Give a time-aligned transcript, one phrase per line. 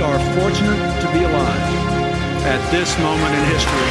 [0.00, 1.66] We are fortunate to be alive
[2.46, 3.90] at this moment in history.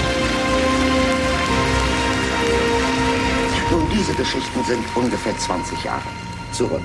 [3.70, 6.10] Nun, diese Geschichten sind ungefähr 20 Jahre
[6.52, 6.82] zurück.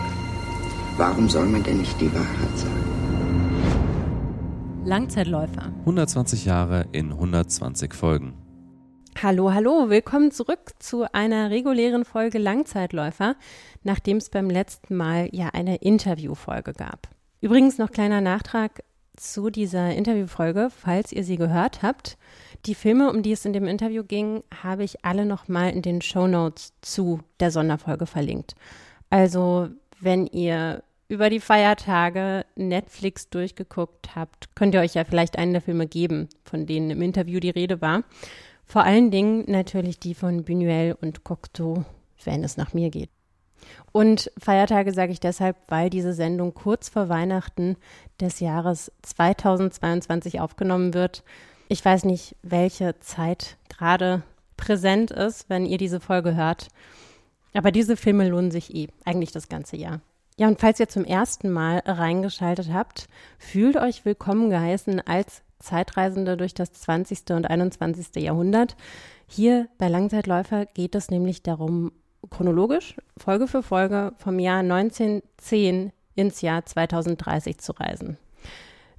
[0.98, 2.84] Warum soll man denn nicht die Wahrheit sagen?
[4.84, 5.72] Langzeitläufer.
[5.80, 8.34] 120 Jahre in 120 Folgen.
[9.22, 13.36] Hallo, hallo, willkommen zurück zu einer regulären Folge Langzeitläufer,
[13.84, 17.08] nachdem es beim letzten Mal ja eine Interviewfolge gab.
[17.40, 18.82] Übrigens noch kleiner Nachtrag
[19.16, 22.16] zu dieser Interviewfolge, falls ihr sie gehört habt.
[22.66, 26.02] Die Filme, um die es in dem Interview ging, habe ich alle nochmal in den
[26.02, 28.54] Show Notes zu der Sonderfolge verlinkt.
[29.10, 29.68] Also,
[30.00, 35.62] wenn ihr über die Feiertage Netflix durchgeguckt habt, könnt ihr euch ja vielleicht einen der
[35.62, 38.02] Filme geben, von denen im Interview die Rede war.
[38.64, 41.84] Vor allen Dingen natürlich die von Buñuel und Cocteau,
[42.24, 43.10] wenn es nach mir geht.
[43.92, 47.76] Und Feiertage sage ich deshalb, weil diese Sendung kurz vor Weihnachten
[48.20, 51.22] des Jahres 2022 aufgenommen wird.
[51.68, 54.22] Ich weiß nicht, welche Zeit gerade
[54.56, 56.68] präsent ist, wenn ihr diese Folge hört.
[57.54, 60.00] Aber diese Filme lohnen sich eh, eigentlich das ganze Jahr.
[60.36, 66.36] Ja, und falls ihr zum ersten Mal reingeschaltet habt, fühlt euch willkommen geheißen als Zeitreisende
[66.36, 67.30] durch das 20.
[67.30, 68.22] und 21.
[68.22, 68.76] Jahrhundert.
[69.28, 71.92] Hier bei Langzeitläufer geht es nämlich darum,
[72.34, 78.18] chronologisch, Folge für Folge, vom Jahr 1910 ins Jahr 2030 zu reisen.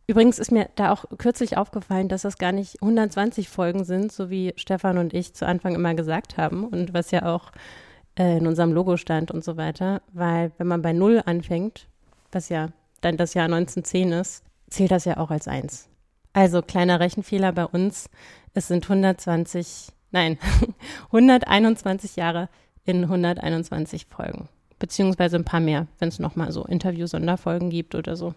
[0.08, 4.30] Übrigens ist mir da auch kürzlich aufgefallen, dass das gar nicht 120 Folgen sind, so
[4.30, 7.52] wie Stefan und ich zu Anfang immer gesagt haben und was ja auch
[8.18, 11.88] äh, in unserem Logo stand und so weiter, weil wenn man bei Null anfängt,
[12.32, 12.70] was ja
[13.02, 15.90] dann das Jahr 1910 ist, zählt das ja auch als eins.
[16.32, 18.10] Also kleiner Rechenfehler bei uns.
[18.54, 20.38] Es sind 120, nein,
[21.12, 22.48] 121 Jahre
[22.86, 24.48] in 121 Folgen.
[24.80, 28.34] Beziehungsweise ein paar mehr, wenn es nochmal so Interview-Sonderfolgen gibt oder so.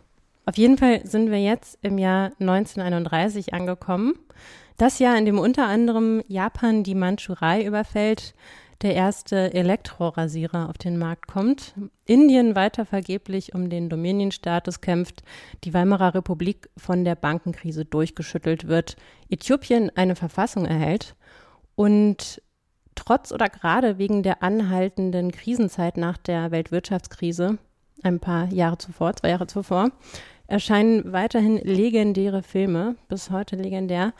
[0.46, 4.14] Auf jeden Fall sind wir jetzt im Jahr 1931 angekommen.
[4.78, 8.34] Das Jahr, in dem unter anderem Japan die Mandschurei überfällt,
[8.82, 15.22] der erste Elektrorasierer auf den Markt kommt, Indien weiter vergeblich um den Dominienstatus kämpft,
[15.64, 18.96] die Weimarer Republik von der Bankenkrise durchgeschüttelt wird,
[19.28, 21.16] Äthiopien eine Verfassung erhält
[21.74, 22.40] und
[22.98, 27.58] trotz oder gerade wegen der anhaltenden Krisenzeit nach der Weltwirtschaftskrise,
[28.02, 29.90] ein paar Jahre zuvor, zwei Jahre zuvor,
[30.46, 34.12] erscheinen weiterhin legendäre Filme, bis heute legendär,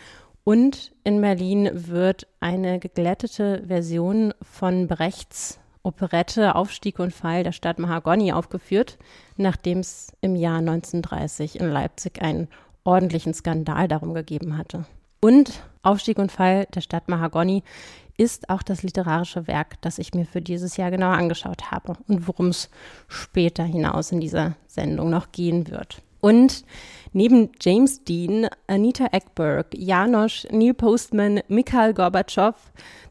[0.45, 7.79] und in Berlin wird eine geglättete Version von Brechts Operette Aufstieg und Fall der Stadt
[7.79, 8.99] Mahagoni aufgeführt,
[9.37, 12.49] nachdem es im Jahr 1930 in Leipzig einen
[12.85, 14.87] ordentlichen Skandal darum gegeben hatte.
[15.21, 17.63] Und Aufstieg und Fall der Stadt Mahagoni
[18.17, 22.27] ist auch das literarische Werk, das ich mir für dieses Jahr genauer angeschaut habe und
[22.27, 22.69] worum es
[23.07, 26.03] später hinaus in dieser Sendung noch gehen wird.
[26.21, 26.65] Und
[27.13, 32.55] neben James Dean, Anita Ekberg, Janosch, Neil Postman, Mikhail Gorbatschow,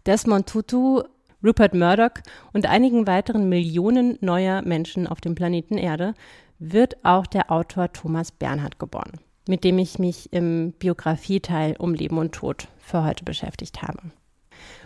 [0.05, 1.03] Desmond Tutu,
[1.43, 6.15] Rupert Murdoch und einigen weiteren Millionen neuer Menschen auf dem Planeten Erde
[6.59, 12.17] wird auch der Autor Thomas Bernhard geboren, mit dem ich mich im Biografieteil um Leben
[12.17, 13.99] und Tod für heute beschäftigt habe.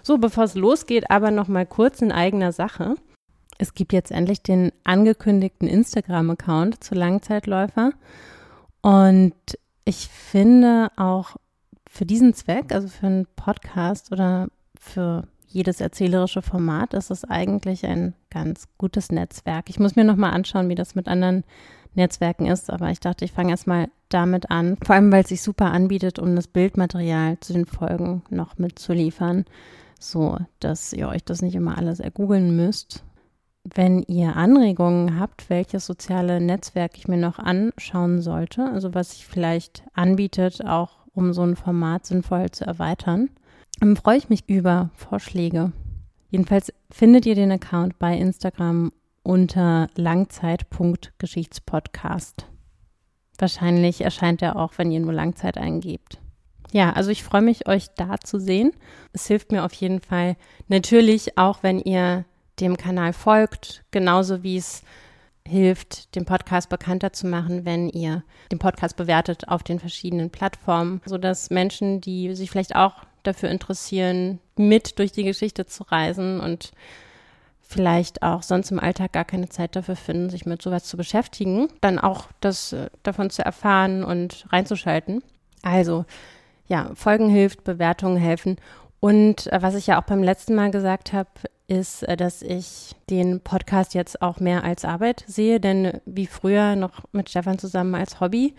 [0.03, 2.95] So, bevor es losgeht, aber noch mal kurz in eigener Sache.
[3.57, 7.91] Es gibt jetzt endlich den angekündigten Instagram-Account zu Langzeitläufer.
[8.81, 9.35] Und
[9.85, 11.35] ich finde auch
[11.88, 14.47] für diesen Zweck, also für einen Podcast oder
[14.79, 19.69] für jedes erzählerische Format, ist es eigentlich ein ganz gutes Netzwerk.
[19.69, 21.43] Ich muss mir nochmal anschauen, wie das mit anderen
[21.94, 24.78] Netzwerken ist, aber ich dachte, ich fange erstmal damit an.
[24.84, 29.46] Vor allem, weil es sich super anbietet, um das Bildmaterial zu den Folgen noch mitzuliefern,
[29.99, 33.03] so dass ihr euch das nicht immer alles ergoogeln müsst,
[33.64, 39.26] wenn ihr Anregungen habt, welches soziale Netzwerk ich mir noch anschauen sollte, also was sich
[39.26, 43.29] vielleicht anbietet, auch um so ein Format sinnvoll zu erweitern,
[43.79, 45.72] dann freue ich mich über Vorschläge.
[46.29, 48.91] Jedenfalls findet ihr den Account bei Instagram
[49.23, 52.46] unter langzeit.geschichtspodcast.
[53.38, 56.20] Wahrscheinlich erscheint er auch, wenn ihr nur Langzeit eingebt.
[56.72, 58.72] Ja, also ich freue mich, euch da zu sehen.
[59.14, 60.38] Es hilft mir auf jeden Fall
[60.68, 62.26] natürlich auch, wenn ihr
[62.59, 64.84] dem Kanal folgt, genauso wie es
[65.47, 71.02] hilft, den Podcast bekannter zu machen, wenn ihr den Podcast bewertet auf den verschiedenen Plattformen,
[71.06, 76.72] sodass Menschen, die sich vielleicht auch dafür interessieren, mit durch die Geschichte zu reisen und
[77.72, 81.68] vielleicht auch sonst im Alltag gar keine Zeit dafür finden, sich mit sowas zu beschäftigen,
[81.79, 85.23] dann auch das äh, davon zu erfahren und reinzuschalten.
[85.64, 86.06] Also,
[86.68, 88.58] ja, Folgen hilft, Bewertungen helfen.
[89.00, 91.29] Und äh, was ich ja auch beim letzten Mal gesagt habe,
[91.68, 96.76] ist, äh, dass ich den Podcast jetzt auch mehr als Arbeit sehe, denn wie früher
[96.76, 98.53] noch mit Stefan zusammen als Hobby.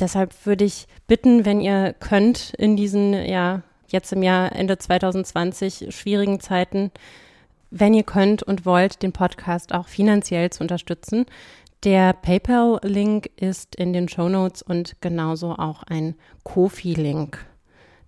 [0.00, 5.94] Deshalb würde ich bitten, wenn ihr könnt, in diesen, ja, jetzt im Jahr Ende 2020
[5.94, 6.90] schwierigen Zeiten,
[7.74, 11.26] wenn ihr könnt und wollt, den Podcast auch finanziell zu unterstützen.
[11.82, 17.44] Der PayPal-Link ist in den Show Notes und genauso auch ein Kofi-Link.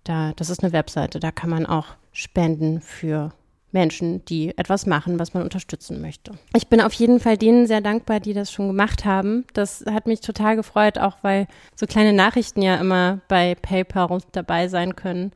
[0.04, 3.32] Da, das ist eine Webseite, da kann man auch spenden für
[3.72, 6.32] Menschen, die etwas machen, was man unterstützen möchte.
[6.54, 9.44] Ich bin auf jeden Fall denen sehr dankbar, die das schon gemacht haben.
[9.52, 14.69] Das hat mich total gefreut, auch weil so kleine Nachrichten ja immer bei PayPal dabei
[14.69, 15.32] sein können.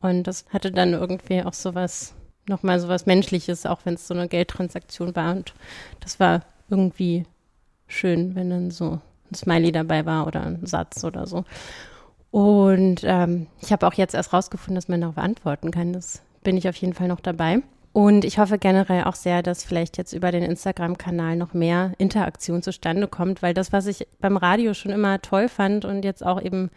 [0.00, 2.14] Und das hatte dann irgendwie auch sowas,
[2.48, 5.32] nochmal sowas Menschliches, auch wenn es so eine Geldtransaktion war.
[5.32, 5.54] Und
[6.00, 7.24] das war irgendwie
[7.86, 9.00] schön, wenn dann so
[9.30, 11.44] ein Smiley dabei war oder ein Satz oder so.
[12.30, 15.92] Und ähm, ich habe auch jetzt erst rausgefunden, dass man darauf antworten kann.
[15.92, 17.62] Das bin ich auf jeden Fall noch dabei.
[17.92, 22.60] Und ich hoffe generell auch sehr, dass vielleicht jetzt über den Instagram-Kanal noch mehr Interaktion
[22.60, 26.42] zustande kommt, weil das, was ich beim Radio schon immer toll fand und jetzt auch
[26.42, 26.70] eben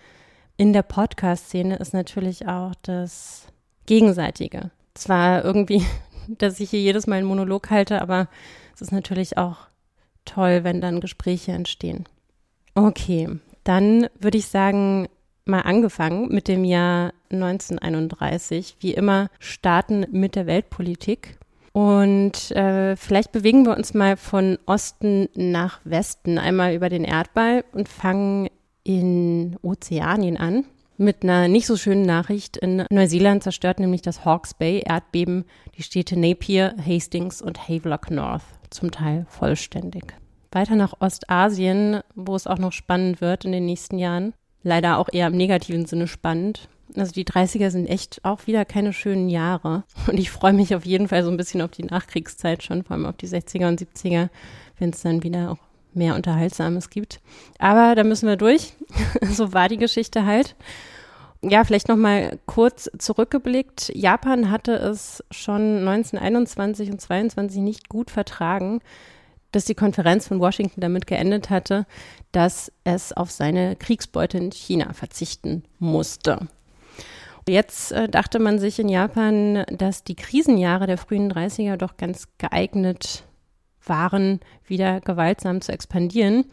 [0.57, 3.47] in der Podcast-Szene, ist natürlich auch das
[3.87, 4.69] Gegenseitige.
[4.97, 5.85] Zwar irgendwie,
[6.27, 8.27] dass ich hier jedes Mal einen Monolog halte, aber
[8.73, 9.57] es ist natürlich auch
[10.25, 12.05] toll, wenn dann Gespräche entstehen.
[12.75, 13.29] Okay,
[13.63, 15.07] dann würde ich sagen,
[15.45, 18.77] mal angefangen mit dem Jahr 1931.
[18.79, 21.37] Wie immer starten mit der Weltpolitik.
[21.73, 27.63] Und äh, vielleicht bewegen wir uns mal von Osten nach Westen, einmal über den Erdball
[27.71, 28.49] und fangen
[28.83, 30.65] in Ozeanien an.
[30.99, 32.57] Mit einer nicht so schönen Nachricht.
[32.57, 35.45] In Neuseeland zerstört nämlich das Hawke's Bay Erdbeben
[35.77, 38.41] die Städte Napier, Hastings und Havelock North,
[38.71, 40.15] zum Teil vollständig.
[40.51, 44.33] Weiter nach Ostasien, wo es auch noch spannend wird in den nächsten Jahren
[44.63, 46.67] leider auch eher im negativen Sinne spannend.
[46.95, 49.83] Also die 30er sind echt auch wieder keine schönen Jahre.
[50.07, 52.95] Und ich freue mich auf jeden Fall so ein bisschen auf die Nachkriegszeit schon, vor
[52.95, 54.29] allem auf die 60er und 70er,
[54.79, 57.19] wenn es dann wieder auch mehr Unterhaltsames gibt.
[57.59, 58.73] Aber da müssen wir durch.
[59.21, 60.55] so war die Geschichte halt.
[61.41, 63.91] Ja, vielleicht noch mal kurz zurückgeblickt.
[63.93, 68.81] Japan hatte es schon 1921 und 22 nicht gut vertragen,
[69.51, 71.85] dass die Konferenz von Washington damit geendet hatte,
[72.31, 76.47] dass es auf seine Kriegsbeute in China verzichten musste.
[77.47, 82.27] Jetzt äh, dachte man sich in Japan, dass die Krisenjahre der frühen 30er doch ganz
[82.37, 83.23] geeignet
[83.89, 86.45] waren, wieder gewaltsam zu expandieren.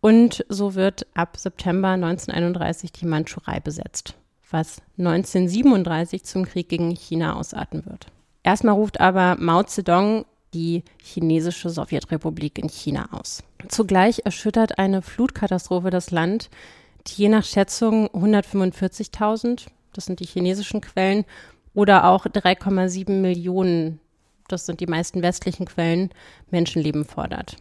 [0.00, 4.14] Und so wird ab September 1931 die Mandschurei besetzt,
[4.50, 8.06] was 1937 zum Krieg gegen China ausarten wird.
[8.42, 10.24] Erstmal ruft aber Mao Zedong
[10.54, 13.42] die chinesische Sowjetrepublik in China aus.
[13.68, 16.48] Zugleich erschüttert eine Flutkatastrophe das Land,
[17.06, 21.24] die je nach Schätzung 145.000, das sind die chinesischen Quellen,
[21.74, 24.00] oder auch 3,7 Millionen,
[24.48, 26.10] das sind die meisten westlichen Quellen,
[26.50, 27.56] Menschenleben fordert.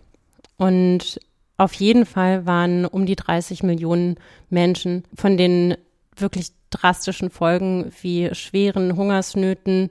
[0.57, 1.19] Und
[1.57, 4.15] auf jeden Fall waren um die 30 Millionen
[4.49, 5.75] Menschen von den
[6.17, 9.89] wirklich drastischen Folgen wie schweren Hungersnöten,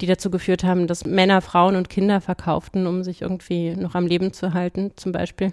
[0.00, 4.06] die dazu geführt haben, dass Männer, Frauen und Kinder verkauften, um sich irgendwie noch am
[4.06, 5.52] Leben zu halten, zum Beispiel.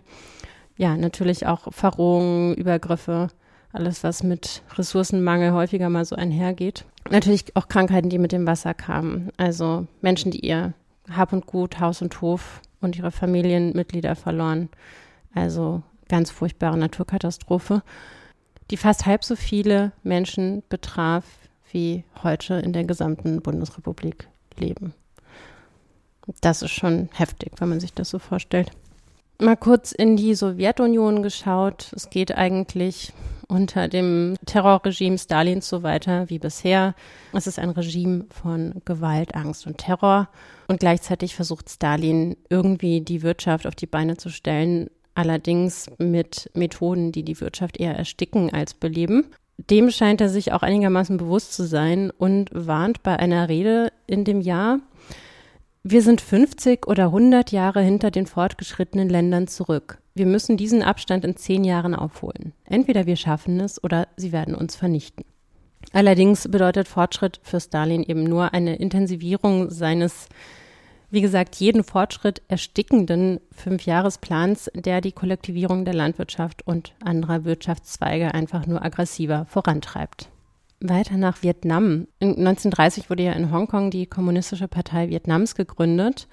[0.78, 3.30] Ja, natürlich auch Verrohungen, Übergriffe,
[3.74, 6.86] alles, was mit Ressourcenmangel häufiger mal so einhergeht.
[7.10, 9.30] Natürlich auch Krankheiten, die mit dem Wasser kamen.
[9.38, 10.74] Also Menschen, die ihr
[11.10, 14.70] Hab und Gut, Haus und Hof und ihre Familienmitglieder verloren.
[15.34, 17.84] Also ganz furchtbare Naturkatastrophe
[18.72, 21.26] die fast halb so viele Menschen betraf,
[21.72, 24.28] wie heute in der gesamten Bundesrepublik
[24.58, 24.94] leben.
[26.40, 28.72] Das ist schon heftig, wenn man sich das so vorstellt.
[29.40, 31.92] Mal kurz in die Sowjetunion geschaut.
[31.96, 33.12] Es geht eigentlich
[33.52, 36.96] unter dem Terrorregime Stalins so weiter wie bisher.
[37.34, 40.30] Es ist ein Regime von Gewalt, Angst und Terror.
[40.68, 47.12] Und gleichzeitig versucht Stalin irgendwie die Wirtschaft auf die Beine zu stellen, allerdings mit Methoden,
[47.12, 49.26] die die Wirtschaft eher ersticken als beleben.
[49.58, 54.24] Dem scheint er sich auch einigermaßen bewusst zu sein und warnt bei einer Rede in
[54.24, 54.80] dem Jahr,
[55.84, 60.01] wir sind 50 oder 100 Jahre hinter den fortgeschrittenen Ländern zurück.
[60.14, 62.54] Wir müssen diesen Abstand in zehn Jahren aufholen.
[62.66, 65.26] Entweder wir schaffen es oder sie werden uns vernichten.
[65.94, 70.28] Allerdings bedeutet Fortschritt für Stalin eben nur eine Intensivierung seines
[71.12, 78.66] wie gesagt, jeden Fortschritt erstickenden Fünfjahresplans, der die Kollektivierung der Landwirtschaft und anderer Wirtschaftszweige einfach
[78.66, 80.30] nur aggressiver vorantreibt.
[80.80, 82.08] Weiter nach Vietnam.
[82.22, 86.30] 1930 wurde ja in Hongkong die Kommunistische Partei Vietnams gegründet.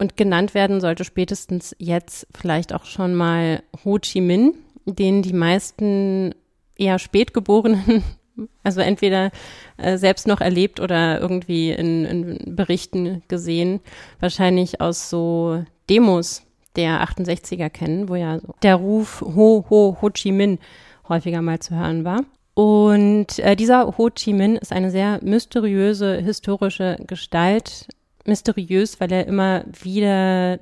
[0.00, 4.54] Und genannt werden sollte spätestens jetzt vielleicht auch schon mal Ho Chi Minh,
[4.86, 6.34] den die meisten
[6.78, 8.02] eher spätgeborenen,
[8.62, 9.30] also entweder
[9.76, 13.80] äh, selbst noch erlebt oder irgendwie in, in Berichten gesehen,
[14.20, 16.44] wahrscheinlich aus so Demos
[16.76, 20.58] der 68er kennen, wo ja der Ruf Ho Ho Ho Chi Minh
[21.10, 22.20] häufiger mal zu hören war.
[22.54, 27.86] Und äh, dieser Ho Chi Minh ist eine sehr mysteriöse historische Gestalt.
[28.30, 30.58] Mysteriös, weil er immer wieder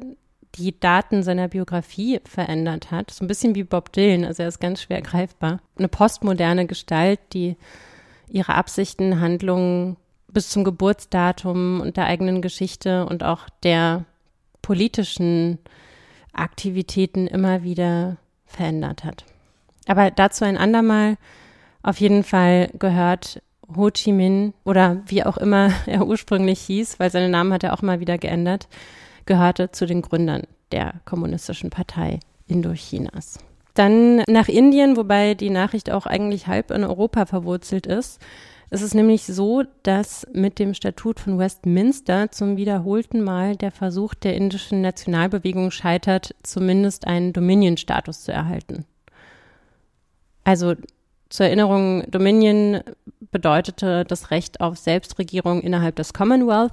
[0.54, 3.10] die Daten seiner Biografie verändert hat.
[3.10, 5.60] So ein bisschen wie Bob Dylan, also er ist ganz schwer greifbar.
[5.76, 7.56] Eine postmoderne Gestalt, die
[8.28, 9.96] ihre Absichten, Handlungen
[10.32, 14.04] bis zum Geburtsdatum und der eigenen Geschichte und auch der
[14.62, 15.58] politischen
[16.32, 19.24] Aktivitäten immer wieder verändert hat.
[19.86, 21.16] Aber dazu ein andermal.
[21.82, 23.40] Auf jeden Fall gehört
[23.76, 27.74] Ho Chi Minh oder wie auch immer er ursprünglich hieß, weil seinen Namen hat er
[27.74, 28.68] auch mal wieder geändert,
[29.26, 33.38] gehörte zu den Gründern der Kommunistischen Partei Indochinas.
[33.74, 38.20] Dann nach Indien, wobei die Nachricht auch eigentlich halb in Europa verwurzelt ist.
[38.70, 44.14] Es ist nämlich so, dass mit dem Statut von Westminster zum wiederholten Mal der Versuch
[44.14, 48.84] der indischen Nationalbewegung scheitert, zumindest einen Dominion-Status zu erhalten.
[50.44, 50.74] Also
[51.30, 52.80] zur Erinnerung, Dominion
[53.30, 56.72] bedeutete das Recht auf Selbstregierung innerhalb des Commonwealth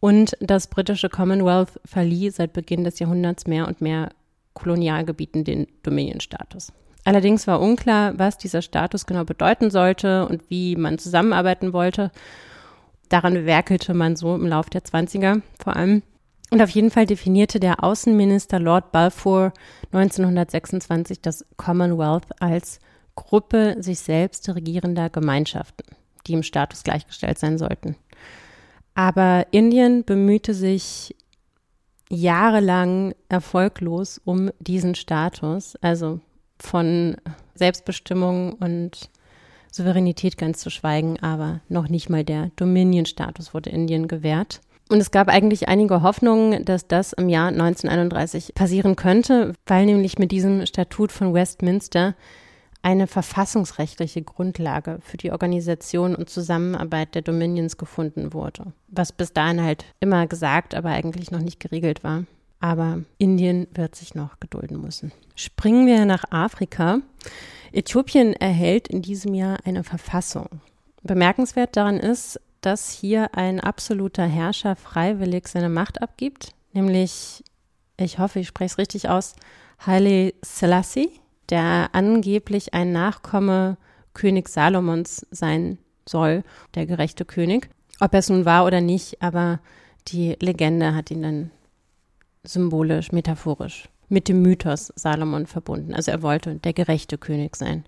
[0.00, 4.10] und das britische Commonwealth verlieh seit Beginn des Jahrhunderts mehr und mehr
[4.54, 6.72] Kolonialgebieten den Dominion-Status.
[7.04, 12.10] Allerdings war unklar, was dieser Status genau bedeuten sollte und wie man zusammenarbeiten wollte.
[13.08, 16.02] Daran werkelte man so im Lauf der 20er vor allem.
[16.50, 19.52] Und auf jeden Fall definierte der Außenminister Lord Balfour
[19.92, 22.80] 1926 das Commonwealth als
[23.16, 25.84] Gruppe sich selbst regierender Gemeinschaften,
[26.26, 27.96] die im Status gleichgestellt sein sollten.
[28.94, 31.14] Aber Indien bemühte sich
[32.08, 36.20] jahrelang erfolglos um diesen Status, also
[36.58, 37.16] von
[37.54, 39.10] Selbstbestimmung und
[39.70, 44.60] Souveränität ganz zu schweigen, aber noch nicht mal der Dominion-Status wurde Indien gewährt.
[44.88, 50.18] Und es gab eigentlich einige Hoffnungen, dass das im Jahr 1931 passieren könnte, weil nämlich
[50.18, 52.14] mit diesem Statut von Westminster
[52.86, 59.60] eine verfassungsrechtliche Grundlage für die Organisation und Zusammenarbeit der Dominions gefunden wurde, was bis dahin
[59.60, 62.26] halt immer gesagt, aber eigentlich noch nicht geregelt war.
[62.60, 65.10] Aber Indien wird sich noch gedulden müssen.
[65.34, 67.00] Springen wir nach Afrika.
[67.72, 70.60] Äthiopien erhält in diesem Jahr eine Verfassung.
[71.02, 77.42] Bemerkenswert daran ist, dass hier ein absoluter Herrscher freiwillig seine Macht abgibt, nämlich,
[77.96, 79.34] ich hoffe, ich spreche es richtig aus,
[79.84, 81.10] Haile Selassie
[81.50, 83.76] der angeblich ein Nachkomme
[84.14, 86.42] König Salomons sein soll,
[86.74, 87.68] der gerechte König.
[88.00, 89.60] Ob er es nun war oder nicht, aber
[90.08, 91.50] die Legende hat ihn dann
[92.44, 95.94] symbolisch, metaphorisch mit dem Mythos Salomon verbunden.
[95.94, 97.84] Also er wollte der gerechte König sein.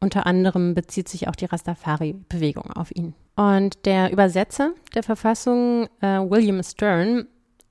[0.00, 3.14] Unter anderem bezieht sich auch die Rastafari-Bewegung auf ihn.
[3.36, 7.26] Und der Übersetzer der Verfassung, äh, William Stern,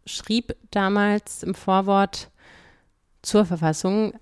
[0.06, 2.32] schrieb damals im Vorwort
[3.22, 4.14] zur Verfassung,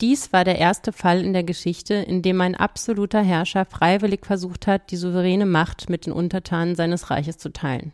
[0.00, 4.66] dies war der erste Fall in der Geschichte, in dem ein absoluter Herrscher freiwillig versucht
[4.66, 7.92] hat, die souveräne Macht mit den Untertanen seines Reiches zu teilen.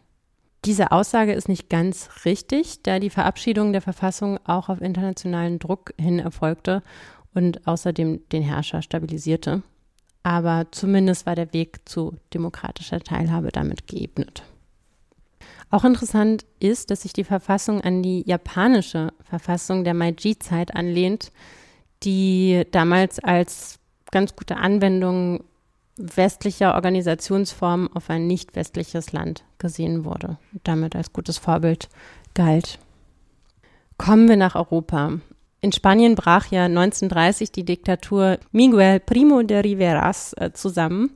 [0.65, 5.93] Diese Aussage ist nicht ganz richtig, da die Verabschiedung der Verfassung auch auf internationalen Druck
[5.99, 6.83] hin erfolgte
[7.35, 9.63] und außerdem den Herrscher stabilisierte.
[10.23, 14.43] Aber zumindest war der Weg zu demokratischer Teilhabe damit geebnet.
[15.71, 21.31] Auch interessant ist, dass sich die Verfassung an die japanische Verfassung der Meiji-Zeit anlehnt,
[22.05, 23.79] die damals als
[24.11, 25.45] ganz gute Anwendung
[25.97, 31.89] westlicher Organisationsformen auf ein nicht westliches Land gesehen wurde und damit als gutes Vorbild
[32.35, 32.79] galt.
[33.97, 35.13] Kommen wir nach Europa.
[35.61, 41.11] In Spanien brach ja 1930 die Diktatur Miguel Primo de Riveras äh, zusammen,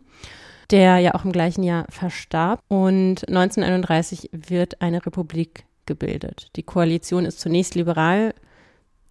[0.71, 2.61] der ja auch im gleichen Jahr verstarb.
[2.69, 6.49] Und 1931 wird eine Republik gebildet.
[6.57, 8.33] Die Koalition ist zunächst liberal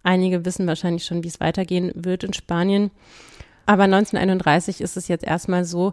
[0.08, 2.90] Einige wissen wahrscheinlich schon, wie es weitergehen wird in Spanien.
[3.66, 5.92] Aber 1931 ist es jetzt erstmal so,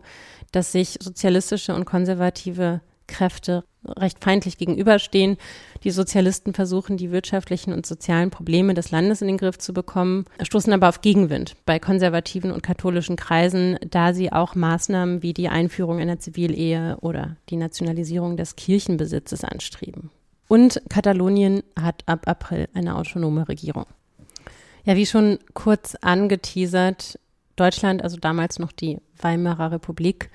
[0.54, 5.36] dass sich sozialistische und konservative Kräfte recht feindlich gegenüberstehen.
[5.84, 10.24] Die Sozialisten versuchen, die wirtschaftlichen und sozialen Probleme des Landes in den Griff zu bekommen,
[10.42, 15.50] stoßen aber auf Gegenwind bei konservativen und katholischen Kreisen, da sie auch Maßnahmen wie die
[15.50, 20.10] Einführung einer Zivilehe oder die Nationalisierung des Kirchenbesitzes anstreben.
[20.48, 23.88] Und Katalonien hat ab April eine autonome Regierung.
[24.86, 27.20] Ja, wie schon kurz angeteasert,
[27.56, 30.30] Deutschland, also damals noch die Weimarer Republik,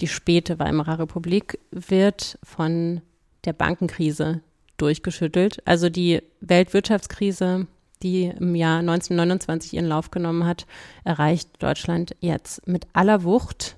[0.00, 3.00] die späte Weimarer Republik, wird von
[3.44, 4.42] der Bankenkrise
[4.76, 5.66] durchgeschüttelt.
[5.66, 7.66] Also die Weltwirtschaftskrise,
[8.02, 10.66] die im Jahr 1929 ihren Lauf genommen hat,
[11.02, 13.76] erreicht Deutschland jetzt mit aller Wucht.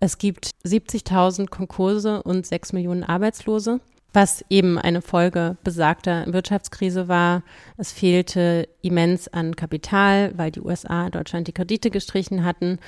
[0.00, 3.80] Es gibt 70.000 Konkurse und 6 Millionen Arbeitslose
[4.12, 7.42] was eben eine Folge besagter Wirtschaftskrise war.
[7.76, 12.78] Es fehlte immens an Kapital, weil die USA Deutschland die Kredite gestrichen hatten.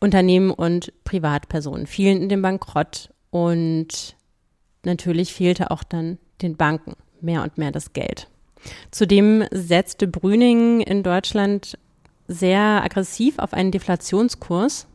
[0.00, 4.16] Unternehmen und Privatpersonen fielen in den Bankrott und
[4.84, 8.28] natürlich fehlte auch dann den Banken mehr und mehr das Geld.
[8.90, 11.78] Zudem setzte Brüning in Deutschland
[12.28, 14.86] sehr aggressiv auf einen Deflationskurs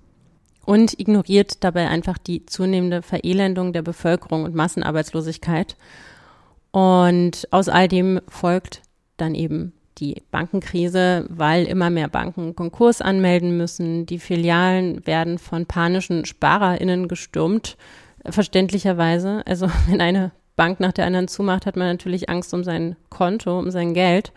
[0.66, 5.76] und ignoriert dabei einfach die zunehmende Verelendung der Bevölkerung und Massenarbeitslosigkeit.
[6.72, 8.82] Und aus all dem folgt
[9.18, 14.06] dann eben die Bankenkrise, weil immer mehr Banken Konkurs anmelden müssen.
[14.06, 17.78] Die Filialen werden von panischen SparerInnen gestürmt,
[18.26, 19.44] verständlicherweise.
[19.46, 23.58] Also wenn eine Bank nach der anderen zumacht, hat man natürlich Angst um sein Konto,
[23.58, 24.32] um sein Geld.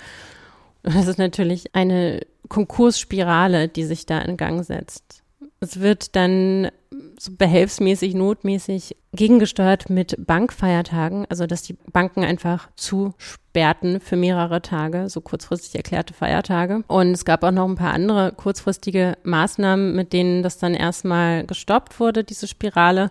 [0.82, 5.23] Das ist natürlich eine Konkursspirale, die sich da in Gang setzt.
[5.61, 6.70] Es wird dann
[7.18, 15.08] so behelfsmäßig, notmäßig gegengesteuert mit Bankfeiertagen, also dass die Banken einfach zusperrten für mehrere Tage,
[15.08, 16.82] so kurzfristig erklärte Feiertage.
[16.88, 21.46] Und es gab auch noch ein paar andere kurzfristige Maßnahmen, mit denen das dann erstmal
[21.46, 23.11] gestoppt wurde, diese Spirale.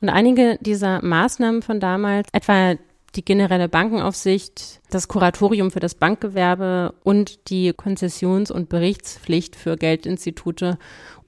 [0.00, 2.74] Und einige dieser Maßnahmen von damals, etwa
[3.14, 10.78] die generelle Bankenaufsicht, das Kuratorium für das Bankgewerbe und die Konzessions- und Berichtspflicht für Geldinstitute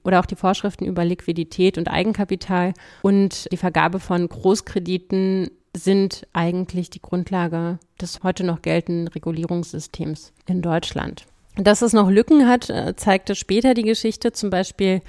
[0.03, 6.89] oder auch die Vorschriften über Liquidität und Eigenkapital und die Vergabe von Großkrediten sind eigentlich
[6.89, 11.25] die Grundlage des heute noch geltenden Regulierungssystems in Deutschland.
[11.55, 15.01] Dass es noch Lücken hat, äh, zeigte später die Geschichte, zum Beispiel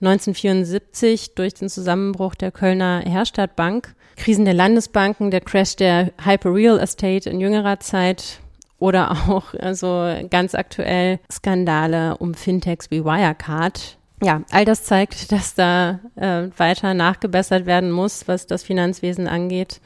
[0.00, 7.28] 1974 durch den Zusammenbruch der Kölner Herstadtbank, Krisen der Landesbanken, der Crash der Hyper-Real Estate
[7.28, 8.40] in jüngerer Zeit
[8.78, 15.54] oder auch also ganz aktuell Skandale um Fintechs wie Wirecard, ja, all das zeigt, dass
[15.54, 19.80] da äh, weiter nachgebessert werden muss, was das Finanzwesen angeht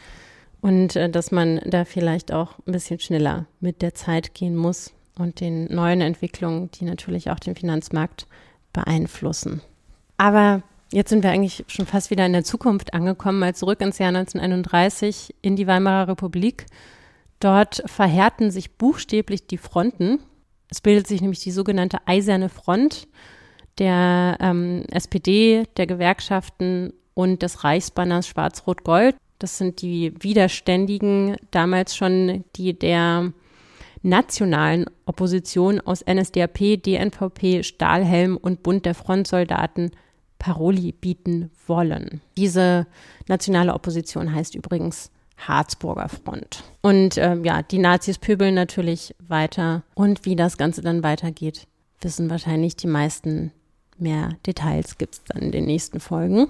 [0.60, 4.92] und äh, dass man da vielleicht auch ein bisschen schneller mit der Zeit gehen muss
[5.18, 8.26] und den neuen Entwicklungen, die natürlich auch den Finanzmarkt
[8.72, 9.60] beeinflussen.
[10.16, 13.98] Aber jetzt sind wir eigentlich schon fast wieder in der Zukunft angekommen, mal zurück ins
[13.98, 16.66] Jahr 1931 in die Weimarer Republik.
[17.40, 20.20] Dort verhärten sich buchstäblich die Fronten.
[20.68, 23.06] Es bildet sich nämlich die sogenannte Eiserne Front
[23.78, 29.16] der ähm, SPD, der Gewerkschaften und des Reichsbanners Schwarz-Rot-Gold.
[29.38, 33.32] Das sind die Widerständigen, damals schon die der
[34.02, 39.90] nationalen Opposition aus NSDAP, DNVP, Stahlhelm und Bund der Frontsoldaten
[40.38, 42.20] Paroli bieten wollen.
[42.36, 42.86] Diese
[43.28, 46.64] nationale Opposition heißt übrigens Harzburger Front.
[46.82, 49.82] Und äh, ja, die Nazis pöbeln natürlich weiter.
[49.94, 51.66] Und wie das Ganze dann weitergeht,
[52.00, 53.52] wissen wahrscheinlich die meisten
[53.98, 56.48] Mehr Details gibt es dann in den nächsten Folgen.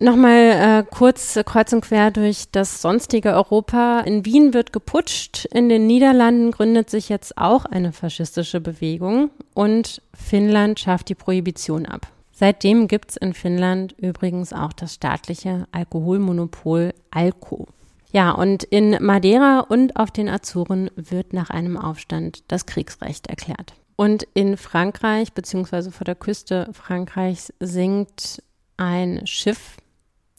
[0.00, 4.00] Nochmal äh, kurz kreuz und quer durch das sonstige Europa.
[4.00, 10.00] In Wien wird geputscht, in den Niederlanden gründet sich jetzt auch eine faschistische Bewegung und
[10.14, 12.06] Finnland schafft die Prohibition ab.
[12.30, 17.66] Seitdem gibt es in Finnland übrigens auch das staatliche Alkoholmonopol Alko.
[18.12, 23.74] Ja, und in Madeira und auf den Azoren wird nach einem Aufstand das Kriegsrecht erklärt.
[24.00, 28.40] Und in Frankreich, beziehungsweise vor der Küste Frankreichs, sinkt
[28.76, 29.76] ein Schiff,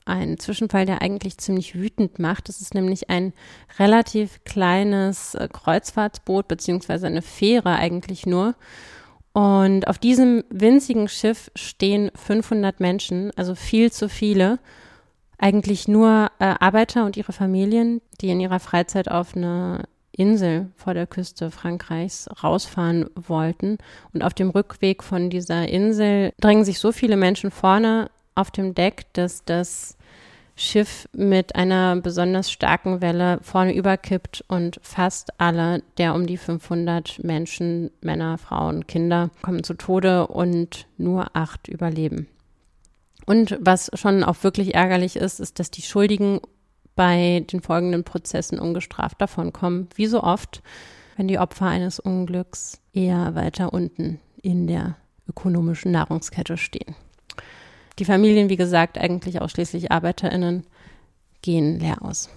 [0.05, 2.47] ein Zwischenfall, der eigentlich ziemlich wütend macht.
[2.47, 3.33] Das ist nämlich ein
[3.77, 8.55] relativ kleines äh, Kreuzfahrtsboot, beziehungsweise eine Fähre eigentlich nur.
[9.33, 14.59] Und auf diesem winzigen Schiff stehen 500 Menschen, also viel zu viele.
[15.37, 19.83] Eigentlich nur äh, Arbeiter und ihre Familien, die in ihrer Freizeit auf eine
[20.19, 23.77] Insel vor der Küste Frankreichs rausfahren wollten.
[24.13, 28.75] Und auf dem Rückweg von dieser Insel drängen sich so viele Menschen vorne auf dem
[28.75, 29.97] Deck, dass das
[30.57, 37.23] Schiff mit einer besonders starken Welle vorne überkippt und fast alle der um die 500
[37.23, 42.27] Menschen, Männer, Frauen, Kinder kommen zu Tode und nur acht überleben.
[43.25, 46.41] Und was schon auch wirklich ärgerlich ist, ist, dass die Schuldigen
[46.99, 50.61] bei den folgenden Prozessen ungestraft davonkommen, wie so oft,
[51.15, 56.97] wenn die Opfer eines Unglücks eher weiter unten in der ökonomischen Nahrungskette stehen.
[57.99, 60.65] Die Familien, wie gesagt, eigentlich ausschließlich Arbeiterinnen,
[61.41, 62.29] gehen leer aus.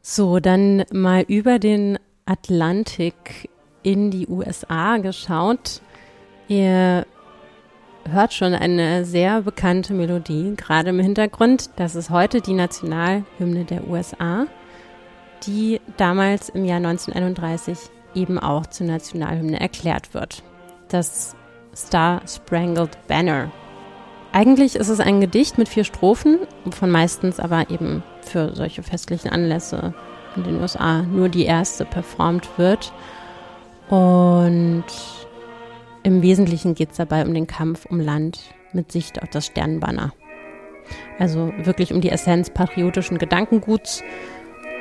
[0.00, 3.50] So, dann mal über den Atlantik
[3.82, 5.82] in die USA geschaut.
[6.48, 7.06] Ihr
[8.10, 11.70] hört schon eine sehr bekannte Melodie, gerade im Hintergrund.
[11.76, 14.46] Das ist heute die Nationalhymne der USA,
[15.46, 17.78] die damals im Jahr 1931
[18.14, 20.42] eben auch zur Nationalhymne erklärt wird.
[20.88, 21.36] Das
[21.74, 23.50] Star Sprangled Banner.
[24.32, 29.30] Eigentlich ist es ein Gedicht mit vier Strophen, wovon meistens aber eben für solche festlichen
[29.30, 29.94] Anlässe
[30.36, 32.92] in den USA nur die erste performt wird.
[33.88, 34.84] Und
[36.06, 38.38] im Wesentlichen geht es dabei um den Kampf um Land
[38.72, 40.12] mit Sicht auf das Sternbanner.
[41.18, 44.04] Also wirklich um die Essenz patriotischen Gedankenguts.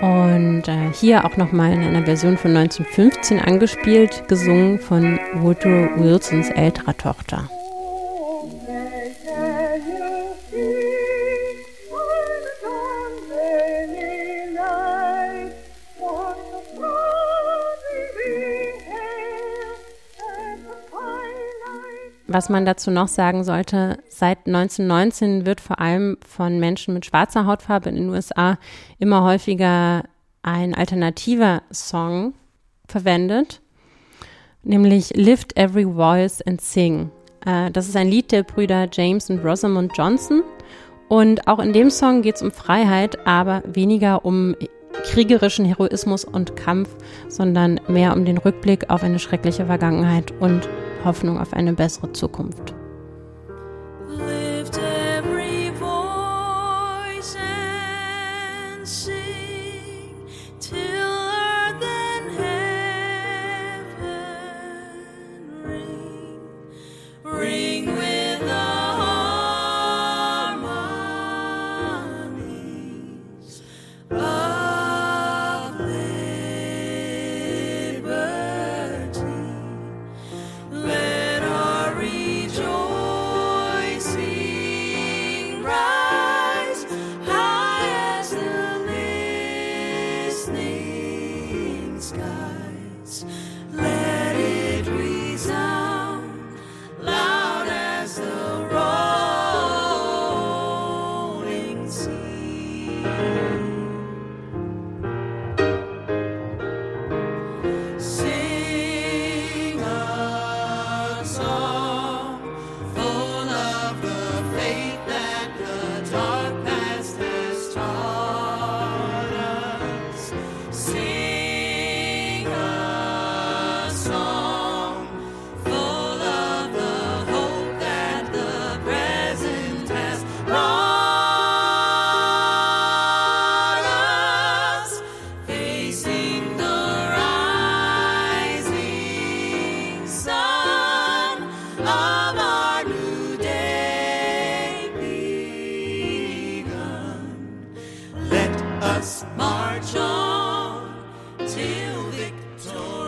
[0.02, 6.50] Und äh, hier auch nochmal in einer Version von 1915 angespielt, gesungen von Woodrow Wilsons
[6.50, 7.50] älterer Tochter.
[22.36, 27.46] Was man dazu noch sagen sollte, seit 1919 wird vor allem von Menschen mit schwarzer
[27.46, 28.58] Hautfarbe in den USA
[29.00, 30.04] immer häufiger
[30.44, 32.34] ein alternativer Song
[32.90, 33.62] verwendet,
[34.64, 37.10] nämlich Lift Every Voice and Sing.
[37.46, 40.44] Äh, das ist ein Lied der Brüder James und Rosamund Johnson.
[41.08, 44.58] Und auch in dem Song geht es um Freiheit, aber weniger um
[45.04, 46.90] kriegerischen Heroismus und Kampf,
[47.30, 50.68] sondern mehr um den Rückblick auf eine schreckliche Vergangenheit und
[51.06, 52.76] Hoffnung auf eine bessere Zukunft.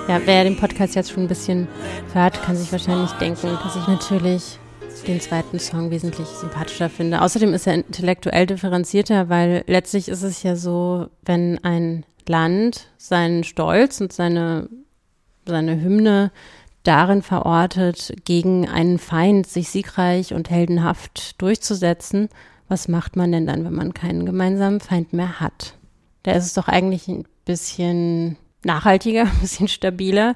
[0.08, 1.69] Ja, wer den Podcast jetzt schon ein bisschen
[2.13, 4.60] hört, kann sich wahrscheinlich denken, dass ich natürlich
[5.08, 7.21] den zweiten Song wesentlich sympathischer finde.
[7.21, 13.45] Außerdem ist er intellektuell differenzierter, weil letztlich ist es ja so, wenn ein Land seinen
[13.45, 14.67] Stolz und seine,
[15.45, 16.32] seine Hymne
[16.84, 22.28] darin verortet, gegen einen Feind sich siegreich und heldenhaft durchzusetzen,
[22.67, 25.77] was macht man denn dann, wenn man keinen gemeinsamen Feind mehr hat?
[26.28, 28.36] Da ist es doch eigentlich ein bisschen
[28.66, 30.36] nachhaltiger, ein bisschen stabiler,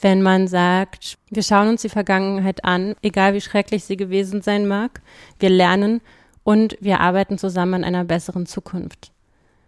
[0.00, 4.68] wenn man sagt, wir schauen uns die Vergangenheit an, egal wie schrecklich sie gewesen sein
[4.68, 5.02] mag,
[5.40, 6.00] wir lernen
[6.44, 9.10] und wir arbeiten zusammen an einer besseren Zukunft.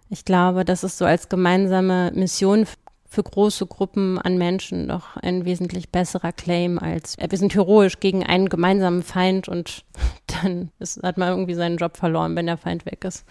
[0.09, 2.65] Ich glaube, das ist so als gemeinsame Mission
[3.09, 8.25] für große Gruppen an Menschen doch ein wesentlich besserer Claim als wir sind heroisch gegen
[8.25, 9.85] einen gemeinsamen Feind und
[10.29, 13.25] dann ist, hat man irgendwie seinen Job verloren, wenn der Feind weg ist.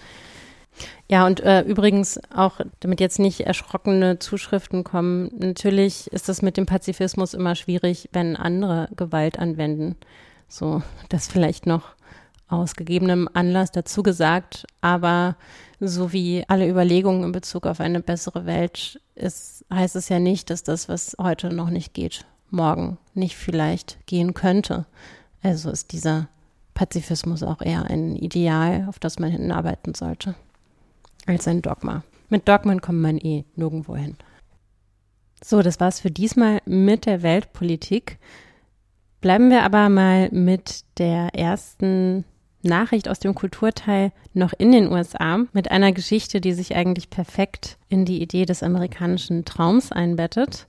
[1.10, 6.58] Ja, und äh, übrigens auch, damit jetzt nicht erschrockene Zuschriften kommen, natürlich ist es mit
[6.58, 9.96] dem Pazifismus immer schwierig, wenn andere Gewalt anwenden.
[10.50, 11.96] So, das vielleicht noch
[12.50, 15.36] aus gegebenem Anlass dazu gesagt, aber
[15.80, 20.50] so wie alle Überlegungen in Bezug auf eine bessere Welt ist, heißt es ja nicht,
[20.50, 24.86] dass das, was heute noch nicht geht, morgen nicht vielleicht gehen könnte.
[25.44, 26.30] Also ist dieser
[26.74, 30.36] Pazifismus auch eher ein Ideal, auf das man hinarbeiten sollte.
[31.28, 32.04] Als ein Dogma.
[32.30, 34.16] Mit Dogmen kommt man eh nirgendwo hin.
[35.44, 38.18] So, das war's für diesmal mit der Weltpolitik.
[39.22, 42.26] Bleiben wir aber mal mit der ersten
[42.64, 47.78] Nachricht aus dem Kulturteil noch in den USA mit einer Geschichte, die sich eigentlich perfekt
[47.88, 50.68] in die Idee des amerikanischen Traums einbettet.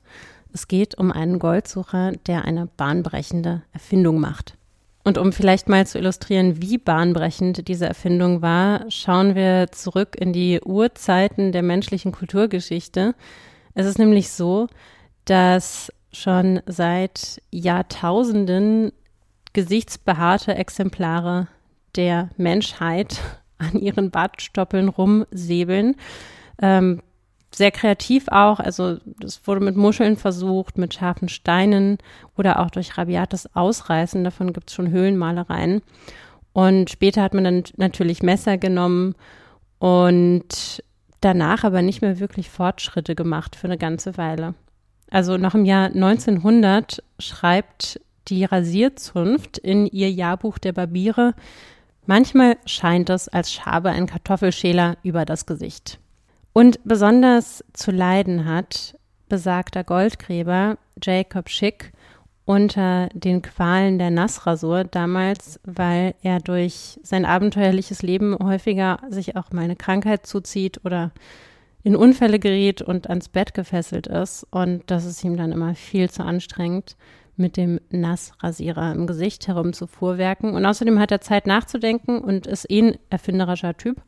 [0.52, 4.57] Es geht um einen Goldsucher, der eine bahnbrechende Erfindung macht.
[5.04, 10.32] Und um vielleicht mal zu illustrieren, wie bahnbrechend diese Erfindung war, schauen wir zurück in
[10.32, 13.14] die Urzeiten der menschlichen Kulturgeschichte.
[13.74, 14.66] Es ist nämlich so,
[15.24, 18.92] dass schon seit Jahrtausenden
[19.52, 21.48] gesichtsbehaarte Exemplare
[21.96, 23.20] der Menschheit
[23.58, 25.96] an ihren Bartstoppeln rumsäbeln.
[26.60, 27.02] Ähm,
[27.50, 31.98] sehr kreativ auch, also das wurde mit Muscheln versucht, mit scharfen Steinen
[32.36, 35.82] oder auch durch rabiates Ausreißen, davon gibt es schon Höhlenmalereien.
[36.52, 39.14] Und später hat man dann natürlich Messer genommen
[39.78, 40.82] und
[41.20, 44.54] danach aber nicht mehr wirklich Fortschritte gemacht für eine ganze Weile.
[45.10, 51.34] Also noch im Jahr 1900 schreibt die Rasierzunft in ihr Jahrbuch der Barbiere,
[52.06, 55.98] manchmal scheint es, als schabe ein Kartoffelschäler über das Gesicht.
[56.58, 61.92] Und besonders zu leiden hat besagter Goldgräber Jacob Schick
[62.46, 69.52] unter den Qualen der Nassrasur damals, weil er durch sein abenteuerliches Leben häufiger sich auch
[69.52, 71.12] mal eine Krankheit zuzieht oder
[71.84, 74.44] in Unfälle gerät und ans Bett gefesselt ist.
[74.50, 76.96] Und das ist ihm dann immer viel zu anstrengend,
[77.36, 80.54] mit dem Nassrasierer im Gesicht herumzufuhrwerken.
[80.54, 84.02] Und außerdem hat er Zeit nachzudenken und ist eh ein erfinderischer Typ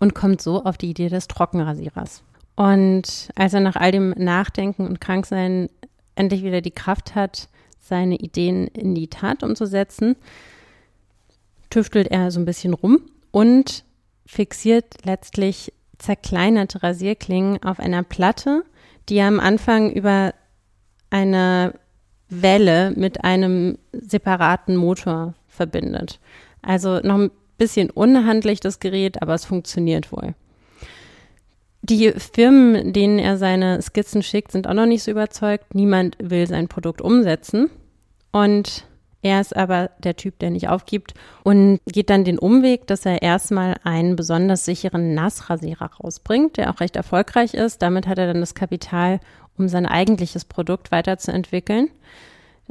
[0.00, 2.22] und kommt so auf die Idee des Trockenrasierers.
[2.56, 5.68] Und als er nach all dem Nachdenken und Kranksein
[6.14, 10.16] endlich wieder die Kraft hat, seine Ideen in die Tat umzusetzen,
[11.70, 13.84] tüftelt er so ein bisschen rum und
[14.26, 18.64] fixiert letztlich zerkleinerte Rasierklingen auf einer Platte,
[19.08, 20.34] die er am Anfang über
[21.10, 21.74] eine
[22.28, 26.20] Welle mit einem separaten Motor verbindet.
[26.62, 30.34] Also noch ein bisschen unhandlich das Gerät, aber es funktioniert wohl.
[31.82, 35.74] Die Firmen, denen er seine Skizzen schickt, sind auch noch nicht so überzeugt.
[35.74, 37.70] Niemand will sein Produkt umsetzen.
[38.32, 38.86] Und
[39.22, 43.20] er ist aber der Typ, der nicht aufgibt und geht dann den Umweg, dass er
[43.20, 47.82] erstmal einen besonders sicheren Nassrasierer rausbringt, der auch recht erfolgreich ist.
[47.82, 49.20] Damit hat er dann das Kapital,
[49.58, 51.90] um sein eigentliches Produkt weiterzuentwickeln.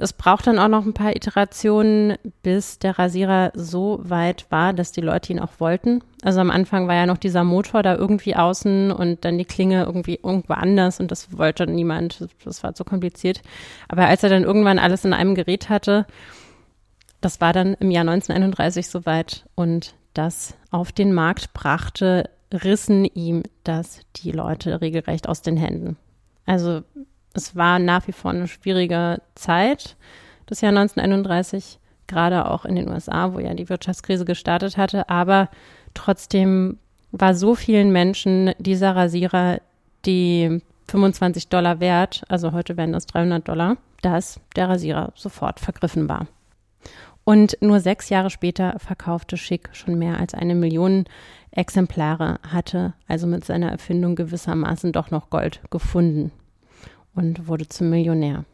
[0.02, 4.92] Es braucht dann auch noch ein paar Iterationen, bis der Rasierer so weit war, dass
[4.92, 6.02] die Leute ihn auch wollten.
[6.24, 9.84] Also am Anfang war ja noch dieser Motor da irgendwie außen und dann die Klinge
[9.84, 12.28] irgendwie irgendwo anders und das wollte niemand.
[12.44, 13.42] Das war zu kompliziert.
[13.88, 16.06] Aber als er dann irgendwann alles in einem Gerät hatte,
[17.22, 23.44] das war dann im Jahr 1931 soweit und das auf den Markt brachte, rissen ihm
[23.64, 25.98] das die Leute regelrecht aus den Händen.
[26.46, 26.82] Also
[27.40, 29.96] es war nach wie vor eine schwierige Zeit,
[30.46, 35.10] das Jahr 1931, gerade auch in den USA, wo ja die Wirtschaftskrise gestartet hatte.
[35.10, 35.50] Aber
[35.94, 36.80] trotzdem
[37.12, 39.62] war so vielen Menschen dieser Rasierer
[40.06, 46.10] die 25 Dollar wert, also heute wären das 300 Dollar, dass der Rasierer sofort vergriffen
[46.10, 46.28] war.
[47.24, 51.06] Und nur sechs Jahre später verkaufte Schick schon mehr als eine Million
[51.52, 56.32] Exemplare, hatte also mit seiner Erfindung gewissermaßen doch noch Gold gefunden
[57.16, 58.46] und wurde zum Millionär.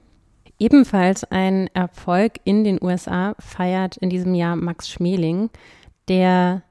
[0.57, 5.49] Ebenfalls ein Erfolg in den USA feiert in diesem Jahr Max Schmeling,
[6.07, 6.63] der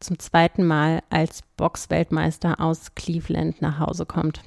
[0.00, 4.42] zum zweiten Mal als Boxweltmeister aus Cleveland nach Hause kommt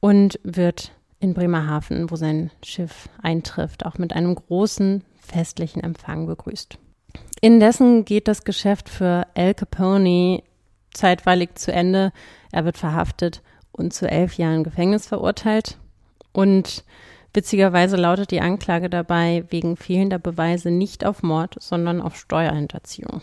[0.00, 6.78] und wird in Bremerhaven, wo sein Schiff eintrifft, auch mit einem großen festlichen Empfang begrüßt.
[7.40, 10.42] Indessen geht das Geschäft für Al Capone
[10.92, 12.12] zeitweilig zu Ende.
[12.52, 13.42] Er wird verhaftet
[13.76, 15.78] und zu elf Jahren Gefängnis verurteilt.
[16.32, 16.84] Und
[17.32, 23.20] witzigerweise lautet die Anklage dabei wegen fehlender Beweise nicht auf Mord, sondern auf Steuerhinterziehung.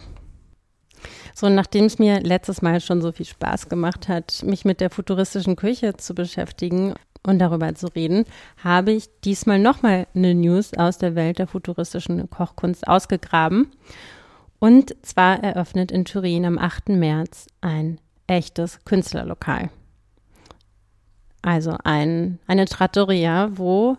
[1.33, 4.89] So, nachdem es mir letztes Mal schon so viel Spaß gemacht hat, mich mit der
[4.89, 6.93] futuristischen Küche zu beschäftigen
[7.25, 8.25] und darüber zu reden,
[8.63, 13.71] habe ich diesmal nochmal eine News aus der Welt der futuristischen Kochkunst ausgegraben.
[14.59, 16.89] Und zwar eröffnet in Turin am 8.
[16.89, 19.69] März ein echtes Künstlerlokal.
[21.43, 23.97] Also ein, eine Trattoria, wo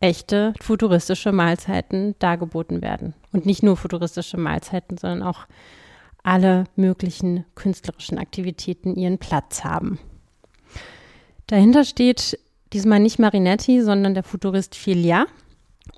[0.00, 3.14] echte futuristische Mahlzeiten dargeboten werden.
[3.32, 5.46] Und nicht nur futuristische Mahlzeiten, sondern auch
[6.22, 9.98] alle möglichen künstlerischen Aktivitäten ihren Platz haben.
[11.48, 12.38] Dahinter steht
[12.72, 15.26] diesmal nicht Marinetti, sondern der Futurist Filia.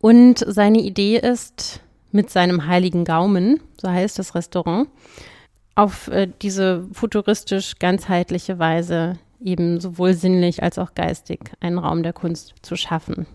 [0.01, 1.81] Und seine Idee ist,
[2.11, 4.89] mit seinem heiligen Gaumen, so heißt das Restaurant,
[5.75, 12.13] auf äh, diese futuristisch ganzheitliche Weise eben sowohl sinnlich als auch geistig einen Raum der
[12.13, 13.27] Kunst zu schaffen.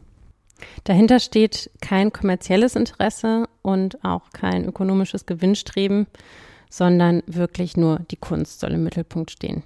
[0.84, 6.08] Dahinter steht kein kommerzielles Interesse und auch kein ökonomisches Gewinnstreben,
[6.70, 9.64] sondern wirklich nur die Kunst soll im Mittelpunkt stehen.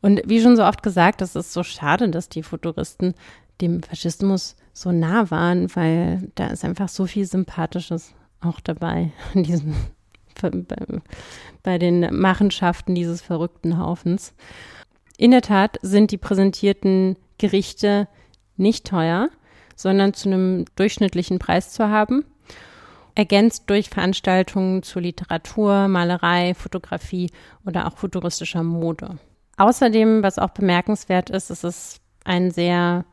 [0.00, 3.14] Und wie schon so oft gesagt, es ist so schade, dass die Futuristen
[3.60, 9.44] dem Faschismus so nah waren, weil da ist einfach so viel Sympathisches auch dabei in
[9.44, 9.74] diesen,
[10.40, 10.50] bei,
[11.62, 14.34] bei den Machenschaften dieses verrückten Haufens.
[15.16, 18.08] In der Tat sind die präsentierten Gerichte
[18.56, 19.28] nicht teuer,
[19.76, 22.24] sondern zu einem durchschnittlichen Preis zu haben,
[23.14, 27.30] ergänzt durch Veranstaltungen zu Literatur, Malerei, Fotografie
[27.66, 29.18] oder auch futuristischer Mode.
[29.56, 33.04] Außerdem, was auch bemerkenswert ist, ist es ein sehr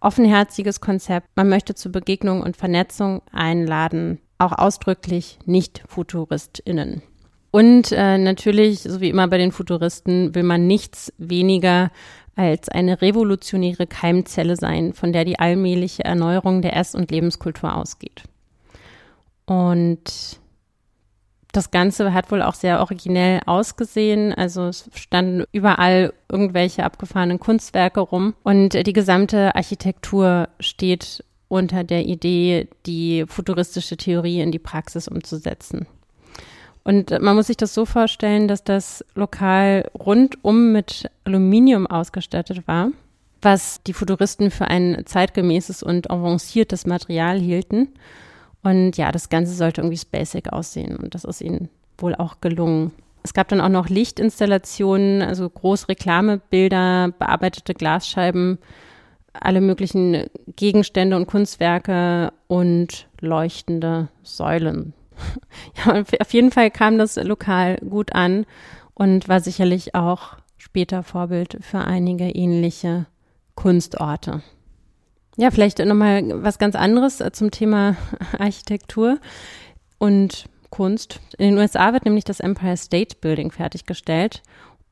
[0.00, 1.26] offenherziges Konzept.
[1.34, 7.02] Man möchte zur Begegnung und Vernetzung einladen, auch ausdrücklich Nicht-FuturistInnen.
[7.50, 11.90] Und äh, natürlich, so wie immer bei den Futuristen, will man nichts weniger
[12.36, 18.22] als eine revolutionäre Keimzelle sein, von der die allmähliche Erneuerung der Ess- und Lebenskultur ausgeht.
[19.46, 20.38] Und
[21.52, 24.32] das Ganze hat wohl auch sehr originell ausgesehen.
[24.32, 28.34] Also es standen überall irgendwelche abgefahrenen Kunstwerke rum.
[28.44, 35.86] Und die gesamte Architektur steht unter der Idee, die futuristische Theorie in die Praxis umzusetzen.
[36.84, 42.90] Und man muss sich das so vorstellen, dass das Lokal rundum mit Aluminium ausgestattet war,
[43.42, 47.88] was die Futuristen für ein zeitgemäßes und avanciertes Material hielten.
[48.62, 52.92] Und ja, das Ganze sollte irgendwie basic aussehen und das ist ihnen wohl auch gelungen.
[53.22, 58.58] Es gab dann auch noch Lichtinstallationen, also große Reklamebilder, bearbeitete Glasscheiben,
[59.32, 64.94] alle möglichen Gegenstände und Kunstwerke und leuchtende Säulen.
[65.84, 68.46] Ja, auf jeden Fall kam das Lokal gut an
[68.94, 73.06] und war sicherlich auch später Vorbild für einige ähnliche
[73.54, 74.42] Kunstorte.
[75.36, 77.96] Ja, vielleicht nochmal was ganz anderes äh, zum Thema
[78.38, 79.18] Architektur
[79.98, 81.20] und Kunst.
[81.38, 84.42] In den USA wird nämlich das Empire State Building fertiggestellt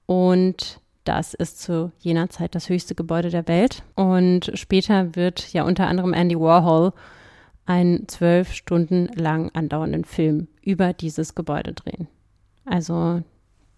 [0.06, 3.82] und das ist zu jener Zeit das höchste Gebäude der Welt.
[3.94, 6.92] Und später wird ja unter anderem Andy Warhol
[7.66, 12.08] einen zwölf Stunden lang andauernden Film über dieses Gebäude drehen.
[12.64, 13.22] Also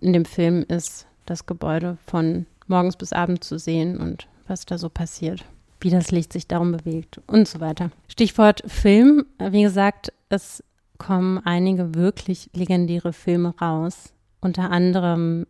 [0.00, 4.78] in dem Film ist das Gebäude von morgens bis abends zu sehen und was da
[4.78, 5.44] so passiert,
[5.80, 7.90] wie das Licht sich darum bewegt und so weiter.
[8.08, 9.26] Stichwort Film.
[9.38, 10.62] Wie gesagt, es
[10.98, 14.12] kommen einige wirklich legendäre Filme raus.
[14.40, 15.46] Unter anderem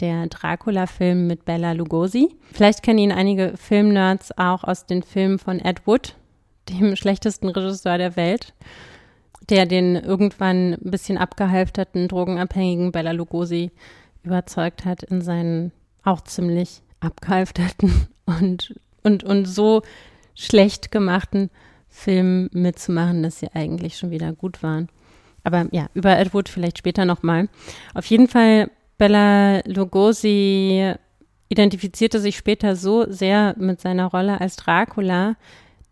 [0.00, 2.34] der Dracula-Film mit Bella Lugosi.
[2.52, 6.16] Vielleicht kennen ihn einige Filmnerds auch aus den Filmen von Ed Wood,
[6.68, 8.54] dem schlechtesten Regisseur der Welt,
[9.48, 13.70] der den irgendwann ein bisschen abgehalfterten, drogenabhängigen Bella Lugosi
[14.22, 15.72] überzeugt hat in seinen
[16.04, 19.82] auch ziemlich abgehalfterten und, und, und so
[20.34, 21.50] schlecht gemachten
[21.88, 24.88] Filmen mitzumachen, dass sie eigentlich schon wieder gut waren.
[25.44, 27.48] Aber ja, über Ed Wood vielleicht später nochmal.
[27.94, 30.94] Auf jeden Fall, Bella Lugosi
[31.48, 35.36] identifizierte sich später so sehr mit seiner Rolle als Dracula,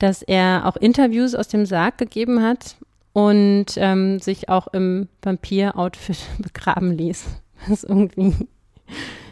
[0.00, 2.76] dass er auch Interviews aus dem Sarg gegeben hat
[3.12, 7.26] und ähm, sich auch im Vampir-Outfit begraben ließ.
[7.60, 8.34] Das ist irgendwie,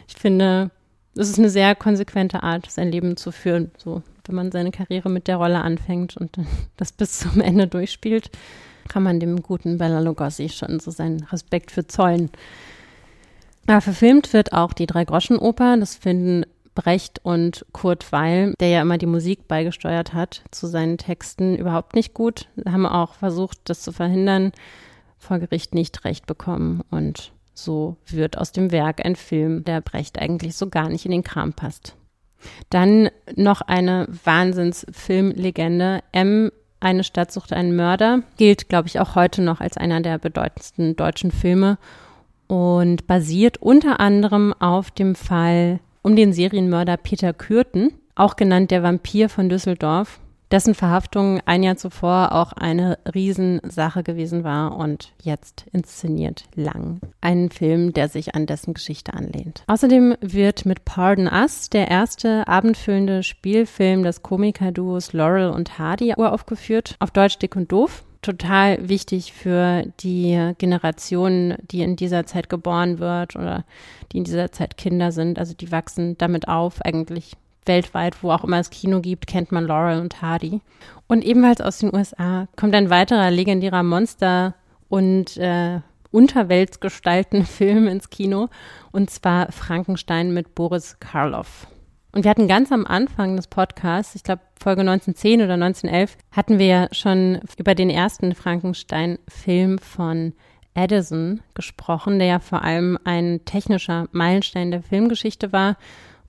[0.07, 0.71] ich finde,
[1.15, 3.71] das ist eine sehr konsequente Art, sein Leben zu führen.
[3.77, 6.37] So, wenn man seine Karriere mit der Rolle anfängt und
[6.77, 8.29] das bis zum Ende durchspielt,
[8.87, 12.29] kann man dem guten Bella Lugosi schon so seinen Respekt für zollen.
[13.67, 15.77] Ja, verfilmt wird auch die Drei-Groschen-Oper.
[15.77, 16.45] Das finden
[16.79, 21.93] Brecht und Kurt Weil, der ja immer die Musik beigesteuert hat zu seinen Texten, überhaupt
[21.93, 22.47] nicht gut.
[22.65, 24.53] Haben auch versucht, das zu verhindern,
[25.17, 26.81] vor Gericht nicht recht bekommen.
[26.89, 31.11] Und so wird aus dem Werk ein Film, der Brecht eigentlich so gar nicht in
[31.11, 31.97] den Kram passt.
[32.69, 35.99] Dann noch eine Wahnsinnsfilmlegende.
[36.13, 40.17] M, eine Stadt sucht einen Mörder, gilt, glaube ich, auch heute noch als einer der
[40.17, 41.77] bedeutendsten deutschen Filme
[42.47, 48.83] und basiert unter anderem auf dem Fall um den Serienmörder Peter Kürten, auch genannt der
[48.83, 50.19] Vampir von Düsseldorf,
[50.51, 56.99] dessen Verhaftung ein Jahr zuvor auch eine Riesensache gewesen war und jetzt inszeniert lang.
[57.21, 59.63] Ein Film, der sich an dessen Geschichte anlehnt.
[59.67, 66.95] Außerdem wird mit Pardon Us der erste abendfüllende Spielfilm des Komikerduos Laurel und Hardy uraufgeführt,
[66.99, 72.99] auf Deutsch Dick und Doof total wichtig für die Generation, die in dieser Zeit geboren
[72.99, 73.65] wird oder
[74.11, 75.39] die in dieser Zeit Kinder sind.
[75.39, 77.33] Also die wachsen damit auf, eigentlich
[77.65, 80.61] weltweit, wo auch immer es Kino gibt, kennt man Laurel und Hardy.
[81.07, 84.55] Und ebenfalls aus den USA kommt ein weiterer legendärer Monster-
[84.89, 85.79] und äh,
[86.11, 88.49] unterweltsgestalten Film ins Kino,
[88.91, 91.67] und zwar Frankenstein mit Boris Karloff.
[92.11, 96.57] Und wir hatten ganz am Anfang des Podcasts, ich glaube Folge 1910 oder 1911, hatten
[96.57, 100.33] wir ja schon über den ersten Frankenstein-Film von
[100.73, 105.77] Edison gesprochen, der ja vor allem ein technischer Meilenstein der Filmgeschichte war.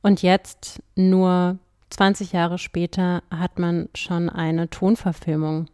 [0.02, 1.58] Und jetzt, nur
[1.90, 5.66] 20 Jahre später, hat man schon eine Tonverfilmung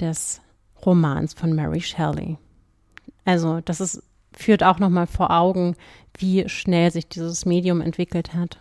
[0.00, 0.40] des
[0.84, 2.38] Romans von Mary Shelley.
[3.24, 4.02] Also, das ist,
[4.32, 5.74] führt auch nochmal vor Augen,
[6.16, 8.60] wie schnell sich dieses Medium entwickelt hat.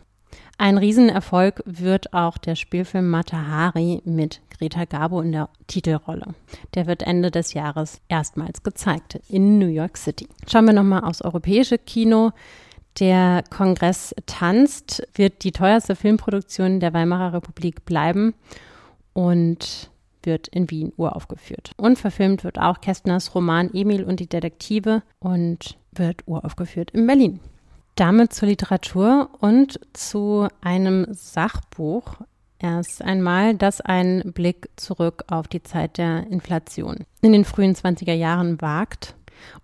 [0.59, 6.33] Ein Riesenerfolg wird auch der Spielfilm Matahari mit Greta Garbo in der Titelrolle.
[6.73, 10.27] Der wird Ende des Jahres erstmals gezeigt in New York City.
[10.47, 12.31] Schauen wir nochmal aufs europäische Kino.
[12.99, 18.33] Der Kongress tanzt, wird die teuerste Filmproduktion der Weimarer Republik bleiben
[19.13, 19.91] und
[20.23, 21.73] wird in Wien uraufgeführt.
[21.77, 27.39] Und verfilmt wird auch Kästners Roman Emil und die Detektive und wird uraufgeführt in Berlin.
[27.97, 32.17] Damit zur Literatur und zu einem Sachbuch.
[32.59, 38.13] Erst einmal das ein Blick zurück auf die Zeit der Inflation in den frühen 20er
[38.13, 39.15] Jahren wagt.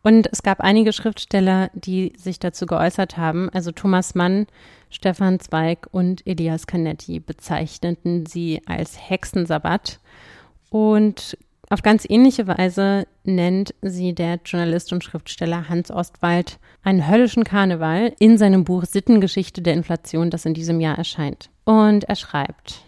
[0.02, 3.52] Und es gab einige Schriftsteller, die sich dazu geäußert haben.
[3.52, 4.48] Also Thomas Mann,
[4.90, 10.00] Stefan Zweig und Elias Canetti bezeichneten sie als Hexensabbat.
[10.72, 11.38] Und
[11.74, 18.14] auf ganz ähnliche Weise nennt sie der Journalist und Schriftsteller Hans Ostwald einen höllischen Karneval
[18.20, 21.50] in seinem Buch Sittengeschichte der Inflation, das in diesem Jahr erscheint.
[21.64, 22.84] Und er schreibt,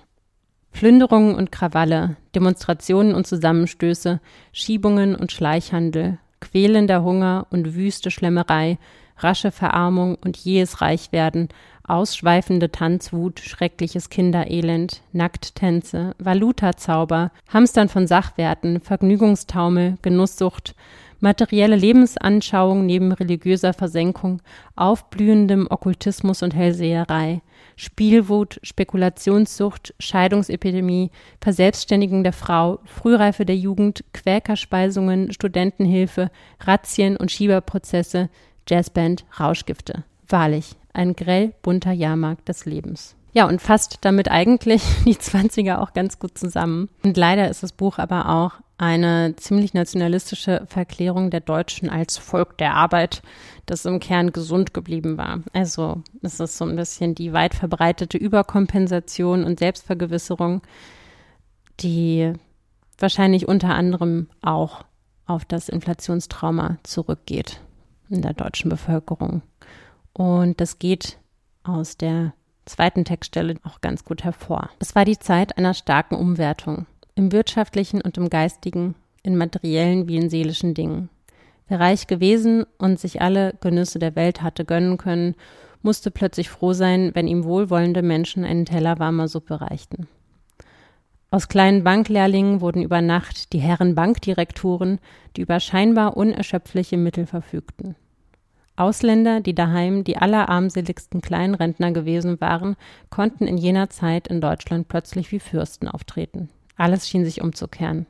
[0.72, 4.22] Plünderungen und Krawalle, Demonstrationen und Zusammenstöße,
[4.52, 8.78] Schiebungen und Schleichhandel, quälender Hunger und wüste Schlemmerei,
[9.18, 11.50] rasche Verarmung und jähes Reichwerden,
[11.88, 20.76] ausschweifende Tanzwut, schreckliches Kinderelend, Nackttänze, Valutazauber, Hamstern von Sachwerten, Vergnügungstaumel, Genusssucht,
[21.20, 24.42] materielle Lebensanschauung neben religiöser Versenkung,
[24.76, 27.42] aufblühendem Okkultismus und Hellseherei,
[27.76, 31.12] Spielwut, Spekulationssucht, Scheidungsepidemie,
[31.42, 36.30] Verselbstständigung der Frau, Frühreife der Jugend, Quäkerspeisungen, Studentenhilfe,
[36.62, 38.30] Razzien und Schieberprozesse,
[38.68, 40.04] Jazzband, Rauschgifte.
[40.28, 43.16] Wahrlich, ein grell bunter Jahrmarkt des Lebens.
[43.34, 46.90] Ja, und fasst damit eigentlich die 20er auch ganz gut zusammen.
[47.04, 52.58] Und leider ist das Buch aber auch eine ziemlich nationalistische Verklärung der Deutschen als Volk
[52.58, 53.22] der Arbeit,
[53.66, 55.42] das im Kern gesund geblieben war.
[55.54, 60.62] Also es ist so ein bisschen die weit verbreitete Überkompensation und Selbstvergewisserung,
[61.82, 62.34] die
[62.98, 64.86] wahrscheinlich unter anderem auch
[65.26, 67.60] auf das Inflationstrauma zurückgeht
[68.10, 69.42] in der deutschen Bevölkerung.
[70.14, 71.18] Und das geht
[71.64, 72.34] aus der
[72.66, 74.70] zweiten Textstelle auch ganz gut hervor.
[74.80, 76.86] Es war die Zeit einer starken Umwertung
[77.16, 81.10] im wirtschaftlichen und im geistigen, in materiellen wie in seelischen Dingen.
[81.68, 85.36] Wer reich gewesen und sich alle Genüsse der Welt hatte gönnen können,
[85.82, 90.08] musste plötzlich froh sein, wenn ihm wohlwollende Menschen einen Teller warmer Suppe reichten.
[91.32, 95.00] Aus kleinen Banklehrlingen wurden über Nacht die Herren Bankdirektoren,
[95.36, 97.96] die über scheinbar unerschöpfliche Mittel verfügten.
[98.78, 102.76] Ausländer, die daheim die allerarmseligsten Kleinrentner gewesen waren,
[103.10, 106.50] konnten in jener Zeit in Deutschland plötzlich wie Fürsten auftreten.
[106.76, 108.06] Alles schien sich umzukehren.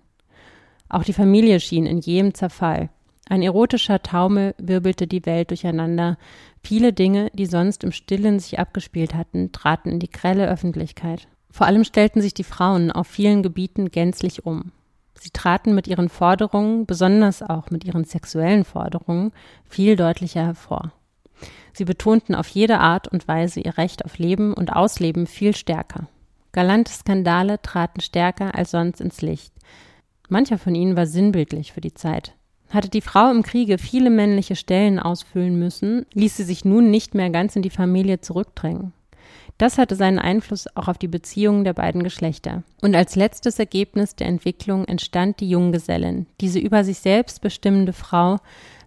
[0.89, 2.89] Auch die Familie schien in jähem Zerfall.
[3.27, 6.17] Ein erotischer Taumel wirbelte die Welt durcheinander.
[6.63, 11.27] Viele Dinge, die sonst im Stillen sich abgespielt hatten, traten in die grelle Öffentlichkeit.
[11.55, 14.73] Vor allem stellten sich die Frauen auf vielen Gebieten gänzlich um.
[15.17, 19.31] Sie traten mit ihren Forderungen, besonders auch mit ihren sexuellen Forderungen,
[19.63, 20.91] viel deutlicher hervor.
[21.71, 26.09] Sie betonten auf jede Art und Weise ihr Recht auf Leben und Ausleben viel stärker.
[26.51, 29.53] Galante Skandale traten stärker als sonst ins Licht.
[30.27, 32.35] Mancher von ihnen war sinnbildlich für die Zeit.
[32.69, 37.15] Hatte die Frau im Kriege viele männliche Stellen ausfüllen müssen, ließ sie sich nun nicht
[37.15, 38.91] mehr ganz in die Familie zurückdrängen.
[39.57, 42.63] Das hatte seinen Einfluss auch auf die Beziehungen der beiden Geschlechter.
[42.81, 48.37] Und als letztes Ergebnis der Entwicklung entstand die Junggesellin, diese über sich selbst bestimmende Frau,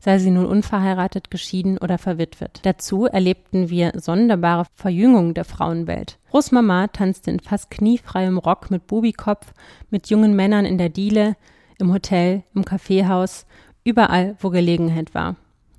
[0.00, 2.60] sei sie nun unverheiratet, geschieden oder verwitwet.
[2.62, 6.18] Dazu erlebten wir sonderbare Verjüngung der Frauenwelt.
[6.30, 9.52] Großmama tanzte in fast kniefreiem Rock mit Bubikopf,
[9.88, 11.36] mit jungen Männern in der Diele,
[11.78, 13.46] im Hotel, im Kaffeehaus,
[13.84, 15.36] überall, wo Gelegenheit war.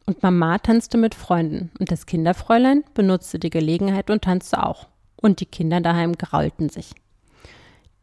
[0.09, 4.87] Und Mama tanzte mit Freunden und das Kinderfräulein benutzte die Gelegenheit und tanzte auch.
[5.17, 6.95] Und die Kinder daheim graulten sich.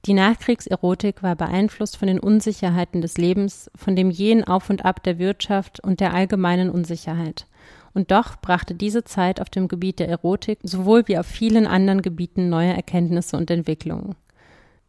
[0.04, 5.02] Die Nachkriegserotik war beeinflusst von den Unsicherheiten des Lebens, von dem jähen Auf und Ab
[5.02, 7.48] der Wirtschaft und der allgemeinen Unsicherheit.
[7.92, 12.02] Und doch brachte diese Zeit auf dem Gebiet der Erotik sowohl wie auf vielen anderen
[12.02, 14.14] Gebieten neue Erkenntnisse und Entwicklungen.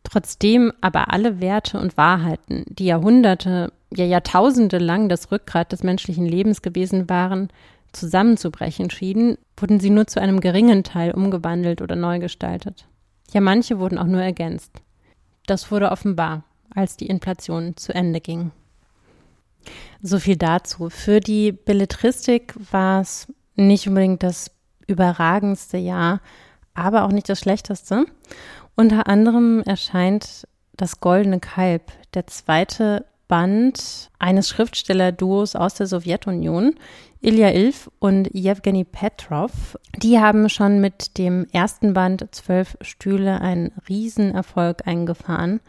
[0.03, 6.25] Trotzdem aber alle Werte und Wahrheiten, die Jahrhunderte ja Jahrtausende lang das Rückgrat des menschlichen
[6.25, 7.49] Lebens gewesen waren,
[7.93, 12.85] zusammenzubrechen schienen, wurden sie nur zu einem geringen Teil umgewandelt oder neu gestaltet.
[13.31, 14.71] Ja, manche wurden auch nur ergänzt.
[15.45, 18.51] Das wurde offenbar, als die Inflation zu Ende ging.
[20.01, 20.89] So viel dazu.
[20.89, 24.51] Für die Belletristik war es nicht unbedingt das
[24.85, 26.21] überragendste Jahr,
[26.73, 28.05] aber auch nicht das schlechteste.
[28.75, 36.75] Unter anderem erscheint das Goldene Kalb, der zweite Band eines Schriftstellerduos aus der Sowjetunion,
[37.21, 39.77] Ilya Ilf und Jewgeni Petrov.
[39.97, 45.59] Die haben schon mit dem ersten Band Zwölf Stühle einen Riesenerfolg eingefahren.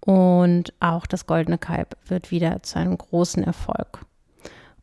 [0.00, 4.04] Und auch das Goldene Kalb wird wieder zu einem großen Erfolg.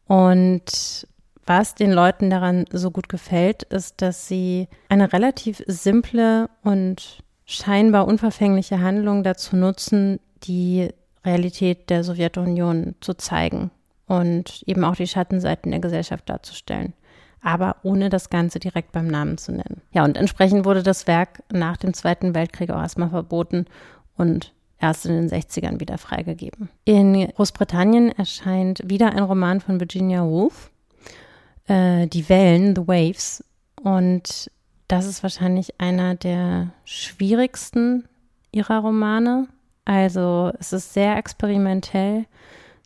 [0.06, 1.08] Und
[1.46, 8.08] was den Leuten daran so gut gefällt, ist, dass sie eine relativ simple und scheinbar
[8.08, 10.90] unverfängliche Handlung dazu nutzen, die
[11.26, 13.72] Realität der Sowjetunion zu zeigen
[14.08, 16.94] und eben auch die Schattenseiten der Gesellschaft darzustellen,
[17.42, 19.82] aber ohne das Ganze direkt beim Namen zu nennen.
[19.92, 23.66] Ja, und entsprechend wurde das Werk nach dem Zweiten Weltkrieg auch erstmal verboten
[24.18, 26.70] und erst in den 60ern wieder freigegeben.
[26.84, 30.72] In Großbritannien erscheint wieder ein Roman von Virginia Woolf,
[31.68, 33.44] äh, Die Wellen, The Waves.
[33.82, 34.52] Und
[34.90, 38.08] das ist wahrscheinlich einer der schwierigsten
[38.52, 39.48] ihrer Romane.
[39.86, 42.26] Also es ist sehr experimentell.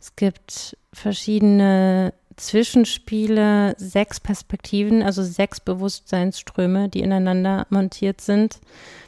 [0.00, 8.60] Es gibt verschiedene Zwischenspiele, sechs Perspektiven, also sechs Bewusstseinsströme, die ineinander montiert sind.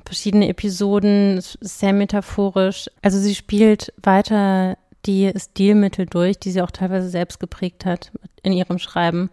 [0.05, 2.91] Verschiedene Episoden, sehr metaphorisch.
[3.03, 4.77] Also sie spielt weiter
[5.07, 8.11] die Stilmittel durch, die sie auch teilweise selbst geprägt hat
[8.43, 9.31] in ihrem Schreiben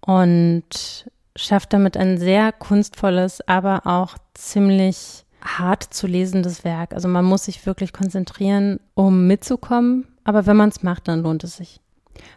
[0.00, 6.92] und schafft damit ein sehr kunstvolles, aber auch ziemlich hart zu lesendes Werk.
[6.92, 10.06] Also man muss sich wirklich konzentrieren, um mitzukommen.
[10.24, 11.80] Aber wenn man es macht, dann lohnt es sich.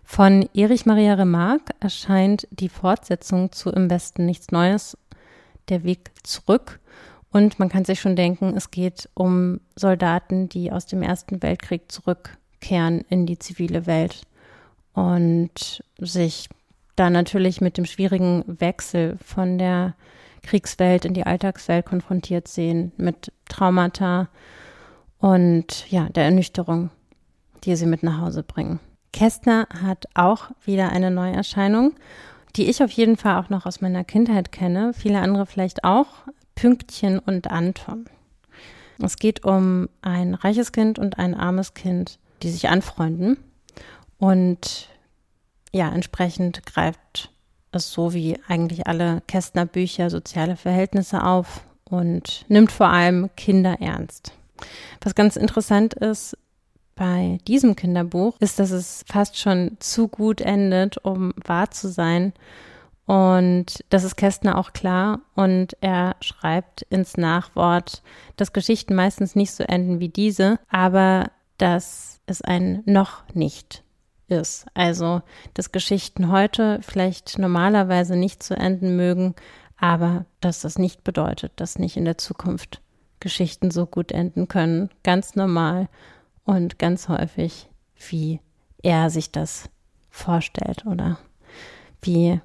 [0.03, 4.97] Von Erich Maria Remarque erscheint die Fortsetzung zu Im Westen nichts Neues,
[5.69, 6.79] der Weg zurück.
[7.31, 11.91] Und man kann sich schon denken, es geht um Soldaten, die aus dem Ersten Weltkrieg
[11.91, 14.21] zurückkehren in die zivile Welt
[14.93, 16.47] und sich
[16.95, 19.95] da natürlich mit dem schwierigen Wechsel von der
[20.43, 24.29] Kriegswelt in die Alltagswelt konfrontiert sehen, mit Traumata
[25.17, 26.89] und ja, der Ernüchterung,
[27.63, 28.79] die sie mit nach Hause bringen.
[29.13, 31.93] Kästner hat auch wieder eine Neuerscheinung,
[32.55, 36.07] die ich auf jeden Fall auch noch aus meiner Kindheit kenne, viele andere vielleicht auch,
[36.55, 38.05] Pünktchen und Anton.
[39.01, 43.37] Es geht um ein reiches Kind und ein armes Kind, die sich anfreunden
[44.17, 44.89] und
[45.71, 47.32] ja, entsprechend greift
[47.75, 53.77] es so wie eigentlich alle Kästner Bücher soziale Verhältnisse auf und nimmt vor allem Kinder
[53.79, 54.33] ernst.
[55.01, 56.37] Was ganz interessant ist
[56.95, 62.33] bei diesem Kinderbuch, ist, dass es fast schon zu gut endet, um wahr zu sein.
[63.05, 65.19] Und das ist Kästner auch klar.
[65.35, 68.01] Und er schreibt ins Nachwort,
[68.37, 73.82] dass Geschichten meistens nicht so enden wie diese, aber dass es ein noch nicht
[74.27, 74.65] ist.
[74.73, 75.21] Also,
[75.53, 79.35] dass Geschichten heute vielleicht normalerweise nicht zu enden mögen,
[79.77, 82.81] aber dass das nicht bedeutet, dass nicht in der Zukunft
[83.19, 84.89] Geschichten so gut enden können.
[85.03, 85.87] Ganz normal
[86.45, 87.69] und ganz häufig,
[88.09, 88.39] wie
[88.81, 89.69] er sich das
[90.09, 91.17] vorstellt oder
[92.01, 92.39] wie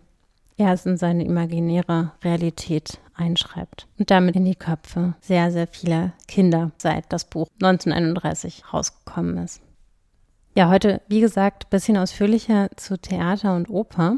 [0.56, 6.12] er es in seine imaginäre Realität einschreibt und damit in die Köpfe sehr, sehr vieler
[6.26, 9.60] Kinder, seit das Buch 1931 rausgekommen ist.
[10.58, 14.16] Ja, heute, wie gesagt, ein bisschen ausführlicher zu Theater und Oper.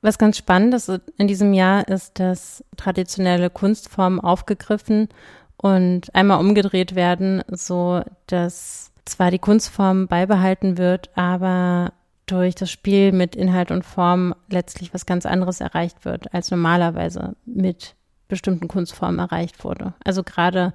[0.00, 0.88] Was ganz spannend ist
[1.18, 5.08] in diesem Jahr, ist, dass traditionelle Kunstformen aufgegriffen
[5.56, 11.94] und einmal umgedreht werden, so dass zwar die Kunstform beibehalten wird, aber
[12.26, 17.34] durch das Spiel mit Inhalt und Form letztlich was ganz anderes erreicht wird, als normalerweise
[17.44, 17.96] mit
[18.28, 19.94] bestimmten Kunstformen erreicht wurde.
[20.04, 20.74] Also gerade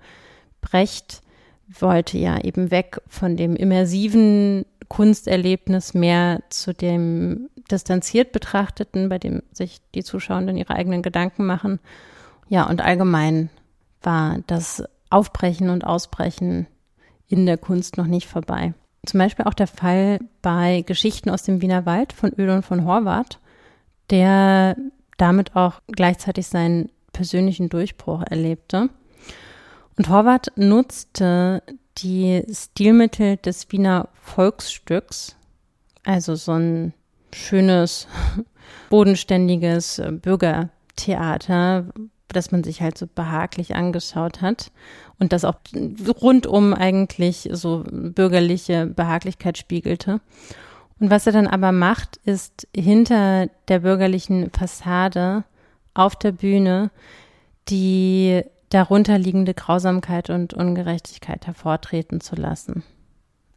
[0.60, 1.22] Brecht
[1.68, 9.42] wollte ja eben weg von dem immersiven Kunsterlebnis mehr zu dem distanziert betrachteten, bei dem
[9.52, 11.80] sich die Zuschauenden ihre eigenen Gedanken machen.
[12.48, 13.50] Ja, und allgemein
[14.02, 16.68] war das Aufbrechen und Ausbrechen
[17.28, 18.74] in der Kunst noch nicht vorbei.
[19.06, 22.86] Zum Beispiel auch der Fall bei Geschichten aus dem Wiener Wald von Öl und von
[22.86, 23.40] Horvath,
[24.10, 24.76] der
[25.18, 28.90] damit auch gleichzeitig seinen persönlichen Durchbruch erlebte.
[29.98, 31.64] Und Horvath nutzte
[31.98, 35.36] die Stilmittel des Wiener Volksstücks,
[36.04, 36.94] also so ein
[37.34, 38.08] schönes,
[38.90, 41.86] bodenständiges Bürgertheater,
[42.28, 44.72] das man sich halt so behaglich angeschaut hat
[45.20, 45.56] und das auch
[46.22, 50.20] rundum eigentlich so bürgerliche Behaglichkeit spiegelte.
[51.00, 55.44] Und was er dann aber macht, ist hinter der bürgerlichen Fassade
[55.94, 56.92] auf der Bühne
[57.70, 62.84] die darunterliegende Grausamkeit und Ungerechtigkeit hervortreten zu lassen.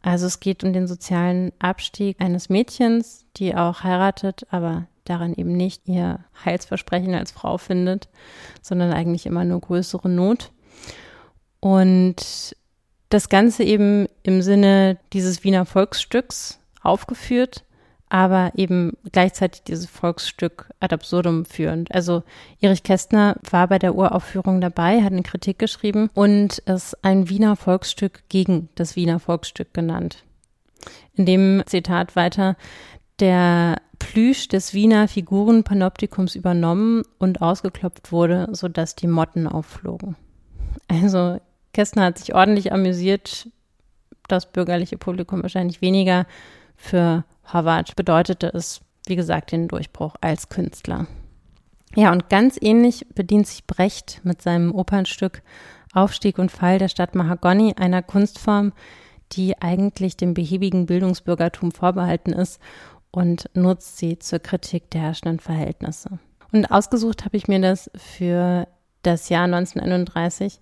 [0.01, 5.57] Also es geht um den sozialen Abstieg eines Mädchens, die auch heiratet, aber daran eben
[5.57, 8.07] nicht ihr Heilsversprechen als Frau findet,
[8.61, 10.51] sondern eigentlich immer nur größere Not.
[11.59, 12.55] Und
[13.09, 17.65] das Ganze eben im Sinne dieses Wiener Volksstücks aufgeführt,
[18.09, 21.93] aber eben gleichzeitig dieses Volksstück ad absurdum führend.
[21.93, 22.23] Also
[22.59, 27.55] Erich Kästner war bei der Uraufführung dabei, hat eine Kritik geschrieben und es ein Wiener
[27.55, 30.23] Volksstück gegen das Wiener Volksstück genannt.
[31.13, 32.55] In dem Zitat weiter,
[33.19, 40.15] der Plüsch des Wiener Figurenpanoptikums übernommen und ausgeklopft wurde, sodass die Motten aufflogen.
[40.87, 41.39] Also
[41.73, 43.49] Kästner hat sich ordentlich amüsiert,
[44.27, 46.25] das bürgerliche Publikum wahrscheinlich weniger.
[46.75, 51.07] Für Harvard bedeutete es, wie gesagt, den Durchbruch als Künstler.
[51.95, 55.41] Ja, und ganz ähnlich bedient sich Brecht mit seinem Opernstück
[55.93, 58.73] Aufstieg und Fall der Stadt Mahagoni, einer Kunstform,
[59.31, 62.61] die eigentlich dem behäbigen Bildungsbürgertum vorbehalten ist
[63.11, 66.19] und nutzt sie zur Kritik der herrschenden Verhältnisse.
[66.51, 68.67] Und ausgesucht habe ich mir das für
[69.01, 70.59] das Jahr 1931,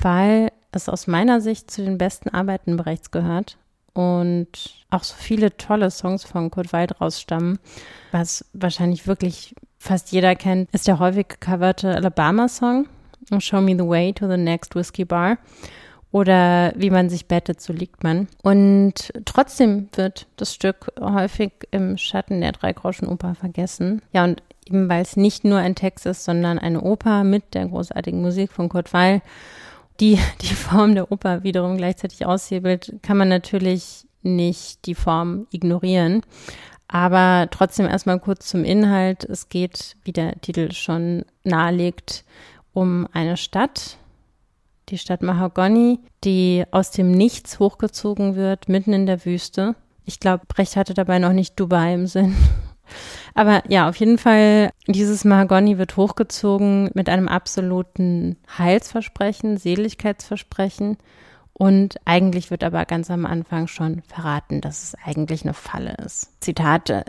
[0.00, 3.58] weil es aus meiner Sicht zu den besten Arbeiten Brechts gehört
[3.92, 4.48] und
[4.90, 7.58] auch so viele tolle Songs von Kurt Wald rausstammen.
[8.12, 12.86] Was wahrscheinlich wirklich fast jeder kennt, ist der häufig gecoverte Alabama-Song
[13.38, 15.38] Show Me the Way to the Next Whiskey Bar
[16.12, 18.26] oder Wie man sich bettet, so liegt man.
[18.42, 24.02] Und trotzdem wird das Stück häufig im Schatten der Dreigroschenoper vergessen.
[24.12, 27.66] Ja, und eben weil es nicht nur ein Text ist, sondern eine Oper mit der
[27.66, 29.22] großartigen Musik von Kurt Weil
[30.00, 36.22] die die Form der Oper wiederum gleichzeitig aushebelt, kann man natürlich nicht die Form ignorieren.
[36.88, 39.24] Aber trotzdem erstmal kurz zum Inhalt.
[39.24, 42.24] Es geht, wie der Titel schon nahelegt,
[42.72, 43.96] um eine Stadt,
[44.88, 49.76] die Stadt Mahagoni, die aus dem Nichts hochgezogen wird, mitten in der Wüste.
[50.04, 52.34] Ich glaube, Brecht hatte dabei noch nicht Dubai im Sinn.
[53.34, 60.96] Aber ja, auf jeden Fall, dieses Mahagoni wird hochgezogen mit einem absoluten Heilsversprechen, Seligkeitsversprechen.
[61.52, 66.30] Und eigentlich wird aber ganz am Anfang schon verraten, dass es eigentlich eine Falle ist.
[66.40, 67.04] Zitate.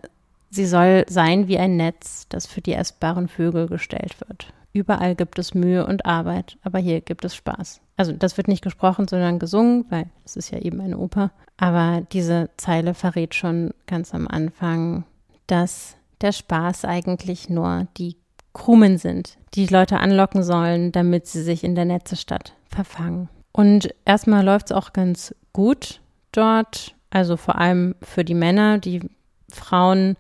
[0.50, 4.52] Sie soll sein wie ein Netz, das für die essbaren Vögel gestellt wird.
[4.74, 7.82] Überall gibt es Mühe und Arbeit, aber hier gibt es Spaß.
[7.98, 11.32] Also das wird nicht gesprochen, sondern gesungen, weil es ist ja eben eine Oper.
[11.58, 15.04] Aber diese Zeile verrät schon ganz am Anfang,
[15.52, 18.16] dass der Spaß eigentlich nur die
[18.54, 23.30] Krumen sind, die Leute anlocken sollen, damit sie sich in der Netzestadt verfangen.
[23.52, 26.00] Und erstmal läuft es auch ganz gut
[26.32, 28.78] dort, also vor allem für die Männer.
[28.78, 29.02] Die
[29.50, 30.16] Frauen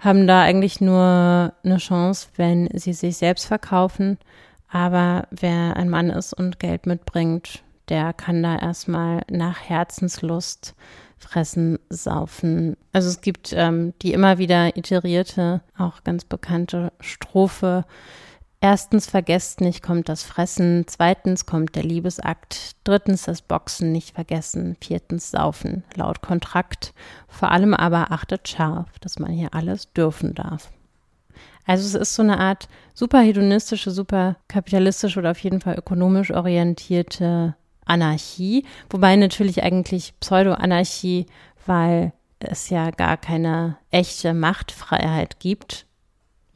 [0.00, 4.18] haben da eigentlich nur eine Chance, wenn sie sich selbst verkaufen.
[4.70, 10.74] Aber wer ein Mann ist und Geld mitbringt, der kann da erstmal nach Herzenslust
[11.18, 12.76] fressen, saufen.
[12.92, 17.84] Also es gibt ähm, die immer wieder iterierte, auch ganz bekannte Strophe.
[18.60, 24.76] Erstens vergesst nicht kommt das Fressen, zweitens kommt der Liebesakt, drittens das Boxen nicht vergessen,
[24.80, 26.92] viertens Saufen, laut Kontrakt,
[27.28, 30.72] vor allem aber achtet scharf, dass man hier alles dürfen darf.
[31.66, 36.32] Also es ist so eine Art super hedonistische, super kapitalistische oder auf jeden Fall ökonomisch
[36.32, 37.54] orientierte
[37.88, 41.26] Anarchie, wobei natürlich eigentlich Pseudo-Anarchie,
[41.66, 45.86] weil es ja gar keine echte Machtfreiheit gibt.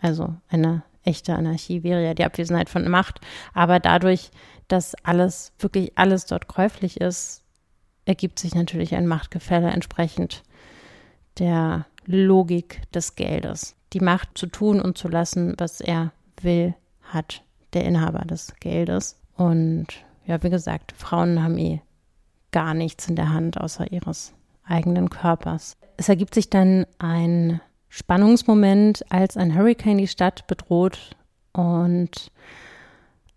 [0.00, 3.20] Also eine echte Anarchie wäre ja die Abwesenheit von Macht,
[3.54, 4.30] aber dadurch,
[4.68, 7.42] dass alles, wirklich alles dort käuflich ist,
[8.04, 10.42] ergibt sich natürlich ein Machtgefälle entsprechend
[11.38, 13.76] der Logik des Geldes.
[13.92, 19.18] Die Macht zu tun und zu lassen, was er will, hat der Inhaber des Geldes.
[19.36, 19.86] Und
[20.26, 21.80] ja, wie gesagt, Frauen haben eh
[22.50, 25.76] gar nichts in der Hand außer ihres eigenen Körpers.
[25.96, 31.16] Es ergibt sich dann ein Spannungsmoment, als ein Hurricane die Stadt bedroht
[31.52, 32.30] und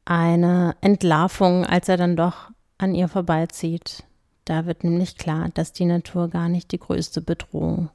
[0.06, 4.04] eine Entlarvung, als er dann doch an ihr vorbeizieht.
[4.46, 7.90] Da wird nämlich klar, dass die Natur gar nicht die größte Bedrohung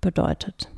[0.00, 0.70] bedeutet.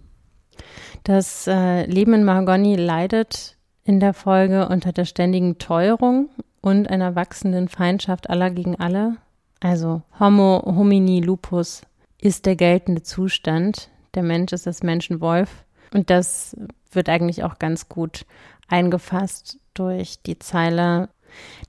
[1.04, 6.30] Das äh, Leben in Mahagoni leidet in der Folge unter der ständigen Teuerung
[6.60, 9.16] und einer wachsenden Feindschaft aller gegen alle,
[9.60, 11.82] also Homo homini lupus,
[12.20, 13.90] ist der geltende Zustand.
[14.14, 16.56] Der Mensch ist das Menschenwolf Und das
[16.92, 18.24] wird eigentlich auch ganz gut
[18.68, 21.08] eingefasst durch die Zeile,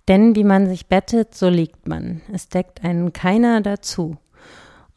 [0.07, 2.21] denn wie man sich bettet, so liegt man.
[2.31, 4.17] Es deckt einen keiner dazu.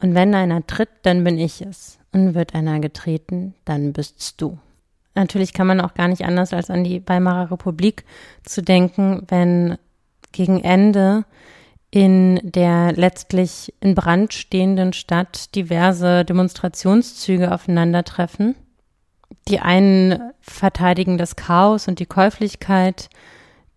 [0.00, 1.98] Und wenn einer tritt, dann bin ich es.
[2.12, 4.58] Und wird einer getreten, dann bist's du.
[5.14, 8.04] Natürlich kann man auch gar nicht anders als an die Weimarer Republik
[8.44, 9.76] zu denken, wenn
[10.32, 11.24] gegen Ende
[11.90, 18.54] in der letztlich in Brand stehenden Stadt diverse Demonstrationszüge aufeinandertreffen.
[19.48, 23.10] Die einen verteidigen das Chaos und die Käuflichkeit,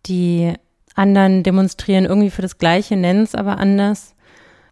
[0.06, 0.54] die
[0.96, 4.16] anderen demonstrieren irgendwie für das Gleiche, nennen es aber anders.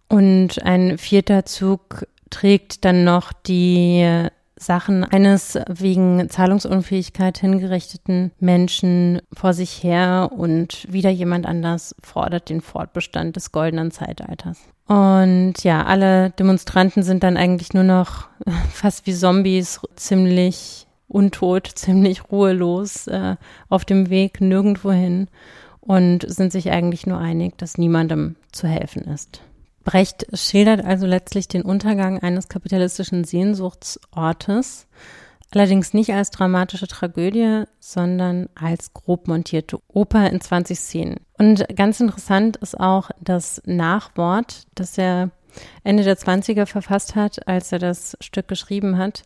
[0.08, 9.54] Und ein vierter Zug trägt dann noch die Sachen eines wegen Zahlungsunfähigkeit hingerichteten Menschen vor
[9.54, 14.60] sich her und wieder jemand anders fordert den Fortbestand des goldenen Zeitalters.
[14.88, 18.28] Und ja, alle Demonstranten sind dann eigentlich nur noch
[18.72, 23.36] fast wie Zombies, ziemlich untot, ziemlich ruhelos äh,
[23.70, 25.28] auf dem Weg nirgendwohin
[25.80, 29.42] und sind sich eigentlich nur einig, dass niemandem zu helfen ist.
[29.84, 34.88] Brecht schildert also letztlich den Untergang eines kapitalistischen Sehnsuchtsortes,
[35.52, 41.18] allerdings nicht als dramatische Tragödie, sondern als grob montierte Oper in 20 Szenen.
[41.38, 45.32] Und ganz interessant ist auch das Nachwort, das er
[45.84, 49.24] Ende der 20er verfasst hat, als er das Stück geschrieben hat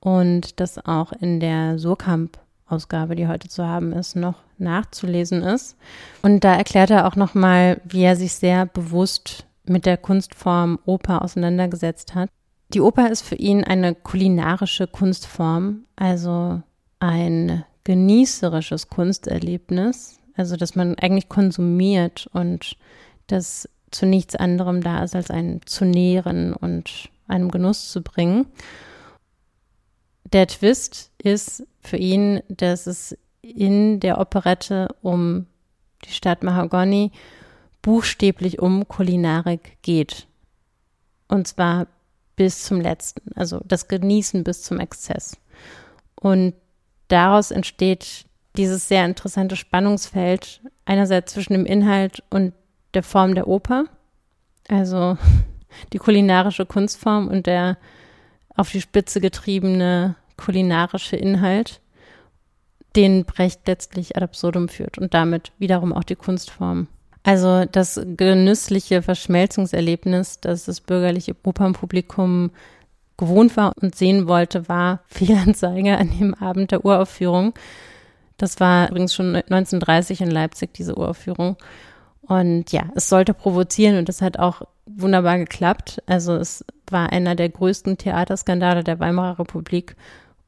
[0.00, 2.38] und das auch in der Surkamp
[2.68, 5.76] Ausgabe, die heute zu haben ist, noch nachzulesen ist.
[6.22, 11.22] Und da erklärt er auch nochmal, wie er sich sehr bewusst mit der Kunstform Oper
[11.22, 12.30] auseinandergesetzt hat.
[12.74, 16.62] Die Oper ist für ihn eine kulinarische Kunstform, also
[17.00, 22.76] ein genießerisches Kunsterlebnis, also dass man eigentlich konsumiert und
[23.26, 28.46] das zu nichts anderem da ist, als einen zu nähren und einem Genuss zu bringen.
[30.24, 35.46] Der Twist ist für ihn, dass es in der Operette um
[36.04, 37.12] die Stadt Mahagoni
[37.88, 40.26] buchstäblich um Kulinarik geht.
[41.26, 41.86] Und zwar
[42.36, 45.38] bis zum letzten, also das Genießen bis zum Exzess.
[46.14, 46.52] Und
[47.08, 48.26] daraus entsteht
[48.58, 52.52] dieses sehr interessante Spannungsfeld einerseits zwischen dem Inhalt und
[52.92, 53.86] der Form der Oper,
[54.68, 55.16] also
[55.94, 57.78] die kulinarische Kunstform und der
[58.54, 61.80] auf die Spitze getriebene kulinarische Inhalt,
[62.96, 66.88] den Brecht letztlich ad absurdum führt und damit wiederum auch die Kunstform.
[67.28, 72.52] Also das genüssliche Verschmelzungserlebnis, das das bürgerliche Opernpublikum
[73.18, 77.52] gewohnt war und sehen wollte, war Fehlanzeige an dem Abend der Uraufführung.
[78.38, 81.58] Das war übrigens schon 1930 in Leipzig, diese Uraufführung.
[82.22, 86.02] Und ja, es sollte provozieren und das hat auch wunderbar geklappt.
[86.06, 89.96] Also es war einer der größten Theaterskandale der Weimarer Republik.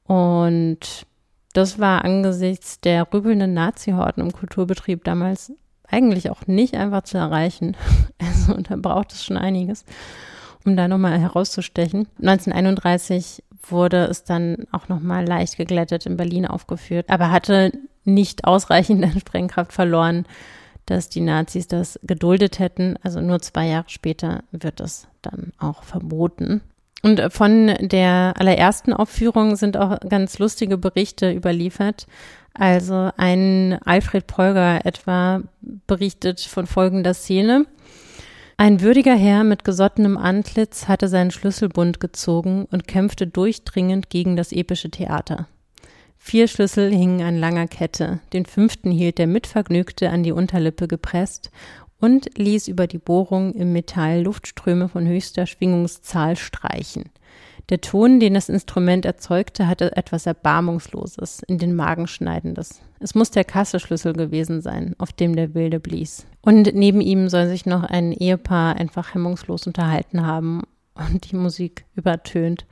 [0.05, 1.05] Und
[1.53, 5.53] das war angesichts der rübelnden Nazi-Horden im Kulturbetrieb damals
[5.91, 7.77] eigentlich auch nicht einfach zu erreichen.
[8.23, 9.85] Also da braucht es schon einiges,
[10.67, 12.07] um da nochmal herauszustechen.
[12.19, 17.73] 1931 wurde es dann auch nochmal leicht geglättet in Berlin aufgeführt, aber hatte
[18.05, 20.27] nicht ausreichend an Sprengkraft verloren,
[20.87, 22.97] dass die Nazis das geduldet hätten.
[23.03, 26.61] Also nur zwei Jahre später wird es dann auch verboten.
[27.03, 32.07] Und von der allerersten Aufführung sind auch ganz lustige Berichte überliefert.
[32.55, 35.43] Also ein Alfred Polger etwa
[35.87, 37.67] berichtet von folgender Szene.
[38.57, 44.53] Ein würdiger Herr mit gesottenem Antlitz hatte seinen Schlüsselbund gezogen und kämpfte durchdringend gegen das
[44.53, 45.47] epische Theater.
[46.19, 51.51] Vier Schlüssel hingen an langer Kette, den fünften hielt der Mitvergnügte an die Unterlippe gepresst
[51.99, 57.05] und ließ über die Bohrung im Metall Luftströme von höchster Schwingungszahl streichen.
[57.71, 62.83] Der Ton, den das Instrument erzeugte, hatte etwas Erbarmungsloses, in den Magen schneidendes.
[62.99, 66.27] Es muss der Kasseschlüssel gewesen sein, auf dem der Wilde blies.
[66.43, 70.63] Und neben ihm soll sich noch ein Ehepaar einfach hemmungslos unterhalten haben
[70.95, 72.67] und die Musik übertönt.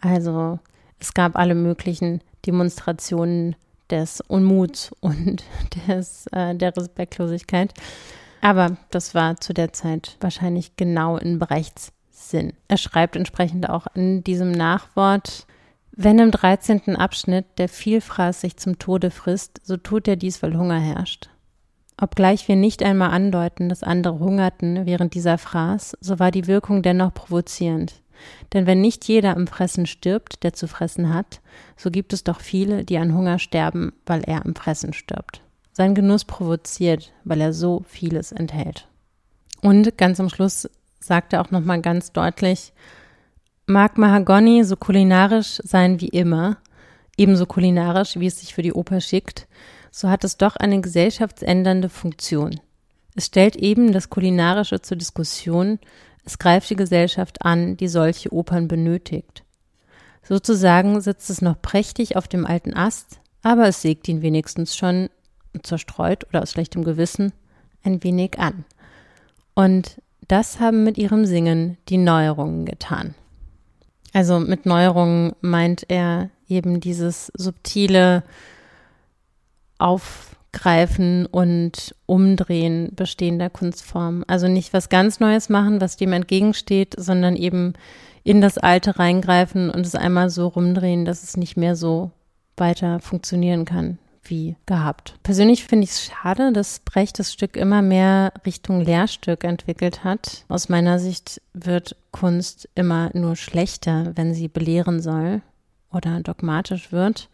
[0.00, 0.60] Also
[1.00, 3.56] es gab alle möglichen Demonstrationen
[3.90, 5.42] des Unmuts und
[5.88, 7.74] des, äh, der Respektlosigkeit.
[8.42, 11.92] Aber das war zu der Zeit wahrscheinlich genau in Brechts
[12.30, 12.52] Sinn.
[12.68, 15.46] Er schreibt entsprechend auch in diesem Nachwort,
[15.92, 16.96] wenn im 13.
[16.96, 21.30] Abschnitt der Vielfraß sich zum Tode frisst, so tut er dies, weil Hunger herrscht.
[21.98, 26.82] Obgleich wir nicht einmal andeuten, dass andere hungerten während dieser Fraß, so war die Wirkung
[26.82, 27.94] dennoch provozierend.
[28.52, 31.40] Denn wenn nicht jeder am Fressen stirbt, der zu fressen hat,
[31.76, 35.42] so gibt es doch viele, die an Hunger sterben, weil er am Fressen stirbt.
[35.72, 38.88] Sein Genuss provoziert, weil er so vieles enthält.
[39.62, 40.68] Und ganz am Schluss
[41.00, 42.72] sagt er auch nochmal ganz deutlich,
[43.66, 46.58] mag Mahagoni so kulinarisch sein wie immer,
[47.16, 49.48] ebenso kulinarisch, wie es sich für die Oper schickt,
[49.90, 52.60] so hat es doch eine gesellschaftsändernde Funktion.
[53.14, 55.78] Es stellt eben das Kulinarische zur Diskussion,
[56.24, 59.44] es greift die Gesellschaft an, die solche Opern benötigt.
[60.22, 65.08] Sozusagen sitzt es noch prächtig auf dem alten Ast, aber es sägt ihn wenigstens schon
[65.62, 67.32] zerstreut oder aus schlechtem Gewissen
[67.84, 68.64] ein wenig an.
[69.54, 73.14] Und das haben mit ihrem Singen die Neuerungen getan.
[74.12, 78.22] Also mit Neuerungen meint er eben dieses subtile
[79.78, 84.24] Aufgreifen und Umdrehen bestehender Kunstformen.
[84.26, 87.74] Also nicht was ganz Neues machen, was dem entgegensteht, sondern eben
[88.24, 92.10] in das Alte reingreifen und es einmal so rumdrehen, dass es nicht mehr so
[92.56, 93.98] weiter funktionieren kann
[94.30, 95.14] wie gehabt.
[95.22, 100.44] Persönlich finde ich es schade, dass Brecht das Stück immer mehr Richtung Lehrstück entwickelt hat.
[100.48, 105.42] Aus meiner Sicht wird Kunst immer nur schlechter, wenn sie belehren soll
[105.90, 107.28] oder dogmatisch wird.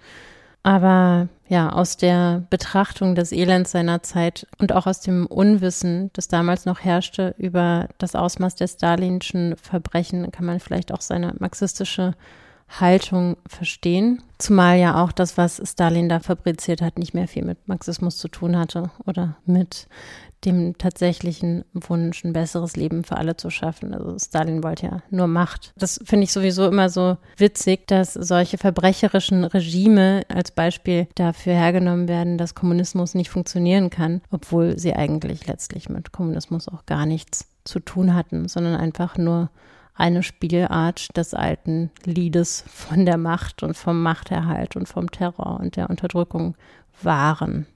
[0.62, 6.28] Aber ja, aus der Betrachtung des Elends seiner Zeit und auch aus dem Unwissen, das
[6.28, 12.14] damals noch herrschte über das Ausmaß der stalinschen Verbrechen, kann man vielleicht auch seine marxistische
[12.80, 14.22] Haltung verstehen.
[14.38, 18.28] Zumal ja auch das, was Stalin da fabriziert hat, nicht mehr viel mit Marxismus zu
[18.28, 19.86] tun hatte oder mit
[20.44, 23.94] dem tatsächlichen Wunsch, ein besseres Leben für alle zu schaffen.
[23.94, 25.72] Also Stalin wollte ja nur Macht.
[25.76, 32.08] Das finde ich sowieso immer so witzig, dass solche verbrecherischen Regime als Beispiel dafür hergenommen
[32.08, 37.46] werden, dass Kommunismus nicht funktionieren kann, obwohl sie eigentlich letztlich mit Kommunismus auch gar nichts
[37.64, 39.48] zu tun hatten, sondern einfach nur
[39.94, 45.76] eine Spielart des alten Liedes von der Macht und vom Machterhalt und vom Terror und
[45.76, 46.56] der Unterdrückung
[47.02, 47.66] waren.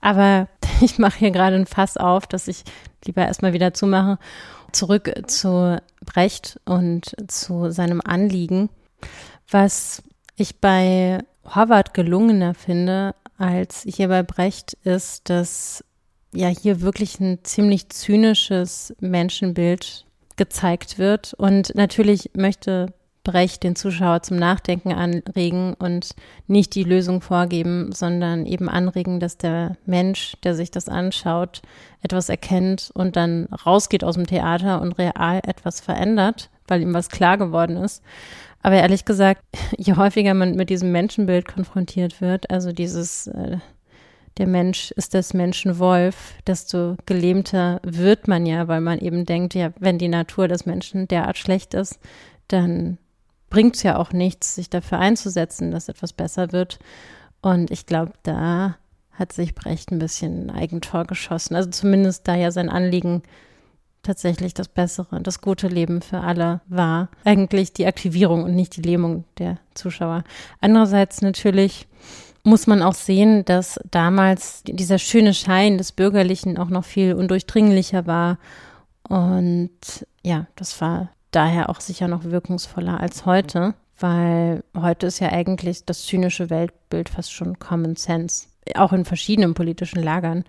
[0.00, 0.48] Aber
[0.80, 2.64] ich mache hier gerade ein Fass auf, dass ich
[3.04, 4.18] lieber erstmal wieder zumache.
[4.72, 8.68] Zurück zu Brecht und zu seinem Anliegen.
[9.50, 10.02] Was
[10.36, 11.20] ich bei
[11.54, 15.84] Howard gelungener finde als hier bei Brecht ist, dass
[16.32, 20.04] ja hier wirklich ein ziemlich zynisches Menschenbild
[20.38, 21.34] gezeigt wird.
[21.34, 22.94] Und natürlich möchte
[23.28, 26.14] Brecht den Zuschauer zum Nachdenken anregen und
[26.46, 31.60] nicht die Lösung vorgeben, sondern eben anregen, dass der Mensch, der sich das anschaut,
[32.00, 37.10] etwas erkennt und dann rausgeht aus dem Theater und real etwas verändert, weil ihm was
[37.10, 38.02] klar geworden ist.
[38.62, 39.42] Aber ehrlich gesagt,
[39.76, 43.58] je häufiger man mit diesem Menschenbild konfrontiert wird, also dieses äh,
[44.38, 49.54] der Mensch ist des Menschen Wolf, desto gelähmter wird man ja, weil man eben denkt,
[49.54, 51.98] ja, wenn die Natur des Menschen derart schlecht ist,
[52.46, 52.98] dann
[53.50, 56.78] bringt es ja auch nichts, sich dafür einzusetzen, dass etwas besser wird.
[57.40, 58.76] Und ich glaube, da
[59.12, 61.56] hat sich Brecht ein bisschen ein Eigentor geschossen.
[61.56, 63.22] Also zumindest da ja sein Anliegen
[64.02, 67.08] tatsächlich das bessere, das gute Leben für alle war.
[67.24, 70.22] Eigentlich die Aktivierung und nicht die Lähmung der Zuschauer.
[70.60, 71.88] Andererseits natürlich
[72.48, 78.06] muss man auch sehen, dass damals dieser schöne Schein des Bürgerlichen auch noch viel undurchdringlicher
[78.06, 78.38] war.
[79.08, 79.70] Und
[80.22, 85.84] ja, das war daher auch sicher noch wirkungsvoller als heute, weil heute ist ja eigentlich
[85.84, 90.44] das zynische Weltbild fast schon Common Sense, auch in verschiedenen politischen Lagern.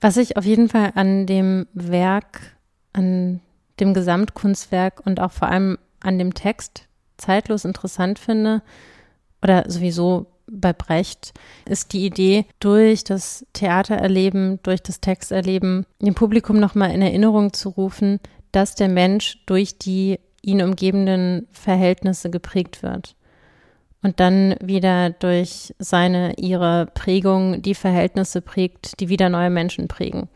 [0.00, 2.56] Was ich auf jeden Fall an dem Werk,
[2.92, 3.40] an
[3.80, 6.86] dem Gesamtkunstwerk und auch vor allem an dem Text
[7.16, 8.62] zeitlos interessant finde,
[9.42, 11.34] oder sowieso bei Brecht
[11.68, 17.70] ist die Idee, durch das Theatererleben, durch das Texterleben, dem Publikum nochmal in Erinnerung zu
[17.70, 18.20] rufen,
[18.52, 23.16] dass der Mensch durch die ihn umgebenden Verhältnisse geprägt wird.
[24.02, 30.28] Und dann wieder durch seine, ihre Prägung die Verhältnisse prägt, die wieder neue Menschen prägen.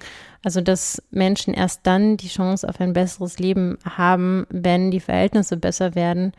[0.43, 5.57] Also, dass Menschen erst dann die Chance auf ein besseres Leben haben, wenn die Verhältnisse
[5.57, 6.33] besser werden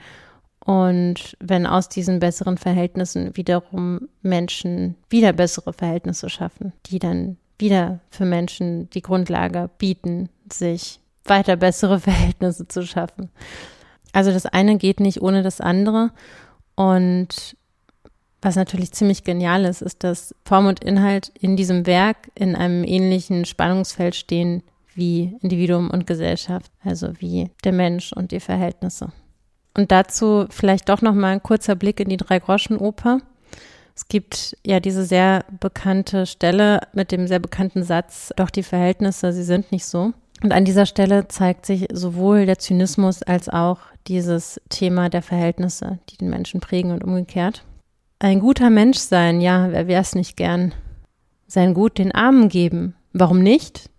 [0.63, 7.99] und wenn aus diesen besseren Verhältnissen wiederum Menschen wieder bessere Verhältnisse schaffen, die dann wieder
[8.09, 13.29] für Menschen die Grundlage bieten, sich weiter bessere Verhältnisse zu schaffen.
[14.13, 16.11] Also das eine geht nicht ohne das andere.
[16.75, 17.55] Und
[18.41, 22.83] was natürlich ziemlich genial ist, ist, dass Form und Inhalt in diesem Werk in einem
[22.83, 29.11] ähnlichen Spannungsfeld stehen wie Individuum und Gesellschaft, also wie der Mensch und die Verhältnisse.
[29.73, 33.19] Und dazu vielleicht doch noch mal ein kurzer Blick in die Drei-Groschen-Oper.
[33.95, 39.31] Es gibt ja diese sehr bekannte Stelle mit dem sehr bekannten Satz, doch die Verhältnisse,
[39.33, 40.13] sie sind nicht so.
[40.43, 45.99] Und an dieser Stelle zeigt sich sowohl der Zynismus als auch dieses Thema der Verhältnisse,
[46.09, 47.63] die den Menschen prägen und umgekehrt.
[48.17, 50.73] Ein guter Mensch sein, ja, wer wär's nicht gern?
[51.47, 52.95] Sein Gut den Armen geben.
[53.13, 53.89] Warum nicht?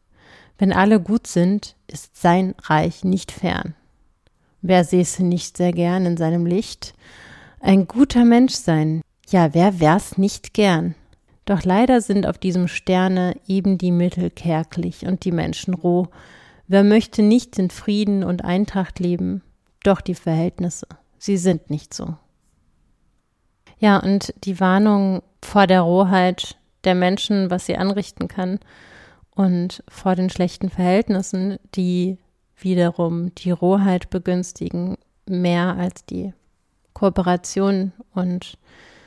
[0.59, 3.75] Wenn alle gut sind, ist sein Reich nicht fern.
[4.63, 6.95] Wer säße nicht sehr gern in seinem Licht?
[7.61, 10.95] Ein guter Mensch sein, Ja, wer wär's nicht gern?
[11.45, 16.09] Doch leider sind auf diesem Sterne eben die Mittel kärglich und die Menschen roh.
[16.69, 19.43] Wer möchte nicht in Frieden und Eintracht leben?
[19.83, 20.87] Doch die Verhältnisse,
[21.19, 22.17] sie sind nicht so.
[23.79, 28.61] Ja, und die Warnung vor der Rohheit der Menschen, was sie anrichten kann,
[29.35, 32.19] und vor den schlechten Verhältnissen, die
[32.65, 34.97] wiederum die Rohheit begünstigen,
[35.27, 36.33] mehr als die
[36.95, 38.59] Kooperation und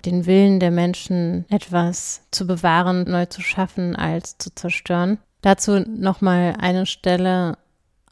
[0.06, 5.18] den Willen der Menschen, etwas zu bewahren, neu zu schaffen, als zu zerstören.
[5.42, 7.58] Dazu nochmal eine Stelle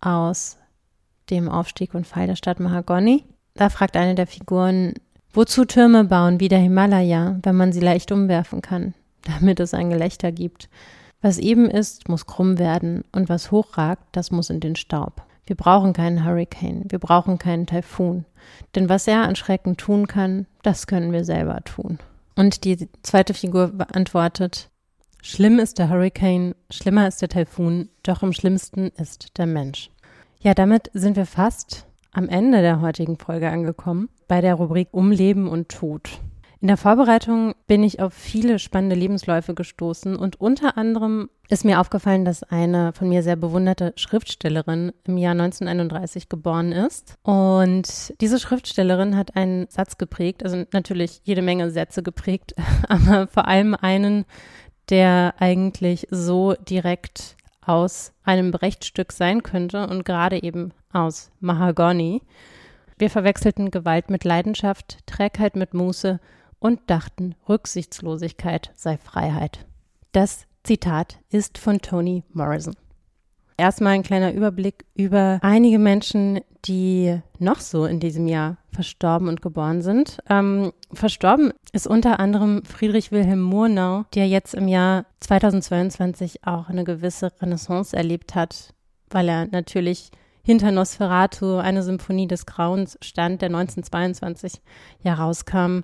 [0.02, 0.58] aus
[1.30, 3.24] dem Aufstieg und Fall der Stadt Mahagoni.
[3.54, 4.94] Da fragt eine der Figuren,
[5.32, 9.89] wozu Türme bauen wie der Himalaya, wenn man sie leicht umwerfen kann, damit es ein
[9.89, 10.70] Gelächter gibt.
[11.22, 15.24] Was eben ist, muss krumm werden und was hochragt, das muss in den Staub.
[15.46, 18.26] Wir brauchen keinen Hurricane, wir brauchen keinen Taifun.
[18.76, 22.00] Denn was er an Schrecken tun kann, das können wir selber tun.
[22.36, 24.70] Und die zweite Figur beantwortet,
[25.22, 29.89] schlimm ist der Hurricane, schlimmer ist der Taifun, doch am schlimmsten ist der Mensch.
[30.39, 35.12] Ja, damit sind wir fast am Ende der heutigen Folge angekommen, bei der Rubrik Um
[35.12, 36.20] Leben und Tod.
[36.64, 41.82] In der Vorbereitung bin ich auf viele spannende Lebensläufe gestoßen und unter anderem ist mir
[41.82, 47.16] aufgefallen, dass eine von mir sehr bewunderte Schriftstellerin im Jahr 1931 geboren ist.
[47.22, 52.55] Und diese Schriftstellerin hat einen Satz geprägt, also natürlich jede Menge Sätze geprägt,
[52.88, 54.24] aber vor allem einen,
[54.89, 57.36] der eigentlich so direkt
[57.66, 62.22] aus einem Brechtstück sein könnte und gerade eben aus Mahagoni.
[62.97, 66.22] Wir verwechselten Gewalt mit Leidenschaft, Trägheit mit Muße
[66.64, 69.66] und dachten, Rücksichtslosigkeit sei Freiheit.
[70.14, 72.74] Das Zitat ist von Toni Morrison.
[73.57, 79.41] Erstmal ein kleiner Überblick über einige Menschen, die noch so in diesem Jahr verstorben und
[79.41, 80.20] geboren sind.
[80.30, 86.86] Ähm, verstorben ist unter anderem Friedrich Wilhelm Murnau, der jetzt im Jahr 2022 auch eine
[86.86, 88.74] gewisse Renaissance erlebt hat,
[89.09, 90.11] weil er natürlich
[90.43, 94.61] hinter Nosferatu eine Symphonie des Grauens stand, der 1922
[95.01, 95.82] ja rauskam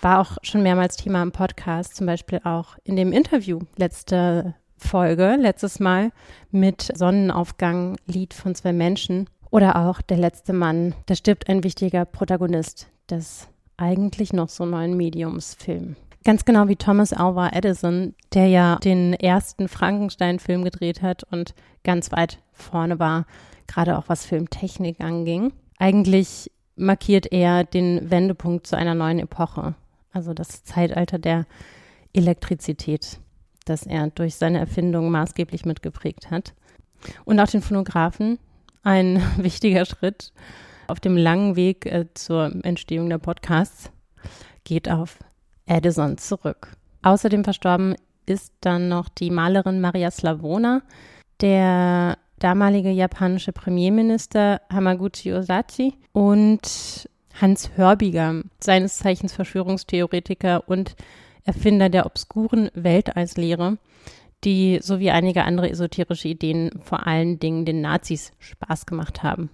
[0.00, 5.36] war auch schon mehrmals Thema im Podcast, zum Beispiel auch in dem Interview letzte Folge,
[5.38, 6.12] letztes Mal
[6.50, 10.94] mit Sonnenaufgang, Lied von zwei Menschen oder auch Der letzte Mann.
[11.06, 15.96] Da stirbt ein wichtiger Protagonist des eigentlich noch so neuen Mediumsfilms.
[16.24, 22.12] Ganz genau wie Thomas Alva Edison, der ja den ersten Frankenstein-Film gedreht hat und ganz
[22.12, 23.26] weit vorne war,
[23.66, 25.52] gerade auch was Filmtechnik anging.
[25.78, 29.74] Eigentlich markiert er den Wendepunkt zu einer neuen Epoche
[30.14, 31.46] also das Zeitalter der
[32.12, 33.18] Elektrizität,
[33.64, 36.54] das er durch seine Erfindung maßgeblich mitgeprägt hat.
[37.24, 38.38] Und auch den Phonographen,
[38.82, 40.32] ein wichtiger Schritt
[40.86, 43.90] auf dem langen Weg äh, zur Entstehung der Podcasts,
[44.64, 45.18] geht auf
[45.66, 46.72] Edison zurück.
[47.02, 47.96] Außerdem verstorben
[48.26, 50.82] ist dann noch die Malerin Maria Slavona,
[51.40, 57.08] der damalige japanische Premierminister Hamaguchi Osachi und
[57.40, 60.96] Hans Hörbiger, seines Zeichens Verschwörungstheoretiker und
[61.44, 63.78] Erfinder der obskuren Welteislehre,
[64.44, 69.50] die sowie einige andere esoterische Ideen vor allen Dingen den Nazis Spaß gemacht haben.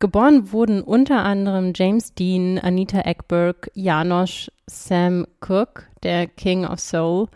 [0.00, 7.26] Geboren wurden unter anderem James Dean, Anita Ekberg, Janosch, Sam Cooke, der King of Soul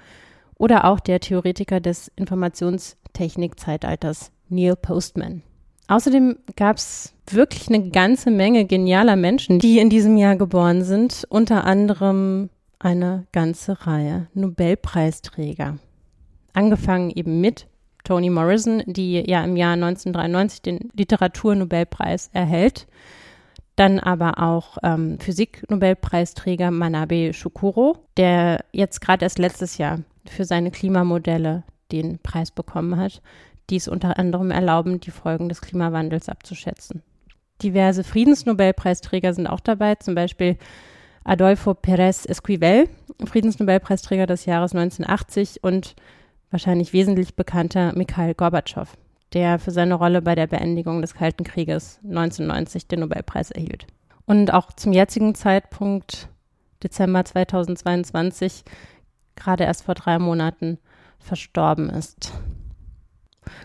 [0.56, 5.42] oder auch der Theoretiker des Informationstechnik-Zeitalters Neil Postman.
[5.88, 11.26] Außerdem gab es wirklich eine ganze Menge genialer Menschen, die in diesem Jahr geboren sind,
[11.28, 15.78] unter anderem eine ganze Reihe Nobelpreisträger.
[16.52, 17.66] Angefangen eben mit
[18.04, 22.86] Toni Morrison, die ja im Jahr 1993 den Literaturnobelpreis erhält.
[23.76, 30.70] Dann aber auch ähm, Physik-Nobelpreisträger Manabe Shukuro, der jetzt gerade erst letztes Jahr für seine
[30.70, 33.22] Klimamodelle den Preis bekommen hat
[33.72, 37.02] dies unter anderem erlauben, die Folgen des Klimawandels abzuschätzen.
[37.62, 40.58] Diverse Friedensnobelpreisträger sind auch dabei, zum Beispiel
[41.24, 42.88] Adolfo Pérez Esquivel,
[43.24, 45.94] Friedensnobelpreisträger des Jahres 1980 und
[46.50, 48.88] wahrscheinlich wesentlich bekannter Mikhail Gorbatschow,
[49.32, 53.86] der für seine Rolle bei der Beendigung des Kalten Krieges 1990 den Nobelpreis erhielt.
[54.26, 56.28] Und auch zum jetzigen Zeitpunkt,
[56.82, 58.64] Dezember 2022,
[59.36, 60.78] gerade erst vor drei Monaten
[61.18, 62.32] verstorben ist.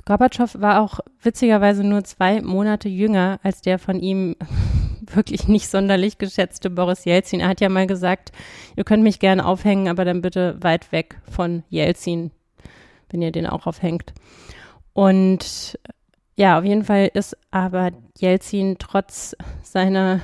[0.06, 4.36] Gorbatschow war auch witzigerweise nur zwei Monate jünger als der von ihm
[5.02, 7.40] wirklich nicht sonderlich geschätzte Boris Jelzin.
[7.40, 8.32] Er hat ja mal gesagt,
[8.76, 12.32] ihr könnt mich gerne aufhängen, aber dann bitte weit weg von Jelzin,
[13.10, 14.14] wenn ihr den auch aufhängt.
[14.94, 15.80] Und
[16.36, 20.22] ja, auf jeden Fall ist aber Jelzin trotz seiner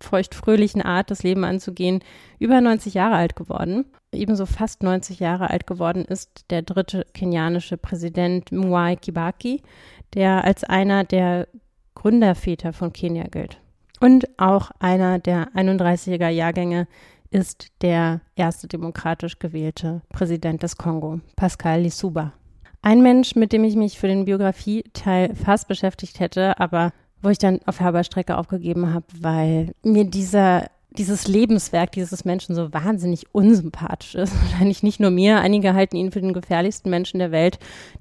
[0.00, 2.00] feuchtfröhlichen Art, das Leben anzugehen,
[2.38, 3.84] über 90 Jahre alt geworden.
[4.12, 9.62] Ebenso fast 90 Jahre alt geworden ist der dritte kenianische Präsident Mwai Kibaki,
[10.14, 11.48] der als einer der
[11.94, 13.60] Gründerväter von Kenia gilt.
[14.00, 16.88] Und auch einer der 31er Jahrgänge
[17.30, 22.32] ist der erste demokratisch gewählte Präsident des Kongo, Pascal Lissouba.
[22.82, 26.92] Ein Mensch, mit dem ich mich für den Biografieteil fast beschäftigt hätte, aber
[27.22, 32.54] wo ich dann auf halber Strecke aufgegeben habe, weil mir dieser dieses Lebenswerk dieses Menschen
[32.54, 34.34] so wahnsinnig unsympathisch ist.
[34.42, 35.40] Wahrscheinlich nicht nur mir.
[35.40, 37.58] Einige halten ihn für den gefährlichsten Menschen der Welt.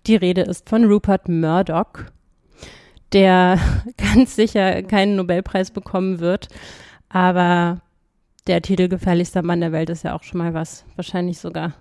[0.08, 1.94] Die Rede ist von Rupert Murdoch,
[3.14, 3.60] der
[3.98, 6.48] ganz sicher keinen Nobelpreis bekommen wird.
[7.10, 7.82] Aber
[8.48, 10.86] der Titel gefährlichster Mann der Welt ist ja auch schon mal was.
[10.96, 11.74] Wahrscheinlich sogar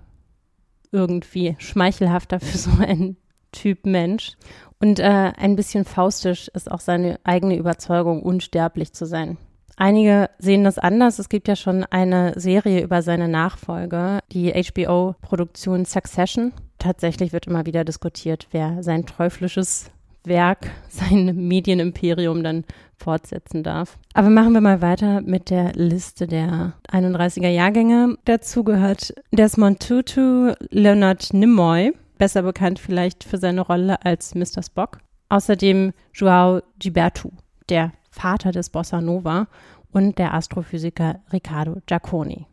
[0.92, 3.16] irgendwie schmeichelhafter für so einen
[3.52, 4.36] Typ Mensch.
[4.80, 9.36] Und äh, ein bisschen faustisch ist auch seine eigene Überzeugung, unsterblich zu sein.
[9.76, 11.18] Einige sehen das anders.
[11.20, 16.52] Es gibt ja schon eine Serie über seine Nachfolge, die HBO-Produktion Succession.
[16.78, 19.90] Tatsächlich wird immer wieder diskutiert, wer sein teuflisches
[20.24, 22.64] Werk, sein Medienimperium dann
[22.96, 23.98] fortsetzen darf.
[24.14, 28.16] Aber machen wir mal weiter mit der Liste der 31er Jahrgänge.
[28.24, 34.62] Dazu gehört Desmond Tutu, Leonard Nimoy, besser bekannt vielleicht für seine Rolle als Mr.
[34.62, 34.98] Spock.
[35.28, 37.32] Außerdem Joao Gilberto,
[37.68, 39.46] der Vater des Bossa Nova
[39.92, 42.46] und der Astrophysiker Riccardo Giacconi.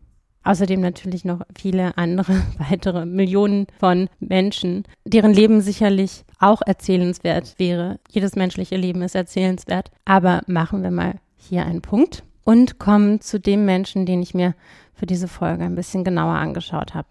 [0.44, 2.34] Außerdem natürlich noch viele andere
[2.70, 8.00] weitere Millionen von Menschen, deren Leben sicherlich auch erzählenswert wäre.
[8.10, 9.92] Jedes menschliche Leben ist erzählenswert.
[10.06, 14.54] Aber machen wir mal hier einen Punkt und kommen zu dem Menschen, den ich mir
[14.94, 17.08] für diese Folge ein bisschen genauer angeschaut habe.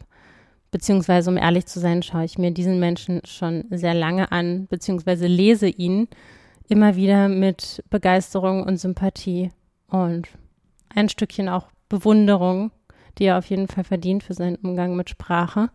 [0.75, 5.29] Beziehungsweise, um ehrlich zu sein, schaue ich mir diesen Menschen schon sehr lange an, beziehungsweise
[5.29, 6.09] lese ihn
[6.69, 9.51] immer wieder mit Begeisterung und Sympathie
[9.89, 10.27] und
[10.89, 12.73] ein Stückchen auch Bewunderung
[13.19, 15.71] die er auf jeden Fall verdient für seinen Umgang mit Sprache.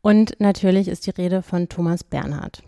[0.00, 2.62] Und natürlich ist die Rede von Thomas Bernhard.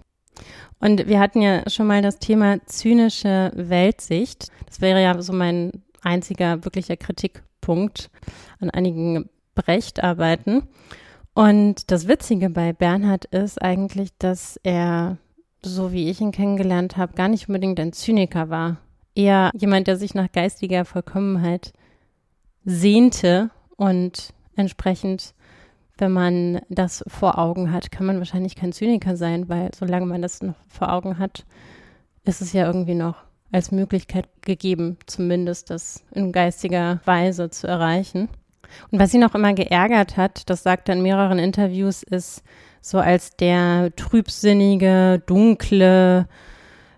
[0.80, 4.48] Und wir hatten ja schon mal das Thema zynische Weltsicht.
[4.66, 8.10] Das wäre ja so mein einziger wirklicher Kritikpunkt
[8.60, 10.62] an einigen Brecht-Arbeiten.
[11.34, 15.18] Und das Witzige bei Bernhard ist eigentlich, dass er,
[15.62, 18.78] so wie ich ihn kennengelernt habe, gar nicht unbedingt ein Zyniker war.
[19.14, 21.72] Eher jemand, der sich nach geistiger Vollkommenheit
[22.64, 25.34] sehnte und entsprechend,
[25.98, 30.22] wenn man das vor Augen hat, kann man wahrscheinlich kein Zyniker sein, weil solange man
[30.22, 31.44] das noch vor Augen hat,
[32.24, 33.16] ist es ja irgendwie noch
[33.52, 38.28] als Möglichkeit gegeben, zumindest das in geistiger Weise zu erreichen.
[38.90, 42.42] Und was ihn auch immer geärgert hat, das sagt er in mehreren Interviews, ist
[42.80, 46.26] so als der trübsinnige, dunkle,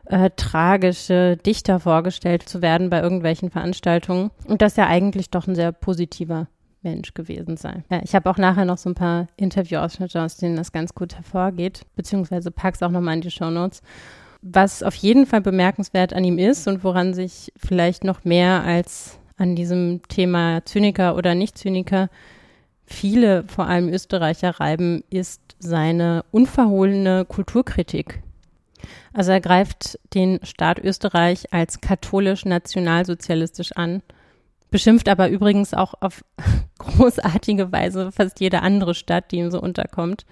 [0.07, 4.31] äh, tragische Dichter vorgestellt zu werden bei irgendwelchen Veranstaltungen.
[4.47, 6.49] Und dass er eigentlich doch ein sehr positiver
[6.83, 7.85] Mensch gewesen sei.
[7.91, 11.15] Ja, ich habe auch nachher noch so ein paar Interviewausschnitte, aus denen das ganz gut
[11.15, 13.83] hervorgeht, beziehungsweise pack's auch nochmal in die Show Notes.
[14.43, 19.19] Was auf jeden Fall bemerkenswert an ihm ist und woran sich vielleicht noch mehr als
[19.37, 22.09] an diesem Thema Zyniker oder Nicht-Zyniker
[22.85, 28.23] viele, vor allem Österreicher, reiben, ist seine unverhohlene Kulturkritik.
[29.13, 34.03] Also er greift den Staat Österreich als katholisch-nationalsozialistisch an
[34.73, 36.25] beschimpft aber übrigens auch auf
[36.79, 40.27] großartige Weise fast jede andere Stadt, die ihm so unterkommt.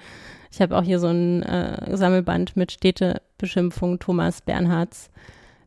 [0.51, 5.11] Ich habe auch hier so ein äh, Sammelband mit Städtebeschimpfung Thomas Bernhards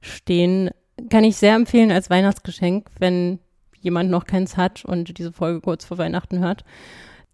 [0.02, 0.72] stehen.
[1.10, 3.40] Kann ich sehr empfehlen als Weihnachtsgeschenk, wenn
[3.82, 6.64] jemand noch keins hat und diese Folge kurz vor Weihnachten hört.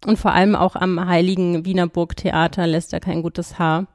[0.06, 3.86] Und vor allem auch am heiligen Wiener Burgtheater lässt er kein gutes Haar.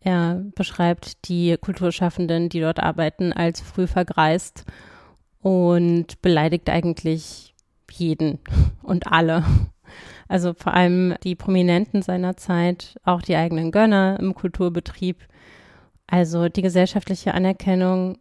[0.00, 4.64] Er beschreibt die Kulturschaffenden, die dort arbeiten, als früh vergreist
[5.40, 7.54] und beleidigt eigentlich
[7.90, 8.38] jeden
[8.82, 9.44] und alle.
[10.28, 15.26] Also vor allem die Prominenten seiner Zeit, auch die eigenen Gönner im Kulturbetrieb.
[16.06, 18.18] Also die gesellschaftliche Anerkennung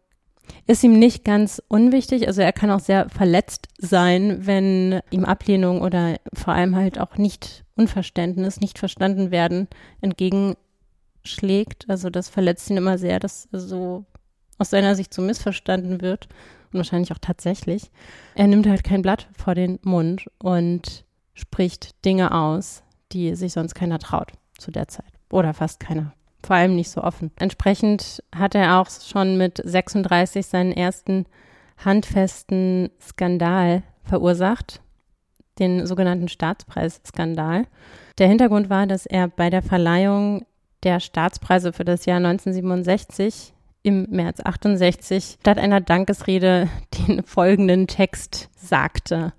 [0.65, 2.27] ist ihm nicht ganz unwichtig.
[2.27, 7.17] Also er kann auch sehr verletzt sein, wenn ihm Ablehnung oder vor allem halt auch
[7.17, 9.67] nicht Unverständnis, nicht verstanden werden
[10.01, 11.89] entgegenschlägt.
[11.89, 14.05] Also das verletzt ihn immer sehr, dass so
[14.57, 16.27] aus seiner Sicht so missverstanden wird
[16.71, 17.91] und wahrscheinlich auch tatsächlich.
[18.35, 23.75] Er nimmt halt kein Blatt vor den Mund und spricht Dinge aus, die sich sonst
[23.75, 25.05] keiner traut zu der Zeit.
[25.31, 26.13] Oder fast keiner.
[26.43, 27.31] Vor allem nicht so offen.
[27.39, 31.25] Entsprechend hat er auch schon mit 36 seinen ersten
[31.77, 34.81] handfesten Skandal verursacht,
[35.59, 37.65] den sogenannten Staatspreisskandal.
[38.17, 40.45] Der Hintergrund war, dass er bei der Verleihung
[40.83, 43.53] der Staatspreise für das Jahr 1967
[43.83, 46.69] im März 68 statt einer Dankesrede
[47.07, 49.33] den folgenden Text sagte.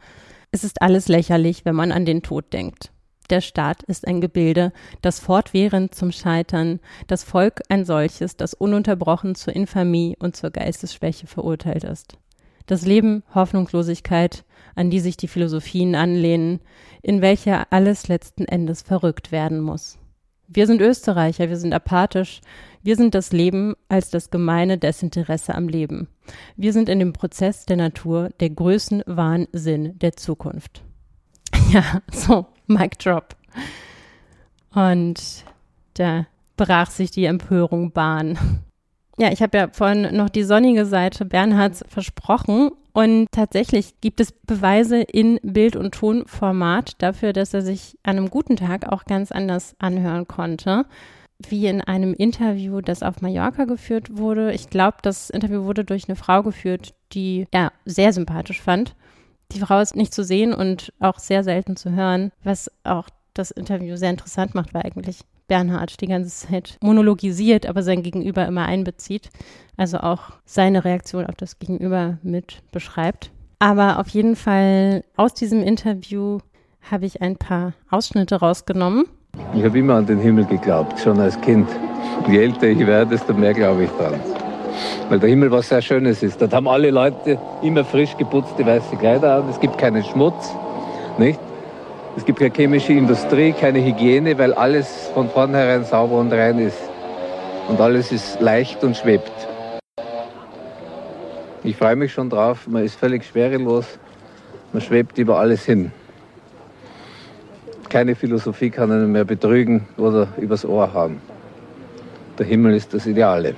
[0.50, 2.90] Es ist alles lächerlich, wenn man an den Tod denkt.
[3.30, 4.72] Der Staat ist ein Gebilde,
[5.02, 11.26] das fortwährend zum Scheitern, das Volk ein solches, das ununterbrochen zur Infamie und zur Geistesschwäche
[11.26, 12.16] verurteilt ist.
[12.66, 14.44] Das Leben Hoffnungslosigkeit,
[14.74, 16.60] an die sich die Philosophien anlehnen,
[17.02, 19.98] in welcher alles letzten Endes verrückt werden muss.
[20.46, 22.40] Wir sind Österreicher, wir sind apathisch,
[22.82, 26.09] wir sind das Leben als das gemeine Desinteresse am Leben.
[26.56, 30.82] Wir sind in dem Prozess der Natur der Größenwahnsinn der Zukunft.
[31.70, 32.46] Ja, so,
[32.78, 33.34] Mic Drop.
[34.74, 35.44] Und
[35.94, 36.26] da
[36.56, 38.38] brach sich die Empörung Bahn.
[39.16, 44.32] Ja, ich habe ja vorhin noch die sonnige Seite Bernhards versprochen und tatsächlich gibt es
[44.32, 49.32] Beweise in Bild- und Tonformat dafür, dass er sich an einem guten Tag auch ganz
[49.32, 50.84] anders anhören konnte.
[51.38, 54.52] Wie in einem Interview, das auf Mallorca geführt wurde.
[54.52, 58.96] Ich glaube, das Interview wurde durch eine Frau geführt, die er sehr sympathisch fand.
[59.52, 63.50] Die Frau ist nicht zu sehen und auch sehr selten zu hören, was auch das
[63.50, 68.66] Interview sehr interessant macht, weil eigentlich Bernhard die ganze Zeit monologisiert, aber sein Gegenüber immer
[68.66, 69.30] einbezieht.
[69.76, 73.30] Also auch seine Reaktion auf das Gegenüber mit beschreibt.
[73.58, 76.38] Aber auf jeden Fall aus diesem Interview
[76.90, 79.06] habe ich ein paar Ausschnitte rausgenommen.
[79.54, 81.68] Ich habe immer an den Himmel geglaubt, schon als Kind.
[82.28, 84.20] Je älter ich werde, desto mehr glaube ich dran.
[85.09, 86.40] Weil der Himmel was sehr Schönes ist.
[86.40, 89.48] Dort haben alle Leute immer frisch geputzte weiße Kleider an.
[89.48, 90.55] Es gibt keinen Schmutz,
[91.18, 91.40] nicht?
[92.16, 96.78] Es gibt keine chemische Industrie, keine Hygiene, weil alles von vornherein sauber und rein ist.
[97.68, 99.30] Und alles ist leicht und schwebt.
[101.62, 103.84] Ich freue mich schon drauf, man ist völlig schwerelos,
[104.72, 105.92] man schwebt über alles hin.
[107.88, 111.20] Keine Philosophie kann einen mehr betrügen oder übers Ohr haben.
[112.38, 113.55] Der Himmel ist das Ideale.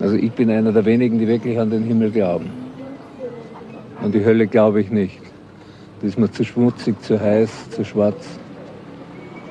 [0.00, 2.50] Also ich bin einer der wenigen, die wirklich an den Himmel glauben.
[4.02, 5.18] Und die Hölle glaube ich nicht.
[6.00, 8.26] Das ist mir zu schmutzig, zu heiß, zu schwarz,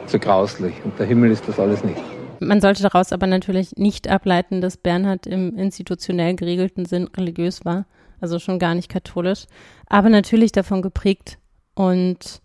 [0.06, 0.74] zu grauslich.
[0.84, 2.02] Und der Himmel ist das alles nicht.
[2.40, 7.86] Man sollte daraus aber natürlich nicht ableiten, dass Bernhard im institutionell geregelten Sinn religiös war,
[8.20, 9.46] also schon gar nicht katholisch,
[9.88, 11.38] aber natürlich davon geprägt
[11.74, 12.42] und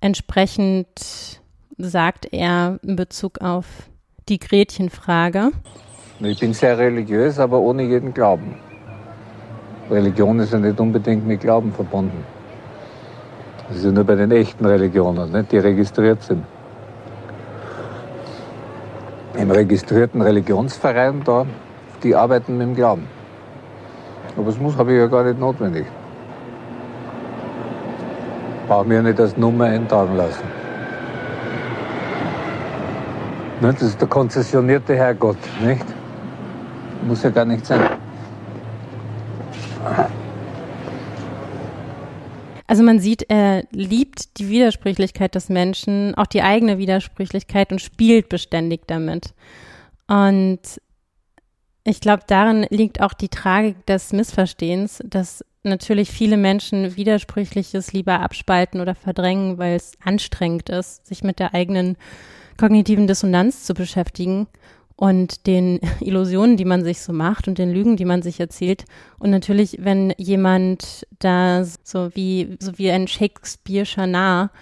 [0.00, 1.40] entsprechend
[1.76, 3.66] sagt er in Bezug auf
[4.28, 5.50] die Gretchenfrage.
[6.24, 8.54] Ich bin sehr religiös, aber ohne jeden Glauben.
[9.90, 12.24] Religion ist ja nicht unbedingt mit Glauben verbunden.
[13.66, 15.50] Das ist ja nur bei den echten Religionen, nicht?
[15.50, 16.44] die registriert sind.
[19.36, 21.44] Im registrierten Religionsverein da,
[22.04, 23.08] die arbeiten mit dem Glauben.
[24.36, 25.86] Aber das muss, habe ich ja gar nicht notwendig.
[28.68, 30.44] Brauche mir ja nicht als Nummer eintragen lassen.
[33.60, 36.01] Das ist der konzessionierte Herrgott, nicht?
[37.02, 37.80] Muss ja gar nicht sein.
[42.66, 48.28] Also man sieht, er liebt die Widersprüchlichkeit des Menschen, auch die eigene Widersprüchlichkeit und spielt
[48.28, 49.34] beständig damit.
[50.06, 50.60] Und
[51.84, 58.20] ich glaube, darin liegt auch die Tragik des Missverstehens, dass natürlich viele Menschen Widersprüchliches lieber
[58.20, 61.96] abspalten oder verdrängen, weil es anstrengend ist, sich mit der eigenen
[62.56, 64.46] kognitiven Dissonanz zu beschäftigen
[65.02, 68.84] und den Illusionen, die man sich so macht und den Lügen, die man sich erzählt.
[69.18, 74.52] Und natürlich, wenn jemand da so wie, so wie ein Shakespeare'scher Narr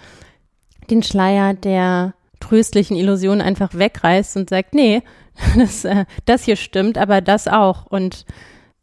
[0.89, 5.03] den Schleier der tröstlichen Illusion einfach wegreißt und sagt, nee,
[5.57, 7.85] das, äh, das hier stimmt, aber das auch.
[7.85, 8.25] Und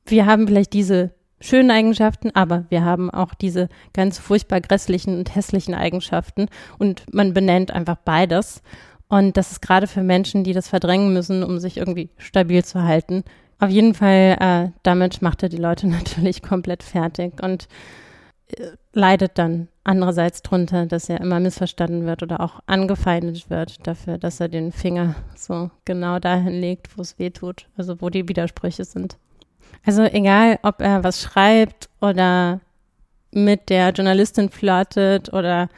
[0.07, 1.11] wir haben vielleicht diese
[1.41, 6.47] schönen Eigenschaften, aber wir haben auch diese ganz furchtbar grässlichen und hässlichen Eigenschaften
[6.79, 8.63] und man benennt einfach beides.
[9.09, 12.83] Und das ist gerade für Menschen, die das verdrängen müssen, um sich irgendwie stabil zu
[12.83, 13.25] halten.
[13.59, 17.69] Auf jeden Fall, äh, damit macht er die Leute natürlich komplett fertig und
[18.49, 24.19] äh, leidet dann andererseits drunter, dass er immer missverstanden wird oder auch angefeindet wird dafür,
[24.19, 28.29] dass er den Finger so genau dahin legt, wo es weh tut, also wo die
[28.29, 29.17] Widersprüche sind.
[29.87, 32.61] Also egal, ob er was schreibt oder
[33.33, 35.69] mit der Journalistin flirtet oder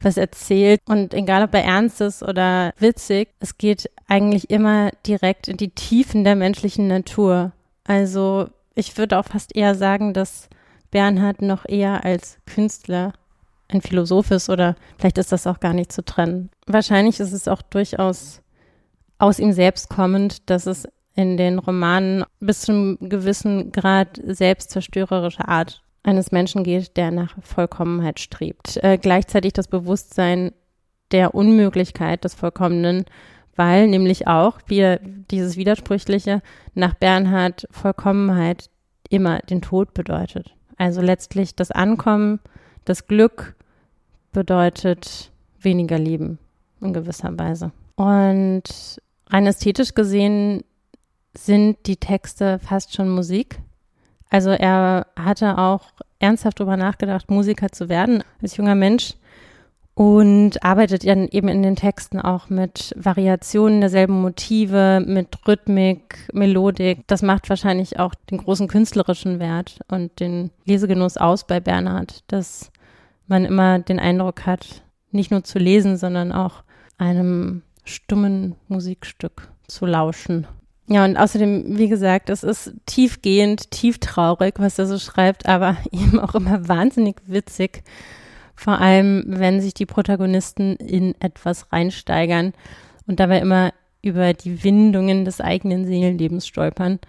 [0.00, 0.80] was erzählt.
[0.86, 5.70] Und egal, ob er ernst ist oder witzig, es geht eigentlich immer direkt in die
[5.70, 7.52] Tiefen der menschlichen Natur.
[7.84, 10.48] Also ich würde auch fast eher sagen, dass
[10.90, 13.12] Bernhard noch eher als Künstler
[13.68, 16.50] ein Philosoph ist oder vielleicht ist das auch gar nicht zu trennen.
[16.66, 18.40] Wahrscheinlich ist es auch durchaus
[19.18, 25.48] aus ihm selbst kommend, dass es in den Romanen bis zu einem gewissen Grad selbstzerstörerische
[25.48, 28.78] Art eines Menschen geht, der nach Vollkommenheit strebt.
[28.82, 30.52] Äh, gleichzeitig das Bewusstsein
[31.10, 33.04] der Unmöglichkeit des Vollkommenen,
[33.56, 35.00] weil nämlich auch wir
[35.30, 36.42] dieses widersprüchliche
[36.74, 38.70] nach Bernhard Vollkommenheit
[39.08, 40.54] immer den Tod bedeutet.
[40.76, 42.40] Also letztlich das Ankommen,
[42.84, 43.56] das Glück
[44.32, 45.30] bedeutet
[45.60, 46.38] weniger Leben
[46.80, 47.72] in gewisser Weise.
[47.96, 48.64] Und
[49.28, 50.64] rein ästhetisch gesehen
[51.34, 53.58] sind die Texte fast schon Musik.
[54.36, 55.80] Also er hatte auch
[56.18, 59.14] ernsthaft darüber nachgedacht, Musiker zu werden als junger Mensch
[59.94, 67.06] und arbeitet dann eben in den Texten auch mit Variationen derselben Motive, mit Rhythmik, Melodik.
[67.06, 72.70] Das macht wahrscheinlich auch den großen künstlerischen Wert und den Lesegenuss aus bei Bernhard, dass
[73.28, 74.82] man immer den Eindruck hat,
[75.12, 76.62] nicht nur zu lesen, sondern auch
[76.98, 80.46] einem stummen Musikstück zu lauschen.
[80.88, 85.76] Ja, und außerdem, wie gesagt, es ist tiefgehend, tief traurig, was er so schreibt, aber
[85.90, 87.82] eben auch immer wahnsinnig witzig.
[88.54, 92.52] Vor allem, wenn sich die Protagonisten in etwas reinsteigern
[93.06, 93.72] und dabei immer
[94.06, 97.00] über die Windungen des eigenen Seelenlebens stolpern.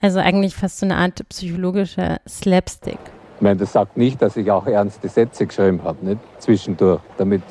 [0.00, 2.98] Also eigentlich fast so eine Art psychologischer Slapstick.
[3.36, 6.20] Ich meine, das sagt nicht, dass ich auch ernste Sätze geschrieben habe, nicht?
[6.38, 7.42] Zwischendurch, damit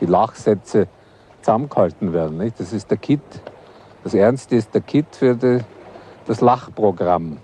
[0.00, 0.86] die Lachsätze
[1.40, 2.60] zusammengehalten werden, nicht?
[2.60, 3.22] Das ist der Kit
[4.04, 5.60] das Ernste ist der Kit für die,
[6.26, 7.38] das Lachprogramm.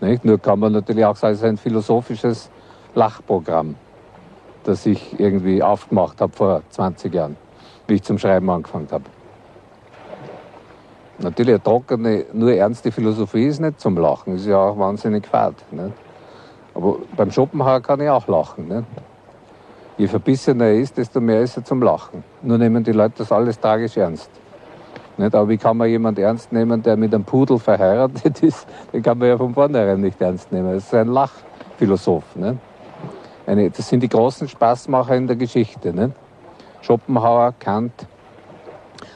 [0.00, 0.24] Nicht?
[0.24, 2.50] Nur kann man natürlich auch sagen, es ist ein philosophisches
[2.94, 3.76] Lachprogramm,
[4.64, 7.36] das ich irgendwie aufgemacht habe vor 20 Jahren,
[7.86, 9.04] wie ich zum Schreiben angefangen habe.
[11.18, 15.54] Natürlich eine trockene, nur ernste Philosophie ist nicht zum Lachen, ist ja auch wahnsinnig fad.
[15.70, 15.92] Nicht?
[16.74, 18.66] Aber beim Schopenhauer kann ich auch lachen.
[18.68, 18.84] Nicht?
[19.96, 22.24] Je verbissener er ist, desto mehr ist er zum Lachen.
[22.42, 24.28] Nur nehmen die Leute das alles tragisch ernst.
[25.16, 25.34] Nicht?
[25.34, 28.66] Aber wie kann man jemand ernst nehmen, der mit einem Pudel verheiratet ist?
[28.92, 30.72] Den kann man ja von vornherein nicht ernst nehmen.
[30.72, 32.36] Das ist ein Lachphilosoph.
[32.36, 32.56] Nicht?
[33.46, 35.92] Eine, das sind die großen Spaßmacher in der Geschichte.
[35.92, 36.12] Nicht?
[36.80, 37.92] Schopenhauer, Kant,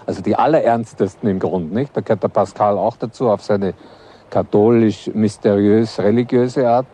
[0.07, 1.75] also die allerernstesten im Grunde.
[1.75, 1.97] Nicht?
[1.97, 3.75] Da gehört der Pascal auch dazu auf seine
[4.31, 6.87] katholisch, mysteriös, religiöse Art.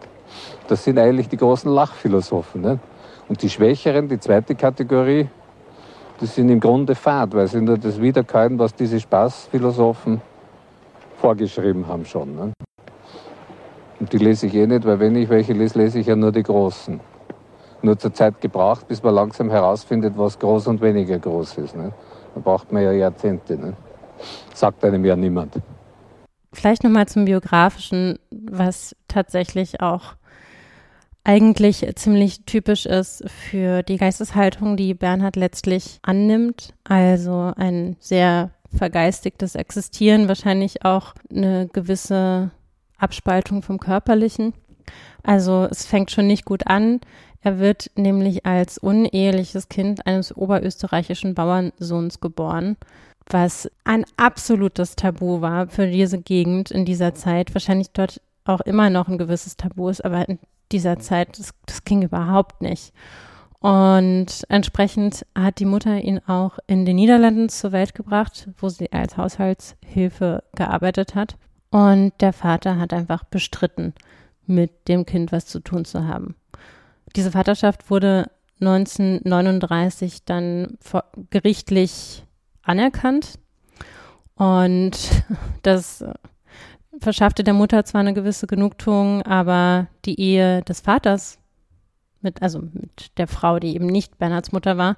[0.69, 2.63] Das sind eigentlich die großen Lachphilosophen.
[2.63, 2.81] Nicht?
[3.29, 5.29] Und die Schwächeren, die zweite Kategorie,
[6.20, 10.20] das sind im Grunde fad, weil sie nur das wiederkehren, was diese Spaßphilosophen
[11.16, 12.36] vorgeschrieben haben schon.
[12.36, 12.53] Ne?
[14.01, 16.32] Und die lese ich eh nicht, weil wenn ich welche lese, lese ich ja nur
[16.32, 17.01] die großen.
[17.82, 21.77] Nur zur Zeit gebraucht, bis man langsam herausfindet, was groß und weniger groß ist.
[21.77, 21.93] Ne?
[22.35, 23.57] Da braucht man ja Jahrzehnte.
[23.57, 23.74] Ne?
[24.55, 25.55] Sagt einem ja niemand.
[26.53, 30.15] Vielleicht nochmal zum Biografischen, was tatsächlich auch
[31.25, 36.75] eigentlich ziemlich typisch ist für die Geisteshaltung, die Bernhard letztlich annimmt.
[36.85, 42.51] Also ein sehr vergeistigtes Existieren, wahrscheinlich auch eine gewisse
[42.99, 44.53] Abspaltung vom Körperlichen.
[45.23, 47.01] Also es fängt schon nicht gut an.
[47.41, 52.77] Er wird nämlich als uneheliches Kind eines oberösterreichischen Bauernsohns geboren,
[53.27, 57.55] was ein absolutes Tabu war für diese Gegend in dieser Zeit.
[57.55, 60.39] Wahrscheinlich dort auch immer noch ein gewisses Tabu ist, aber in
[60.73, 62.93] dieser Zeit, das, das ging überhaupt nicht.
[63.61, 68.93] Und entsprechend hat die Mutter ihn auch in den Niederlanden zur Welt gebracht, wo sie
[68.93, 71.37] als Haushaltshilfe gearbeitet hat.
[71.71, 73.95] Und der Vater hat einfach bestritten,
[74.47, 76.35] mit dem Kind was zu tun zu haben.
[77.16, 78.31] Diese Vaterschaft wurde
[78.61, 80.77] 1939 dann
[81.31, 82.25] gerichtlich
[82.62, 83.39] anerkannt.
[84.35, 85.25] Und
[85.62, 86.05] das
[87.01, 91.39] verschaffte der Mutter zwar eine gewisse Genugtuung, aber die Ehe des Vaters
[92.21, 94.97] mit, also mit der Frau, die eben nicht Bernhards Mutter war,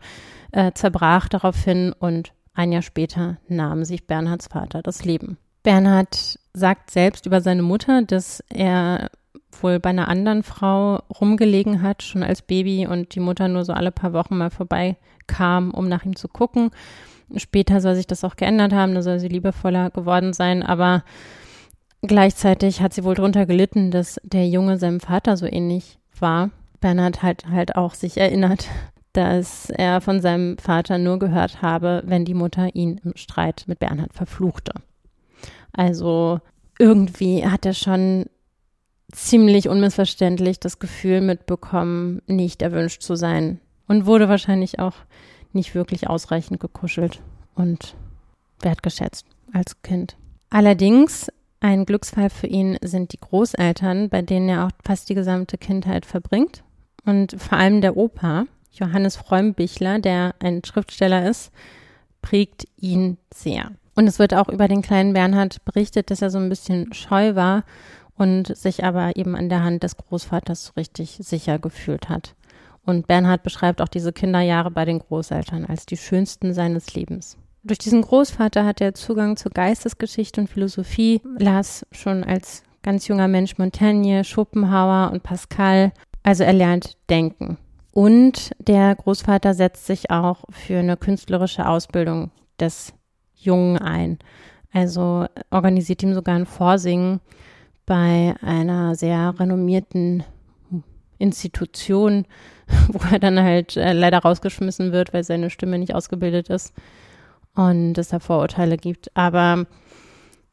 [0.52, 5.36] äh, zerbrach daraufhin und ein Jahr später nahm sich Bernhards Vater das Leben.
[5.62, 9.10] Bernhard sagt selbst über seine Mutter, dass er
[9.60, 13.72] wohl bei einer anderen Frau rumgelegen hat, schon als Baby und die Mutter nur so
[13.72, 16.70] alle paar Wochen mal vorbeikam, um nach ihm zu gucken.
[17.36, 21.02] Später soll sich das auch geändert haben, da soll sie liebevoller geworden sein, aber
[22.06, 26.50] Gleichzeitig hat sie wohl darunter gelitten, dass der Junge seinem Vater so ähnlich war.
[26.80, 28.68] Bernhard hat halt auch sich erinnert,
[29.12, 33.78] dass er von seinem Vater nur gehört habe, wenn die Mutter ihn im Streit mit
[33.78, 34.72] Bernhard verfluchte.
[35.72, 36.40] Also
[36.78, 38.26] irgendwie hat er schon
[39.12, 44.94] ziemlich unmissverständlich das Gefühl mitbekommen, nicht erwünscht zu sein und wurde wahrscheinlich auch
[45.52, 47.22] nicht wirklich ausreichend gekuschelt
[47.54, 47.96] und
[48.60, 50.16] wertgeschätzt als Kind.
[50.50, 51.28] Allerdings
[51.66, 56.06] ein Glücksfall für ihn sind die Großeltern, bei denen er auch fast die gesamte Kindheit
[56.06, 56.62] verbringt.
[57.04, 61.52] Und vor allem der Opa, Johannes Freumbichler, der ein Schriftsteller ist,
[62.22, 63.72] prägt ihn sehr.
[63.94, 67.34] Und es wird auch über den kleinen Bernhard berichtet, dass er so ein bisschen scheu
[67.34, 67.64] war
[68.16, 72.34] und sich aber eben an der Hand des Großvaters so richtig sicher gefühlt hat.
[72.84, 77.36] Und Bernhard beschreibt auch diese Kinderjahre bei den Großeltern als die schönsten seines Lebens.
[77.66, 83.28] Durch diesen Großvater hat er Zugang zur Geistesgeschichte und Philosophie, las schon als ganz junger
[83.28, 85.92] Mensch Montaigne, Schopenhauer und Pascal.
[86.22, 87.58] Also er lernt denken.
[87.90, 92.30] Und der Großvater setzt sich auch für eine künstlerische Ausbildung
[92.60, 92.92] des
[93.34, 94.18] Jungen ein.
[94.72, 97.20] Also organisiert ihm sogar ein Vorsingen
[97.86, 100.24] bei einer sehr renommierten
[101.18, 102.26] Institution,
[102.88, 106.74] wo er dann halt äh, leider rausgeschmissen wird, weil seine Stimme nicht ausgebildet ist
[107.56, 109.14] und es da Vorurteile gibt.
[109.16, 109.66] Aber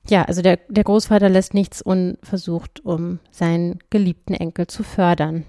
[0.10, 5.46] ja, also der, der Großvater lässt nichts unversucht, um seinen geliebten Enkel zu fördern.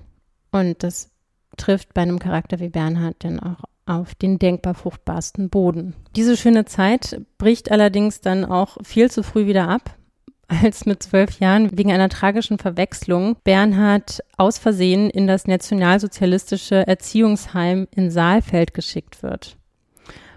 [0.53, 1.11] Und das
[1.57, 5.95] trifft bei einem Charakter wie Bernhard dann auch auf den denkbar fruchtbarsten Boden.
[6.17, 9.97] Diese schöne Zeit bricht allerdings dann auch viel zu früh wieder ab,
[10.49, 17.89] als mit zwölf Jahren wegen einer tragischen Verwechslung Bernhard aus Versehen in das nationalsozialistische Erziehungsheim
[17.91, 19.57] in Saalfeld geschickt wird.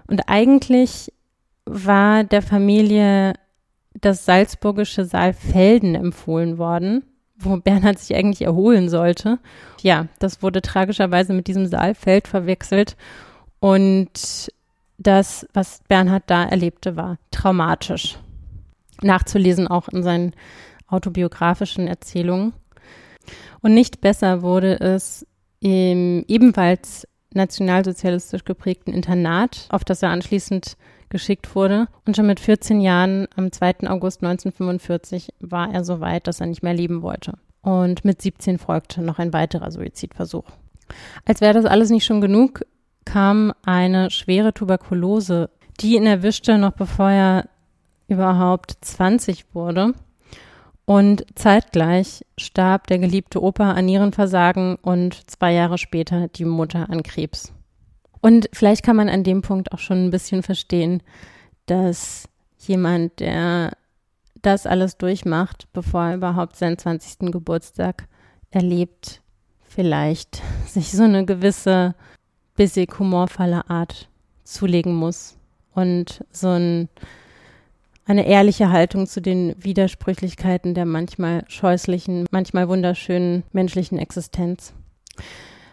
[0.08, 1.12] Und eigentlich
[1.66, 3.34] war der Familie
[3.94, 7.04] das salzburgische Saalfelden empfohlen worden,
[7.38, 9.40] wo Bernhard sich eigentlich erholen sollte.
[9.82, 12.96] Ja, das wurde tragischerweise mit diesem Saalfeld verwechselt
[13.60, 14.52] und
[14.98, 18.18] das, was Bernhard da erlebte, war traumatisch.
[19.02, 20.34] Nachzulesen auch in seinen
[20.88, 22.54] autobiografischen Erzählungen.
[23.62, 25.26] Und nicht besser wurde es
[25.60, 27.08] im ebenfalls
[27.38, 30.76] nationalsozialistisch geprägten Internat, auf das er anschließend
[31.10, 31.88] geschickt wurde.
[32.06, 33.88] Und schon mit 14 Jahren, am 2.
[33.88, 37.34] August 1945, war er so weit, dass er nicht mehr leben wollte.
[37.62, 40.46] Und mit 17 folgte noch ein weiterer Suizidversuch.
[41.26, 42.62] Als wäre das alles nicht schon genug,
[43.06, 45.50] kam eine schwere Tuberkulose,
[45.80, 47.50] die ihn erwischte, noch bevor er
[48.08, 49.94] überhaupt 20 wurde.
[50.90, 57.04] Und zeitgleich starb der geliebte Opa an Nierenversagen und zwei Jahre später die Mutter an
[57.04, 57.52] Krebs.
[58.22, 61.04] Und vielleicht kann man an dem Punkt auch schon ein bisschen verstehen,
[61.66, 63.74] dass jemand, der
[64.42, 67.34] das alles durchmacht, bevor er überhaupt seinen 20.
[67.34, 68.08] Geburtstag
[68.50, 69.22] erlebt,
[69.64, 71.96] vielleicht sich so eine gewisse
[72.56, 74.08] bissig humorvolle Art
[74.46, 75.38] zulegen muss
[75.74, 76.88] und so ein,
[78.08, 84.74] eine ehrliche Haltung zu den Widersprüchlichkeiten der manchmal scheußlichen, manchmal wunderschönen menschlichen Existenz.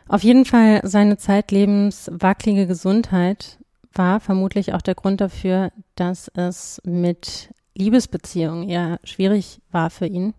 [0.09, 3.59] Auf jeden Fall seine zeitlebens wackelige Gesundheit
[3.95, 10.35] war vermutlich auch der Grund dafür, dass es mit Liebesbeziehungen eher schwierig war für ihn.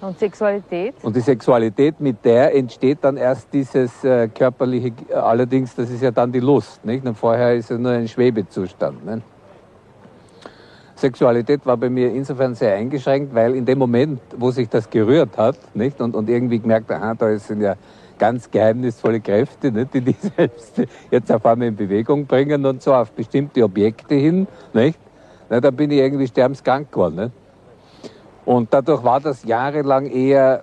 [0.00, 0.94] Und Sexualität?
[1.02, 6.10] Und die Sexualität, mit der entsteht dann erst dieses äh, körperliche, allerdings, das ist ja
[6.10, 7.04] dann die Lust, nicht?
[7.04, 9.04] Und vorher ist es nur ein Schwebezustand.
[9.04, 9.22] Nicht?
[10.96, 15.36] Sexualität war bei mir insofern sehr eingeschränkt, weil in dem Moment, wo sich das gerührt
[15.36, 16.00] hat, nicht?
[16.00, 17.76] Und, und irgendwie gemerkt, aha, da sind ja
[18.18, 19.92] ganz geheimnisvolle Kräfte, nicht?
[19.92, 24.46] die die selbst jetzt auf einmal in Bewegung bringen und so auf bestimmte Objekte hin,
[24.72, 24.98] nicht?
[25.50, 27.16] Na, da bin ich irgendwie sterbenskrank geworden.
[27.16, 27.32] Nicht?
[28.46, 30.62] Und dadurch war das jahrelang eher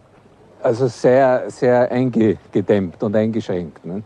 [0.64, 3.86] also sehr, sehr eingedämmt und eingeschränkt.
[3.86, 4.02] Ne?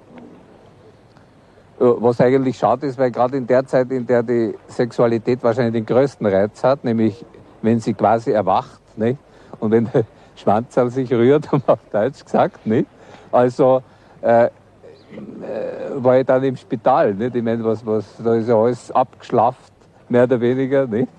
[1.79, 5.85] Was eigentlich schade ist, weil gerade in der Zeit, in der die Sexualität wahrscheinlich den
[5.85, 7.23] größten Reiz hat, nämlich
[7.61, 9.19] wenn sie quasi erwacht, nicht?
[9.59, 10.03] und wenn der
[10.35, 12.87] Schwanzal sich rührt, um auf Deutsch gesagt, nicht?
[13.31, 13.83] also
[14.21, 14.49] äh, äh,
[15.95, 17.13] war ich dann im Spital.
[17.13, 17.35] Nicht?
[17.35, 19.71] Ich meine, was, was, da ist ja alles abgeschlafft,
[20.09, 20.87] mehr oder weniger.
[20.87, 21.09] Nicht?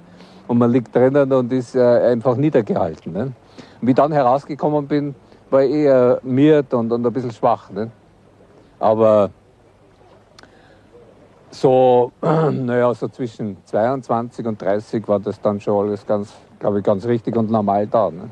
[0.48, 3.12] und man liegt drinnen und ist äh, einfach niedergehalten.
[3.12, 3.32] Ne?
[3.80, 5.14] Wie ich dann herausgekommen bin,
[5.50, 7.70] war ich eher miert und, und ein bisschen schwach.
[7.70, 7.90] Ne?
[8.80, 9.30] Aber
[11.50, 16.84] so, naja, so zwischen 22 und 30 war das dann schon alles ganz, glaube ich,
[16.84, 18.10] ganz richtig und normal da.
[18.10, 18.30] Ne?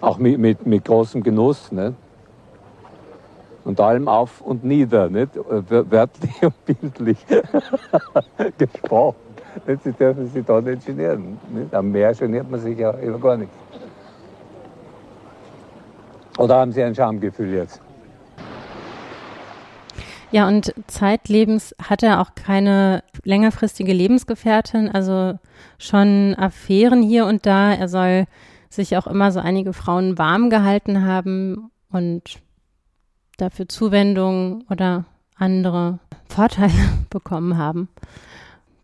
[0.00, 1.72] Auch mit, mit, mit großem Genuss.
[1.72, 1.94] Ne?
[3.64, 5.30] Und allem auf und nieder, nicht?
[5.36, 7.18] wörtlich und bildlich
[8.58, 9.16] gesprochen.
[9.84, 11.38] Sie dürfen sich da nicht genieren.
[11.52, 11.74] Nicht?
[11.74, 13.54] Am Meer geniert man sich ja über gar nichts.
[16.38, 17.80] Oder haben Sie ein Schamgefühl jetzt?
[20.32, 25.38] Ja, und zeitlebens hat er auch keine längerfristige Lebensgefährtin, also
[25.78, 27.74] schon Affären hier und da.
[27.74, 28.24] Er soll
[28.70, 32.40] sich auch immer so einige Frauen warm gehalten haben und
[33.36, 35.04] dafür Zuwendung oder
[35.36, 35.98] andere
[36.28, 36.72] Vorteile
[37.10, 37.90] bekommen haben.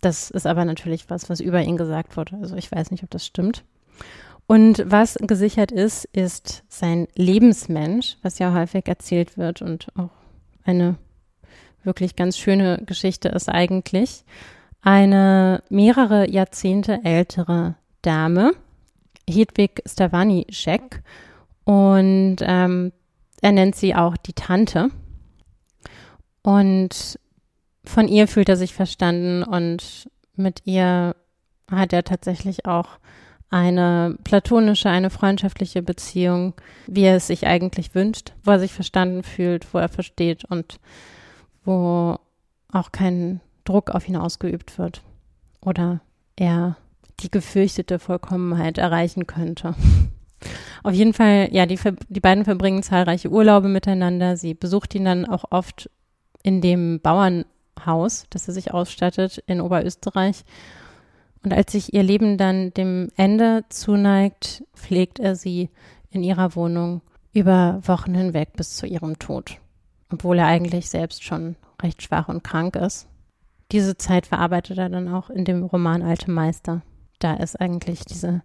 [0.02, 2.36] Das ist aber natürlich was, was über ihn gesagt wurde.
[2.42, 3.64] Also ich weiß nicht, ob das stimmt.
[4.46, 10.10] Und was gesichert ist, ist sein Lebensmensch, was ja häufig erzählt wird und auch
[10.64, 10.96] eine
[11.82, 14.24] wirklich ganz schöne Geschichte ist eigentlich.
[14.82, 18.52] Eine mehrere Jahrzehnte ältere Dame,
[19.28, 21.02] Hedwig Stavani-Scheck,
[21.64, 22.92] und ähm,
[23.42, 24.88] er nennt sie auch die Tante.
[26.40, 27.18] Und
[27.84, 31.14] von ihr fühlt er sich verstanden und mit ihr
[31.70, 32.98] hat er tatsächlich auch
[33.50, 36.54] eine platonische, eine freundschaftliche Beziehung,
[36.86, 40.80] wie er es sich eigentlich wünscht, wo er sich verstanden fühlt, wo er versteht und
[41.68, 42.18] wo
[42.72, 45.02] auch kein Druck auf ihn ausgeübt wird
[45.60, 46.00] oder
[46.34, 46.78] er
[47.20, 49.74] die gefürchtete Vollkommenheit erreichen könnte.
[50.84, 51.78] Auf jeden Fall, ja, die,
[52.08, 54.36] die beiden verbringen zahlreiche Urlaube miteinander.
[54.36, 55.90] Sie besucht ihn dann auch oft
[56.42, 60.44] in dem Bauernhaus, das er sich ausstattet in Oberösterreich.
[61.44, 65.70] Und als sich ihr Leben dann dem Ende zuneigt, pflegt er sie
[66.10, 69.58] in ihrer Wohnung über Wochen hinweg bis zu ihrem Tod,
[70.12, 73.08] obwohl er eigentlich selbst schon recht schwach und krank ist.
[73.72, 76.82] Diese Zeit verarbeitet er dann auch in dem Roman Alte Meister.
[77.18, 78.42] Da ist eigentlich diese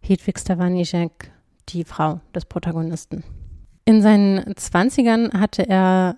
[0.00, 1.32] Hedwig Stavanijek
[1.68, 3.24] die Frau des Protagonisten.
[3.84, 6.16] In seinen Zwanzigern hatte er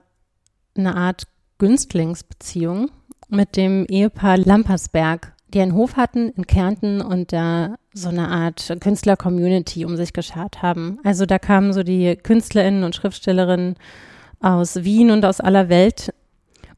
[0.77, 1.25] eine Art
[1.59, 2.91] Günstlingsbeziehung
[3.29, 8.77] mit dem Ehepaar Lampersberg, die einen Hof hatten in Kärnten und da so eine Art
[8.81, 10.99] Künstler-Community um sich geschart haben.
[11.05, 13.77] Also da kamen so die KünstlerInnen und Schriftstellerinnen
[14.45, 16.13] aus Wien und aus aller Welt.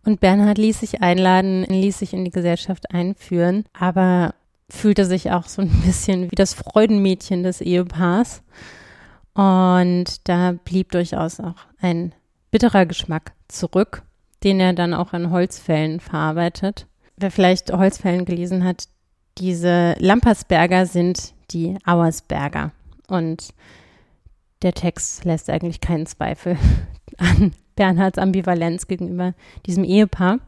[0.04, 4.34] Und Bernhard ließ sich einladen, ließ sich in die Gesellschaft einführen, aber
[4.70, 8.42] fühlte sich auch so ein bisschen wie das Freudenmädchen des Ehepaars.
[9.34, 12.14] Und da blieb durchaus auch ein
[12.52, 14.02] bitterer Geschmack zurück,
[14.44, 16.86] den er dann auch in Holzfällen verarbeitet.
[17.16, 18.84] Wer vielleicht Holzfällen gelesen hat,
[19.38, 22.70] diese Lampersberger sind die Auersberger.
[23.08, 23.48] Und
[24.62, 26.56] der Text lässt eigentlich keinen Zweifel
[27.18, 29.34] an Bernhards Ambivalenz gegenüber
[29.66, 30.38] diesem Ehepaar,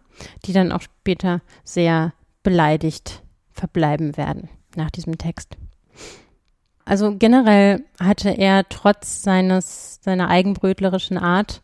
[0.45, 2.13] die dann auch später sehr
[2.43, 3.23] beleidigt
[3.53, 5.57] verbleiben werden nach diesem Text.
[6.85, 11.63] Also generell hatte er trotz seines, seiner eigenbrötlerischen Art,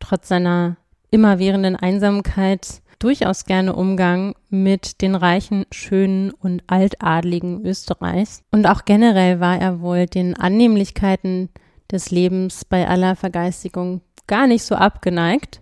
[0.00, 0.76] trotz seiner
[1.10, 8.42] immerwährenden Einsamkeit durchaus gerne Umgang mit den reichen, schönen und altadligen Österreichs.
[8.50, 11.50] Und auch generell war er wohl den Annehmlichkeiten
[11.90, 14.00] des Lebens bei aller Vergeistigung
[14.32, 15.60] gar nicht so abgeneigt.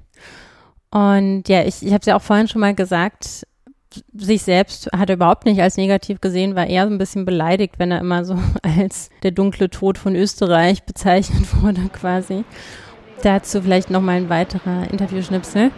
[0.93, 3.45] Und ja, ich, ich habe es ja auch vorhin schon mal gesagt,
[4.15, 7.81] sich selbst hat er überhaupt nicht als negativ gesehen, war eher so ein bisschen beleidigt,
[7.81, 12.45] wenn er immer so als der dunkle Tod von Österreich bezeichnet wurde quasi.
[13.25, 15.73] Dazu vielleicht nochmal ein weiterer Interviewschnipsel.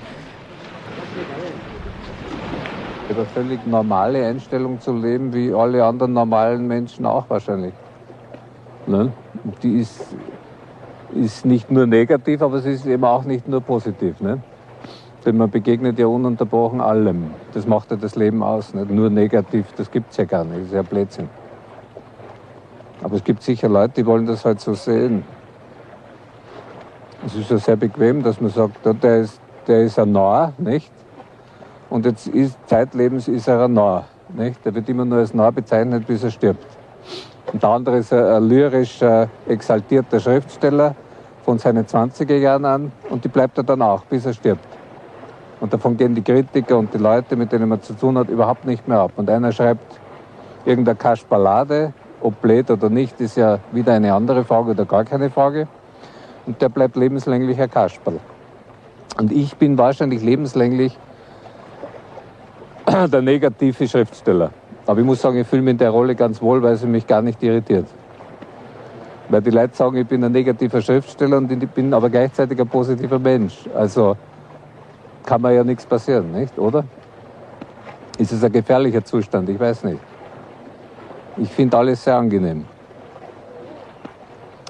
[3.09, 7.73] Eine völlig normale Einstellung zu leben, wie alle anderen normalen Menschen auch wahrscheinlich.
[8.86, 9.12] Ne?
[9.62, 10.14] Die ist,
[11.12, 14.20] ist nicht nur negativ, aber sie ist eben auch nicht nur positiv.
[14.20, 14.43] Ne?
[15.24, 17.30] Denn man begegnet ja ununterbrochen allem.
[17.52, 18.74] Das macht ja das Leben aus.
[18.74, 20.60] Nicht nur negativ, das gibt es ja gar nicht.
[20.60, 21.28] Das ist ja Blödsinn.
[23.02, 25.24] Aber es gibt sicher Leute, die wollen das halt so sehen.
[27.24, 30.90] Es ist ja sehr bequem, dass man sagt, der ist, der ist ein Narr, nicht?
[31.89, 34.64] Und jetzt ist zeitlebens ist er ein Narr, nicht?
[34.64, 36.66] Der wird immer nur als Narr bezeichnet, bis er stirbt.
[37.51, 40.94] Und der andere ist ein, ein lyrisch äh, exaltierter Schriftsteller
[41.44, 44.66] von seinen 20er Jahren an und die bleibt er dann auch, bis er stirbt.
[45.60, 48.64] Und davon gehen die Kritiker und die Leute, mit denen man zu tun hat, überhaupt
[48.64, 49.12] nicht mehr ab.
[49.16, 50.01] Und einer schreibt
[50.64, 55.31] irgendeine Kaschballade, ob blöd oder nicht, ist ja wieder eine andere Frage oder gar keine
[55.31, 55.69] Frage.
[56.47, 58.19] Und der bleibt lebenslänglich ein Kasperl.
[59.19, 60.98] Und ich bin wahrscheinlich lebenslänglich
[62.89, 64.51] der negative Schriftsteller.
[64.86, 67.06] Aber ich muss sagen, ich fühle mich in der Rolle ganz wohl, weil sie mich
[67.06, 67.86] gar nicht irritiert.
[69.28, 72.68] Weil die Leute sagen, ich bin ein negativer Schriftsteller und ich bin aber gleichzeitig ein
[72.68, 73.68] positiver Mensch.
[73.74, 74.16] Also
[75.24, 76.59] kann mir ja nichts passieren, nicht?
[76.59, 76.84] Oder?
[78.18, 79.48] Ist es ein gefährlicher Zustand?
[79.48, 80.00] Ich weiß nicht.
[81.38, 82.66] Ich finde alles sehr angenehm.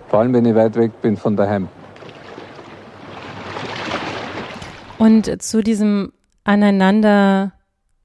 [0.09, 1.69] Vor allem, wenn ich weit weg bin von daheim.
[4.99, 6.13] Und zu diesem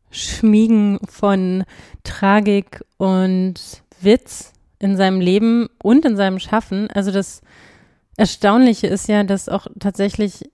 [0.10, 1.64] Aneinanderschmiegen von
[2.04, 3.56] Tragik und
[4.02, 7.42] Witz in seinem Leben und in seinem Schaffen, also das
[8.16, 10.50] Erstaunliche ist ja, dass auch tatsächlich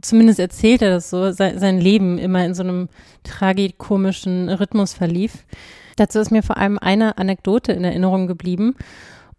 [0.00, 2.88] zumindest erzählt er das so, sein Leben immer in so einem
[3.24, 5.44] tragikomischen Rhythmus verlief.
[5.96, 8.76] Dazu ist mir vor allem eine Anekdote in Erinnerung geblieben.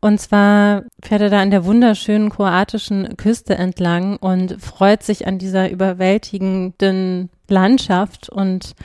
[0.02, 5.38] Und zwar fährt er da an der wunderschönen kroatischen Küste entlang und freut sich an
[5.38, 8.76] dieser überwältigenden Landschaft und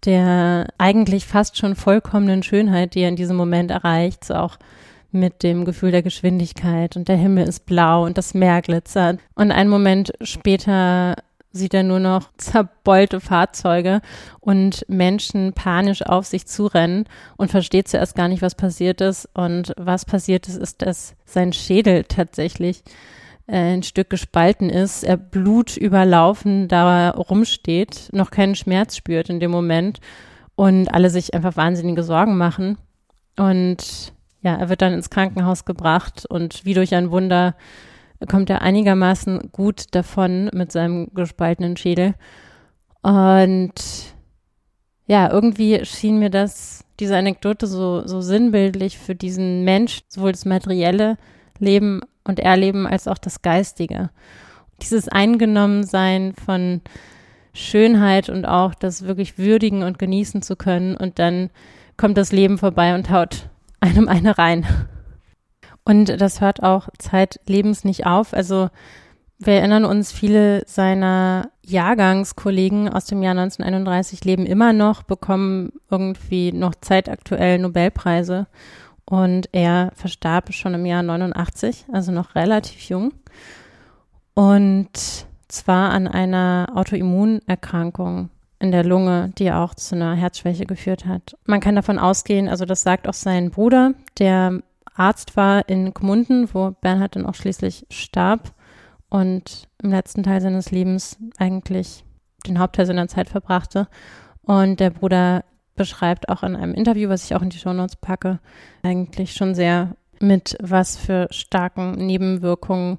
[0.00, 4.58] der eigentlich fast schon vollkommenen Schönheit, die er in diesem Moment erreicht, so auch
[5.10, 9.20] mit dem Gefühl der Geschwindigkeit und der Himmel ist blau und das Meer glitzert.
[9.34, 11.16] Und einen Moment später
[11.52, 14.00] sieht er nur noch zerbeulte Fahrzeuge
[14.40, 17.04] und Menschen panisch auf sich zurennen
[17.36, 19.28] und versteht zuerst gar nicht, was passiert ist.
[19.34, 22.82] Und was passiert ist, ist, dass sein Schädel tatsächlich
[23.48, 30.00] ein Stück gespalten ist, er blutüberlaufen da rumsteht, noch keinen Schmerz spürt in dem Moment
[30.54, 32.76] und alle sich einfach wahnsinnige Sorgen machen.
[33.36, 34.12] Und
[34.42, 37.56] ja, er wird dann ins Krankenhaus gebracht und wie durch ein Wunder
[38.28, 42.14] kommt er einigermaßen gut davon mit seinem gespaltenen Schädel.
[43.02, 43.72] Und
[45.06, 50.44] ja, irgendwie schien mir das, diese Anekdote so, so sinnbildlich für diesen Mensch, sowohl das
[50.44, 51.16] materielle
[51.58, 54.10] Leben und Erleben als auch das Geistige.
[54.82, 56.82] Dieses Eingenommensein von
[57.52, 61.50] Schönheit und auch das wirklich würdigen und genießen zu können und dann
[61.96, 63.50] kommt das Leben vorbei und haut
[63.80, 64.66] einem eine rein.
[65.84, 68.34] Und das hört auch zeitlebens nicht auf.
[68.34, 68.68] Also
[69.38, 76.52] wir erinnern uns, viele seiner Jahrgangskollegen aus dem Jahr 1931 leben immer noch, bekommen irgendwie
[76.52, 78.48] noch zeitaktuell Nobelpreise.
[79.08, 83.14] Und er verstarb schon im Jahr 89, also noch relativ jung.
[84.34, 84.90] Und
[85.48, 88.28] zwar an einer Autoimmunerkrankung
[88.58, 91.38] in der Lunge, die auch zu einer Herzschwäche geführt hat.
[91.46, 94.60] Man kann davon ausgehen, also das sagt auch sein Bruder, der
[94.94, 98.52] Arzt war in Gmunden, wo Bernhard dann auch schließlich starb
[99.08, 102.04] und im letzten Teil seines Lebens eigentlich
[102.46, 103.88] den Hauptteil seiner Zeit verbrachte.
[104.42, 105.44] Und der Bruder
[105.78, 108.40] beschreibt auch in einem Interview, was ich auch in die Shownotes packe,
[108.82, 112.98] eigentlich schon sehr mit was für starken Nebenwirkungen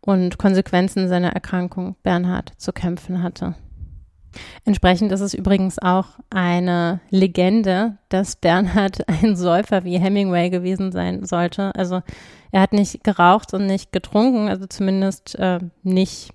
[0.00, 3.54] und Konsequenzen seiner Erkrankung Bernhard zu kämpfen hatte.
[4.64, 11.24] Entsprechend ist es übrigens auch eine Legende, dass Bernhard ein Säufer wie Hemingway gewesen sein
[11.26, 11.74] sollte.
[11.74, 12.02] Also
[12.52, 16.30] er hat nicht geraucht und nicht getrunken, also zumindest äh, nicht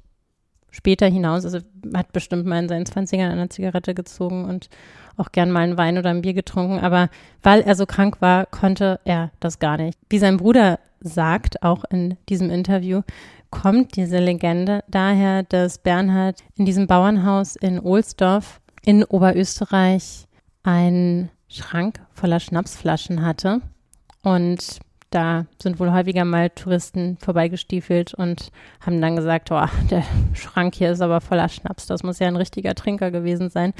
[0.76, 1.45] später hinaus.
[1.45, 1.60] Also
[1.93, 4.69] hat bestimmt mal in seinen Zwanzigern eine Zigarette gezogen und
[5.18, 7.10] auch gern mal einen Wein oder ein Bier getrunken, aber
[7.41, 9.97] weil er so krank war, konnte er das gar nicht.
[10.10, 13.02] Wie sein Bruder sagt, auch in diesem Interview,
[13.52, 20.26] kommt diese Legende daher, dass Bernhard in diesem Bauernhaus in Ohlsdorf in Oberösterreich
[20.64, 23.61] einen Schrank voller Schnapsflaschen hatte
[24.23, 24.80] und
[25.10, 28.52] da sind wohl häufiger mal Touristen vorbeigestiefelt und
[28.86, 30.03] haben dann gesagt, oh, der
[30.34, 33.73] Schrank hier ist aber voller Schnaps, das muss ja ein richtiger Trinker gewesen sein.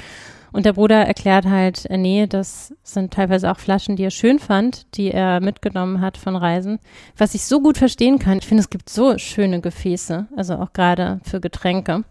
[0.52, 4.38] Und der Bruder erklärt halt, äh, nee, das sind teilweise auch Flaschen, die er schön
[4.38, 6.78] fand, die er mitgenommen hat von Reisen.
[7.16, 10.72] Was ich so gut verstehen kann, ich finde, es gibt so schöne Gefäße, also auch
[10.72, 12.04] gerade für Getränke.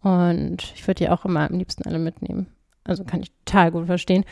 [0.00, 2.46] Und ich würde die auch immer am liebsten alle mitnehmen.
[2.84, 4.24] Also kann ich total gut verstehen.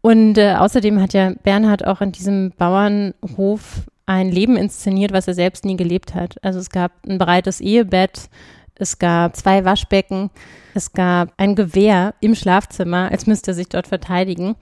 [0.00, 5.34] Und äh, außerdem hat ja Bernhard auch in diesem Bauernhof ein Leben inszeniert, was er
[5.34, 6.36] selbst nie gelebt hat.
[6.42, 8.30] Also es gab ein breites Ehebett,
[8.76, 10.30] es gab zwei Waschbecken,
[10.74, 14.56] es gab ein Gewehr im Schlafzimmer, als müsste er sich dort verteidigen.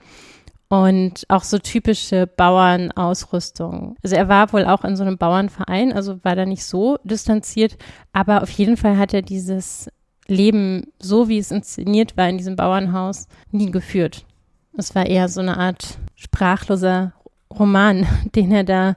[0.69, 3.95] Und auch so typische Bauernausrüstung.
[4.03, 7.77] Also er war wohl auch in so einem Bauernverein, also war da nicht so distanziert,
[8.11, 9.89] aber auf jeden Fall hat er dieses
[10.27, 14.26] Leben, so wie es inszeniert war in diesem Bauernhaus, nie geführt.
[14.77, 17.13] Es war eher so eine Art sprachloser
[17.51, 18.05] Roman,
[18.35, 18.95] den er da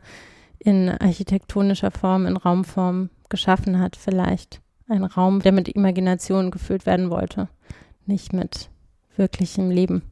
[0.58, 4.60] in architektonischer Form, in Raumform geschaffen hat, vielleicht.
[4.88, 7.48] Ein Raum, der mit Imagination gefüllt werden wollte,
[8.06, 8.70] nicht mit
[9.16, 10.02] wirklichem Leben.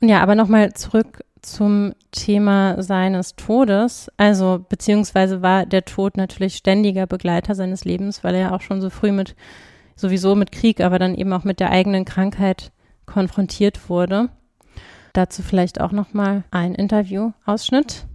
[0.00, 4.08] Ja, aber nochmal zurück zum Thema seines Todes.
[4.16, 8.80] Also, beziehungsweise war der Tod natürlich ständiger Begleiter seines Lebens, weil er ja auch schon
[8.80, 9.34] so früh mit,
[9.96, 12.70] sowieso mit Krieg, aber dann eben auch mit der eigenen Krankheit
[13.04, 14.30] konfrontiert wurde.
[15.18, 18.06] Dazu vielleicht auch nochmal ein Interview-Ausschnitt.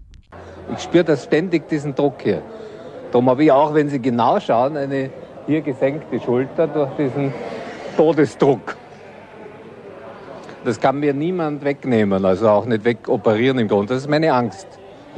[0.74, 2.42] Ich spüre das ständig, diesen Druck hier.
[3.12, 5.10] Darum habe ich auch, wenn Sie genau schauen, eine
[5.46, 7.34] hier gesenkte Schulter durch diesen
[7.98, 8.78] Todesdruck.
[10.64, 13.96] Das kann mir niemand wegnehmen, also auch nicht wegoperieren im Grunde.
[13.96, 14.68] Das ist meine Angst.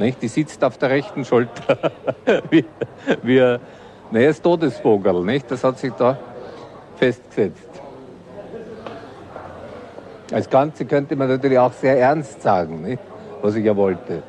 [0.00, 0.20] Nicht?
[0.20, 1.92] Die sitzt auf der rechten Schulter.
[2.50, 2.64] wie,
[3.22, 3.38] wie,
[4.10, 5.48] ne, das Todesvogel, nicht?
[5.52, 6.18] Das hat sich da
[6.96, 7.65] festgesetzt.
[10.32, 13.00] Als Ganze könnte man natürlich auch sehr ernst sagen, nicht?
[13.42, 14.22] was ich ja wollte.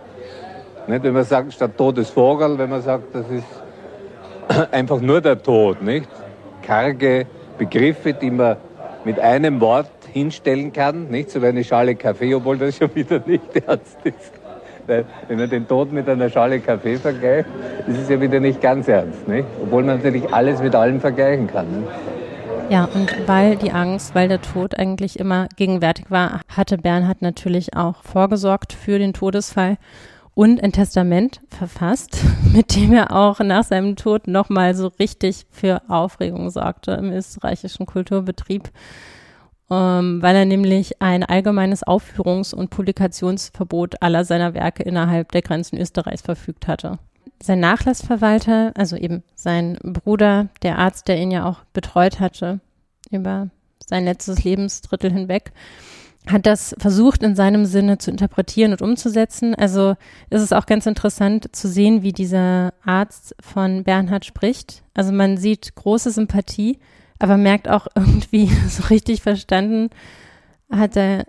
[0.87, 1.03] Nicht?
[1.03, 6.07] Wenn man sagt, statt Todesvogel, wenn man sagt, das ist einfach nur der Tod, nicht?
[6.61, 7.25] Karge
[7.57, 8.57] Begriffe, die man
[9.03, 11.31] mit einem Wort hinstellen kann, nicht?
[11.31, 14.33] So wie eine Schale Kaffee, obwohl das schon wieder nicht ernst ist.
[14.85, 17.49] Wenn man den Tod mit einer Schale Kaffee vergleicht,
[17.87, 19.45] ist es ja wieder nicht ganz ernst, nicht?
[19.61, 21.81] Obwohl man natürlich alles mit allem vergleichen kann.
[21.81, 21.91] Nicht?
[22.69, 27.77] Ja, und weil die Angst, weil der Tod eigentlich immer gegenwärtig war, hatte Bernhard natürlich
[27.77, 29.77] auch vorgesorgt für den Todesfall
[30.33, 32.21] und ein Testament verfasst,
[32.53, 37.85] mit dem er auch nach seinem Tod nochmal so richtig für Aufregung sorgte im österreichischen
[37.85, 38.69] Kulturbetrieb,
[39.71, 45.79] ähm, weil er nämlich ein allgemeines Aufführungs- und Publikationsverbot aller seiner Werke innerhalb der Grenzen
[45.79, 46.99] Österreichs verfügt hatte.
[47.41, 52.59] Sein Nachlassverwalter, also eben sein Bruder, der Arzt, der ihn ja auch betreut hatte
[53.11, 53.49] über
[53.85, 55.51] sein letztes Lebensdrittel hinweg,
[56.27, 59.55] hat das versucht in seinem Sinne zu interpretieren und umzusetzen.
[59.55, 59.95] Also
[60.29, 64.83] ist es auch ganz interessant zu sehen, wie dieser Arzt von Bernhard spricht.
[64.93, 66.79] Also man sieht große Sympathie,
[67.19, 69.89] aber merkt auch irgendwie so richtig verstanden
[70.69, 71.25] hat er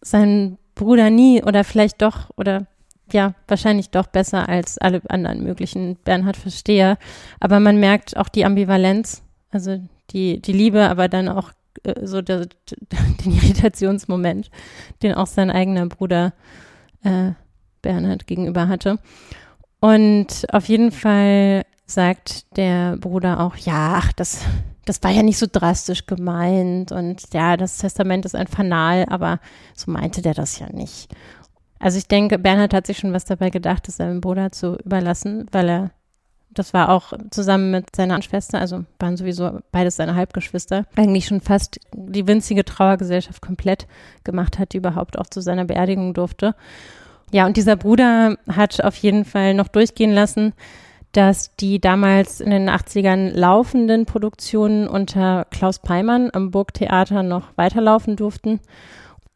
[0.00, 2.66] seinen Bruder nie oder vielleicht doch oder
[3.12, 6.98] ja, wahrscheinlich doch besser als alle anderen möglichen Bernhard Versteher.
[7.40, 9.80] Aber man merkt auch die Ambivalenz, also
[10.10, 11.52] die, die Liebe, aber dann auch
[11.84, 12.46] äh, so der,
[13.24, 14.50] den Irritationsmoment,
[15.02, 16.32] den auch sein eigener Bruder
[17.02, 17.32] äh,
[17.82, 18.98] Bernhard gegenüber hatte.
[19.80, 24.44] Und auf jeden Fall sagt der Bruder auch, ja, ach, das,
[24.84, 29.40] das war ja nicht so drastisch gemeint und ja, das Testament ist ein Fanal, aber
[29.74, 31.08] so meinte der das ja nicht.
[31.82, 35.48] Also ich denke, Bernhard hat sich schon was dabei gedacht, das seinem Bruder zu überlassen,
[35.50, 35.90] weil er,
[36.50, 41.40] das war auch zusammen mit seiner Schwester, also waren sowieso beides seine Halbgeschwister, eigentlich schon
[41.40, 43.88] fast die winzige Trauergesellschaft komplett
[44.22, 46.54] gemacht hat, die überhaupt auch zu seiner Beerdigung durfte.
[47.32, 50.52] Ja, und dieser Bruder hat auf jeden Fall noch durchgehen lassen,
[51.10, 58.14] dass die damals in den 80ern laufenden Produktionen unter Klaus Peimann am Burgtheater noch weiterlaufen
[58.14, 58.60] durften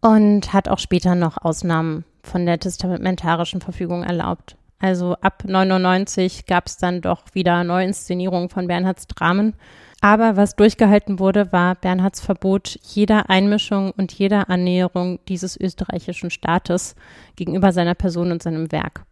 [0.01, 4.57] und hat auch später noch Ausnahmen von der testamentarischen Verfügung erlaubt.
[4.79, 9.55] Also ab 99 gab es dann doch wieder Neuinszenierungen von Bernhards Dramen.
[10.03, 16.95] Aber was durchgehalten wurde, war Bernhards Verbot jeder Einmischung und jeder Annäherung dieses österreichischen Staates
[17.37, 19.07] gegenüber seiner Person und seinem Werk.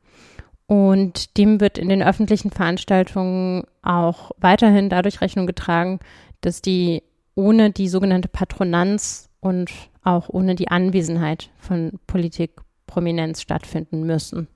[0.66, 6.00] Und dem wird in den öffentlichen Veranstaltungen auch weiterhin dadurch Rechnung getragen,
[6.42, 7.02] dass die
[7.34, 9.70] ohne die sogenannte Patronanz und
[10.02, 12.52] auch ohne die Anwesenheit von Politik
[12.94, 14.46] Prominenz stattfinden müssen.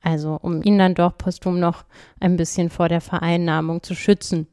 [0.00, 1.84] Also um ihn dann doch posthum noch
[2.18, 4.46] ein bisschen vor der Vereinnahmung zu schützen.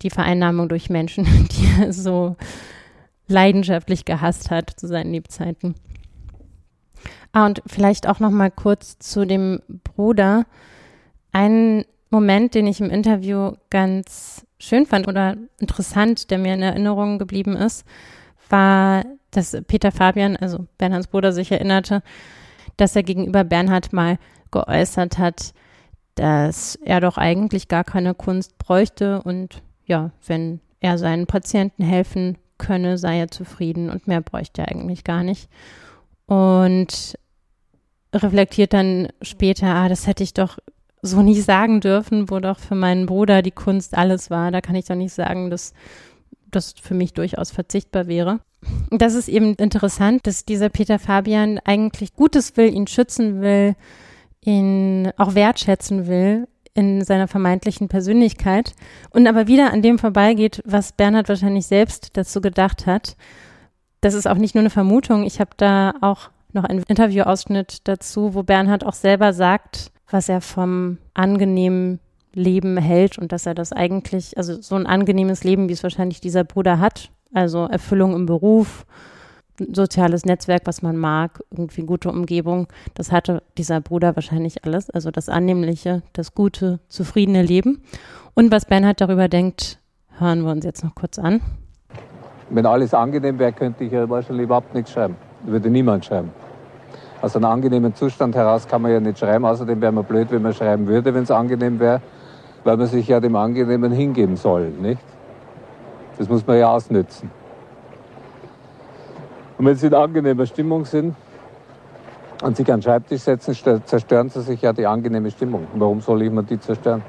[0.00, 2.36] Die Vereinnahmung durch Menschen, die er so
[3.28, 5.74] leidenschaftlich gehasst hat zu seinen Lebzeiten.
[7.32, 10.46] Ah, und vielleicht auch noch mal kurz zu dem Bruder.
[11.30, 17.18] Ein Moment, den ich im Interview ganz schön fand oder interessant, der mir in Erinnerung
[17.18, 17.84] geblieben ist,
[18.48, 22.02] war, dass Peter Fabian, also Bernhards Bruder, sich erinnerte,
[22.76, 24.18] dass er gegenüber Bernhard mal
[24.50, 25.52] geäußert hat,
[26.14, 32.38] dass er doch eigentlich gar keine Kunst bräuchte und ja, wenn er seinen Patienten helfen
[32.58, 35.48] könne, sei er zufrieden und mehr bräuchte er eigentlich gar nicht.
[36.26, 37.18] Und
[38.14, 40.58] reflektiert dann später, ah, das hätte ich doch
[41.00, 44.50] so nicht sagen dürfen, wo doch für meinen Bruder die Kunst alles war.
[44.50, 45.72] Da kann ich doch nicht sagen, dass
[46.54, 48.40] das für mich durchaus verzichtbar wäre.
[48.90, 53.74] Das ist eben interessant, dass dieser Peter Fabian eigentlich Gutes will, ihn schützen will,
[54.40, 58.74] ihn auch wertschätzen will in seiner vermeintlichen Persönlichkeit
[59.10, 63.16] und aber wieder an dem vorbeigeht, was Bernhard wahrscheinlich selbst dazu gedacht hat.
[64.00, 65.24] Das ist auch nicht nur eine Vermutung.
[65.24, 70.40] Ich habe da auch noch einen Interviewausschnitt dazu, wo Bernhard auch selber sagt, was er
[70.40, 72.00] vom angenehmen
[72.34, 76.20] Leben hält und dass er das eigentlich, also so ein angenehmes Leben, wie es wahrscheinlich
[76.20, 78.86] dieser Bruder hat, also Erfüllung im Beruf,
[79.58, 85.10] soziales Netzwerk, was man mag, irgendwie gute Umgebung, das hatte dieser Bruder wahrscheinlich alles, also
[85.10, 87.82] das annehmliche, das gute, zufriedene Leben.
[88.34, 89.78] Und was Bernhard darüber denkt,
[90.18, 91.40] hören wir uns jetzt noch kurz an.
[92.48, 95.16] Wenn alles angenehm wäre, könnte ich ja wahrscheinlich überhaupt nichts schreiben.
[95.44, 96.30] Würde niemand schreiben.
[97.20, 99.44] Aus einem angenehmen Zustand heraus kann man ja nicht schreiben.
[99.44, 102.00] Außerdem wäre man blöd, wenn man schreiben würde, wenn es angenehm wäre
[102.64, 105.02] weil man sich ja dem Angenehmen hingeben soll, nicht?
[106.18, 107.30] Das muss man ja ausnützen.
[109.58, 111.14] Und wenn Sie in angenehmer Stimmung sind
[112.42, 115.66] und sich an den Schreibtisch setzen, zerstören Sie sich ja die angenehme Stimmung.
[115.74, 117.02] Warum soll ich mir die zerstören?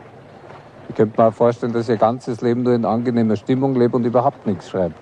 [0.89, 4.45] Ich könnte mir vorstellen, dass ihr ganzes Leben nur in angenehmer Stimmung lebe und überhaupt
[4.45, 4.93] nichts schreibe.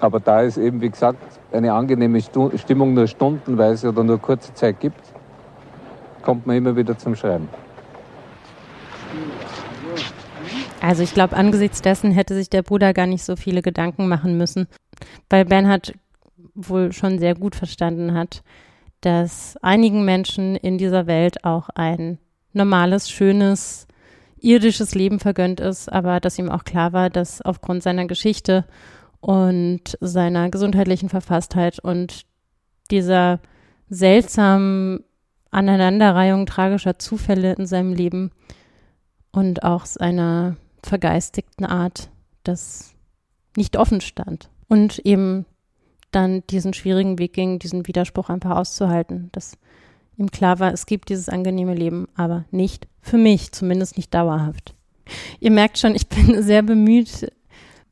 [0.00, 1.18] Aber da es eben, wie gesagt,
[1.52, 5.00] eine angenehme Stimmung nur stundenweise oder nur kurze Zeit gibt,
[6.22, 7.48] kommt man immer wieder zum Schreiben.
[10.80, 14.38] Also ich glaube, angesichts dessen hätte sich der Bruder gar nicht so viele Gedanken machen
[14.38, 14.66] müssen,
[15.28, 15.92] weil Bernhard
[16.54, 18.42] wohl schon sehr gut verstanden hat,
[19.00, 22.18] dass einigen Menschen in dieser Welt auch ein
[22.52, 23.86] normales, schönes,
[24.40, 28.64] irdisches Leben vergönnt ist, aber dass ihm auch klar war, dass aufgrund seiner Geschichte
[29.20, 32.22] und seiner gesundheitlichen Verfasstheit und
[32.90, 33.40] dieser
[33.90, 35.04] seltsamen
[35.50, 38.30] Aneinanderreihung tragischer Zufälle in seinem Leben
[39.32, 42.10] und auch seiner vergeistigten Art,
[42.44, 42.94] das
[43.56, 44.50] nicht offen stand.
[44.68, 45.46] Und eben
[46.12, 49.56] dann diesen schwierigen Weg ging, diesen Widerspruch einfach auszuhalten, dass
[50.16, 54.74] ihm klar war, es gibt dieses angenehme Leben, aber nicht für mich, zumindest nicht dauerhaft.
[55.40, 57.32] Ihr merkt schon, ich bin sehr bemüht,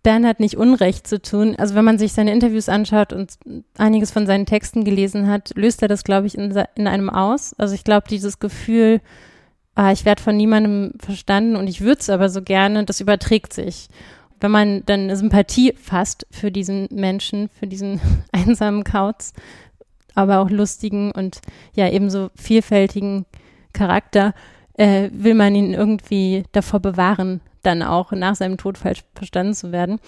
[0.03, 1.57] Bernhard nicht Unrecht zu tun.
[1.57, 3.39] Also wenn man sich seine Interviews anschaut und
[3.77, 7.55] einiges von seinen Texten gelesen hat, löst er das, glaube ich, in, in einem aus.
[7.59, 9.01] Also ich glaube, dieses Gefühl,
[9.79, 13.53] ah, ich werde von niemandem verstanden und ich würde es aber so gerne, das überträgt
[13.53, 13.89] sich.
[14.41, 18.01] Wenn man dann eine Sympathie fasst für diesen Menschen, für diesen
[18.33, 19.33] einsamen Kauz,
[20.17, 21.41] aber auch lustigen und
[21.77, 23.25] ja ebenso vielfältigen
[23.73, 24.35] Charakter,
[24.75, 29.71] äh, will man ihn irgendwie davor bewahren, dann auch nach seinem Tod falsch verstanden zu
[29.71, 30.01] werden.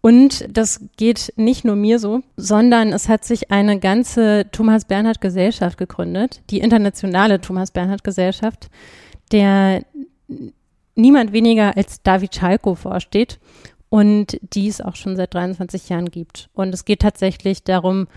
[0.00, 5.20] Und das geht nicht nur mir so, sondern es hat sich eine ganze Thomas Bernhard
[5.20, 8.68] Gesellschaft gegründet, die internationale Thomas Bernhard Gesellschaft,
[9.32, 9.82] der
[10.94, 13.40] niemand weniger als David Schalko vorsteht
[13.88, 16.48] und die es auch schon seit 23 Jahren gibt.
[16.54, 18.08] Und es geht tatsächlich darum,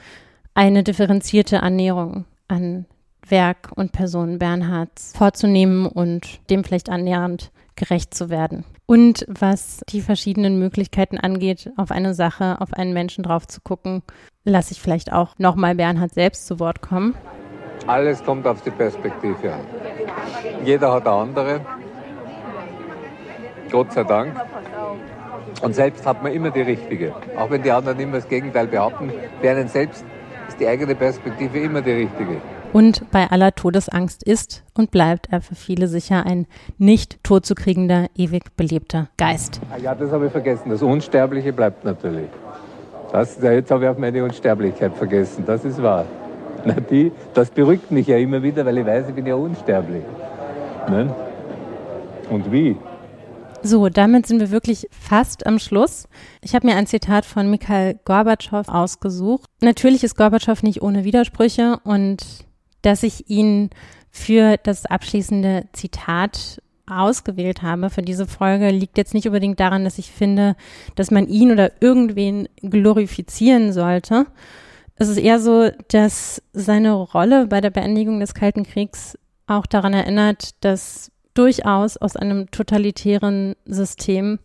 [0.54, 2.86] eine differenzierte Annäherung an
[3.28, 8.64] Werk und Person Bernhards vorzunehmen und dem vielleicht annähernd gerecht zu werden.
[8.86, 14.04] Und was die verschiedenen Möglichkeiten angeht, auf eine Sache, auf einen Menschen drauf zu gucken,
[14.44, 17.16] lasse ich vielleicht auch nochmal Bernhard selbst zu Wort kommen.
[17.88, 19.60] Alles kommt auf die Perspektive an.
[20.64, 21.62] Jeder hat eine andere.
[23.72, 24.34] Gott sei Dank.
[25.62, 27.14] Und selbst hat man immer die richtige.
[27.38, 30.04] Auch wenn die anderen immer das Gegenteil behaupten, für einen selbst
[30.48, 32.42] ist die eigene Perspektive immer die richtige.
[32.74, 36.46] Und bei aller Todesangst ist und bleibt er für viele sicher ein
[36.78, 39.62] nicht totzukriegender, ewig belebter Geist.
[39.72, 40.70] Ah ja, das habe ich vergessen.
[40.70, 42.30] Das Unsterbliche bleibt natürlich.
[43.12, 45.46] Das, jetzt habe ich auch meine Unsterblichkeit vergessen.
[45.46, 46.06] Das ist wahr.
[46.66, 50.04] Na, die, das beruhigt mich ja immer wieder, weil ich weiß, ich bin ja unsterblich.
[50.90, 51.14] Ne?
[52.30, 52.76] Und wie?
[53.62, 56.08] So, damit sind wir wirklich fast am Schluss.
[56.42, 59.46] Ich habe mir ein Zitat von Mikhail Gorbatschow ausgesucht.
[59.62, 62.24] Natürlich ist Gorbatschow nicht ohne Widersprüche und
[62.82, 63.70] dass ich ihn
[64.12, 69.98] für das abschließende Zitat ausgewählt habe für diese Folge, liegt jetzt nicht unbedingt daran, dass
[69.98, 70.56] ich finde,
[70.96, 74.28] dass man ihn oder irgendwen glorifizieren sollte.
[74.98, 79.94] Es ist eher so, dass seine Rolle bei der Beendigung des Kalten Kriegs auch daran
[79.94, 84.40] erinnert, dass durchaus aus einem totalitären System,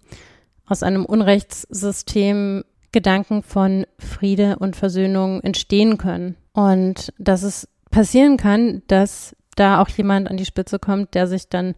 [0.67, 6.37] aus einem Unrechtssystem Gedanken von Friede und Versöhnung entstehen können.
[6.53, 11.49] Und dass es passieren kann, dass da auch jemand an die Spitze kommt, der sich
[11.49, 11.75] dann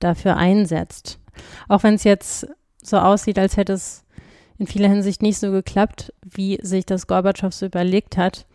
[0.00, 1.20] dafür einsetzt.
[1.68, 2.48] Auch wenn es jetzt
[2.82, 4.04] so aussieht, als hätte es
[4.58, 8.46] in vieler Hinsicht nicht so geklappt, wie sich das Gorbatschow so überlegt hat.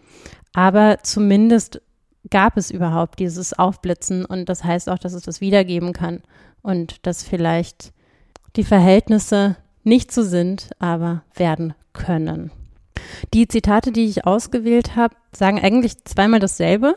[0.53, 1.81] Aber zumindest
[2.29, 6.21] gab es überhaupt dieses Aufblitzen und das heißt auch, dass es das wiedergeben kann
[6.61, 7.93] und dass vielleicht
[8.55, 12.51] die Verhältnisse nicht so sind, aber werden können.
[13.33, 16.95] Die Zitate, die ich ausgewählt habe, sagen eigentlich zweimal dasselbe.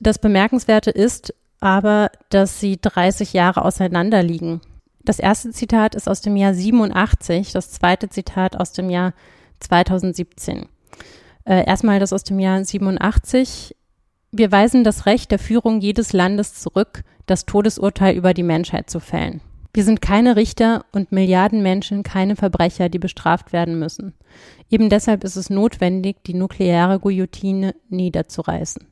[0.00, 4.60] Das Bemerkenswerte ist aber, dass sie 30 Jahre auseinander liegen.
[5.04, 9.14] Das erste Zitat ist aus dem Jahr 87, das zweite Zitat aus dem Jahr
[9.60, 10.66] 2017.
[11.44, 13.74] Äh, erstmal das aus dem Jahr 87.
[14.30, 19.00] Wir weisen das Recht der Führung jedes Landes zurück, das Todesurteil über die Menschheit zu
[19.00, 19.40] fällen.
[19.74, 24.14] Wir sind keine Richter und Milliarden Menschen keine Verbrecher, die bestraft werden müssen.
[24.70, 28.86] Eben deshalb ist es notwendig, die nukleare Guillotine niederzureißen.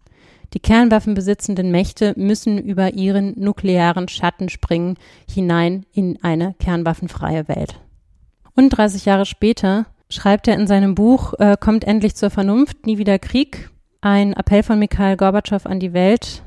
[0.53, 4.97] Die kernwaffenbesitzenden Mächte müssen über ihren nuklearen Schatten springen,
[5.29, 7.81] hinein in eine kernwaffenfreie Welt.
[8.57, 12.99] Und 30 Jahre später schreibt er in seinem Buch äh, Kommt endlich zur Vernunft, nie
[12.99, 13.71] wieder Krieg,
[14.01, 16.43] ein Appell von Mikhail Gorbatschow an die Welt.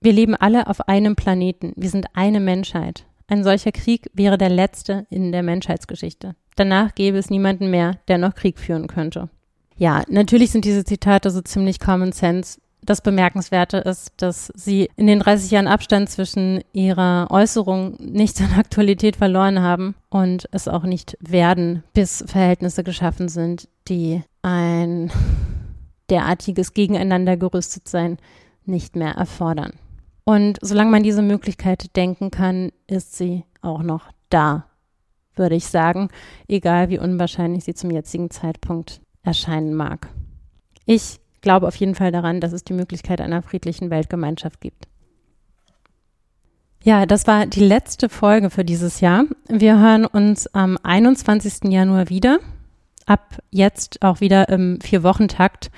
[0.00, 1.72] Wir leben alle auf einem Planeten.
[1.76, 3.06] Wir sind eine Menschheit.
[3.26, 6.34] Ein solcher Krieg wäre der letzte in der Menschheitsgeschichte.
[6.56, 9.28] Danach gäbe es niemanden mehr, der noch Krieg führen könnte.
[9.76, 12.60] Ja, natürlich sind diese Zitate so ziemlich Common Sense.
[12.84, 18.58] Das Bemerkenswerte ist, dass sie in den 30 Jahren Abstand zwischen ihrer Äußerung nicht an
[18.58, 25.10] Aktualität verloren haben und es auch nicht werden, bis Verhältnisse geschaffen sind, die ein
[26.10, 28.18] derartiges Gegeneinander gerüstet sein
[28.66, 29.72] nicht mehr erfordern.
[30.24, 34.66] Und solange man diese Möglichkeit denken kann, ist sie auch noch da,
[35.36, 36.08] würde ich sagen,
[36.48, 40.08] egal wie unwahrscheinlich sie zum jetzigen Zeitpunkt erscheinen mag.
[40.86, 44.88] Ich glaube auf jeden Fall daran, dass es die Möglichkeit einer friedlichen Weltgemeinschaft gibt.
[46.82, 49.24] Ja, das war die letzte Folge für dieses Jahr.
[49.48, 51.70] Wir hören uns am 21.
[51.72, 52.40] Januar wieder.
[53.06, 55.70] Ab jetzt auch wieder im Vier-Wochen-Takt.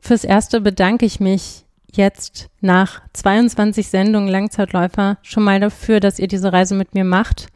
[0.00, 6.28] Fürs Erste bedanke ich mich jetzt nach 22 Sendungen Langzeitläufer schon mal dafür, dass ihr
[6.28, 7.48] diese Reise mit mir macht.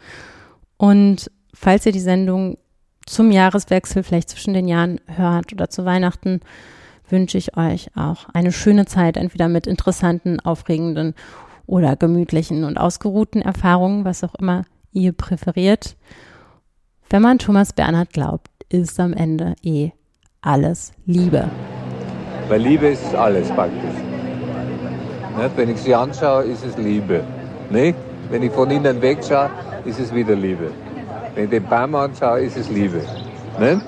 [0.77, 2.59] Und falls ihr die Sendung
[3.07, 6.41] zum Jahreswechsel, vielleicht zwischen den Jahren hört oder zu Weihnachten,
[7.09, 11.15] wünsche ich euch auch eine schöne Zeit, entweder mit interessanten, aufregenden
[11.67, 15.97] oder gemütlichen und ausgeruhten Erfahrungen, was auch immer ihr präferiert.
[17.11, 19.91] Wenn man Thomas Bernhard glaubt, ist am Ende eh
[20.41, 21.49] alles Liebe.
[22.49, 23.95] Weil Liebe ist alles praktisch.
[25.57, 27.23] Wenn ich sie anschaue, ist es Liebe.
[27.71, 29.51] Wenn ich von ihnen wegschaue,
[29.85, 30.71] ist es wieder Liebe.
[31.35, 33.03] Wenn ich den Baum anschaue, ist es Liebe.
[33.59, 33.83] Nicht?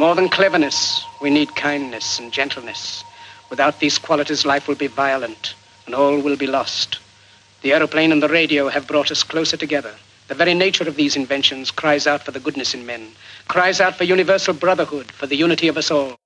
[0.00, 3.04] More than cleverness, we need kindness and gentleness.
[3.50, 5.54] Without these qualities, life will be violent
[5.84, 6.98] and all will be lost.
[7.60, 9.94] The aeroplane and the radio have brought us closer together.
[10.28, 13.12] The very nature of these inventions cries out for the goodness in men,
[13.46, 16.19] cries out for universal brotherhood, for the unity of us all.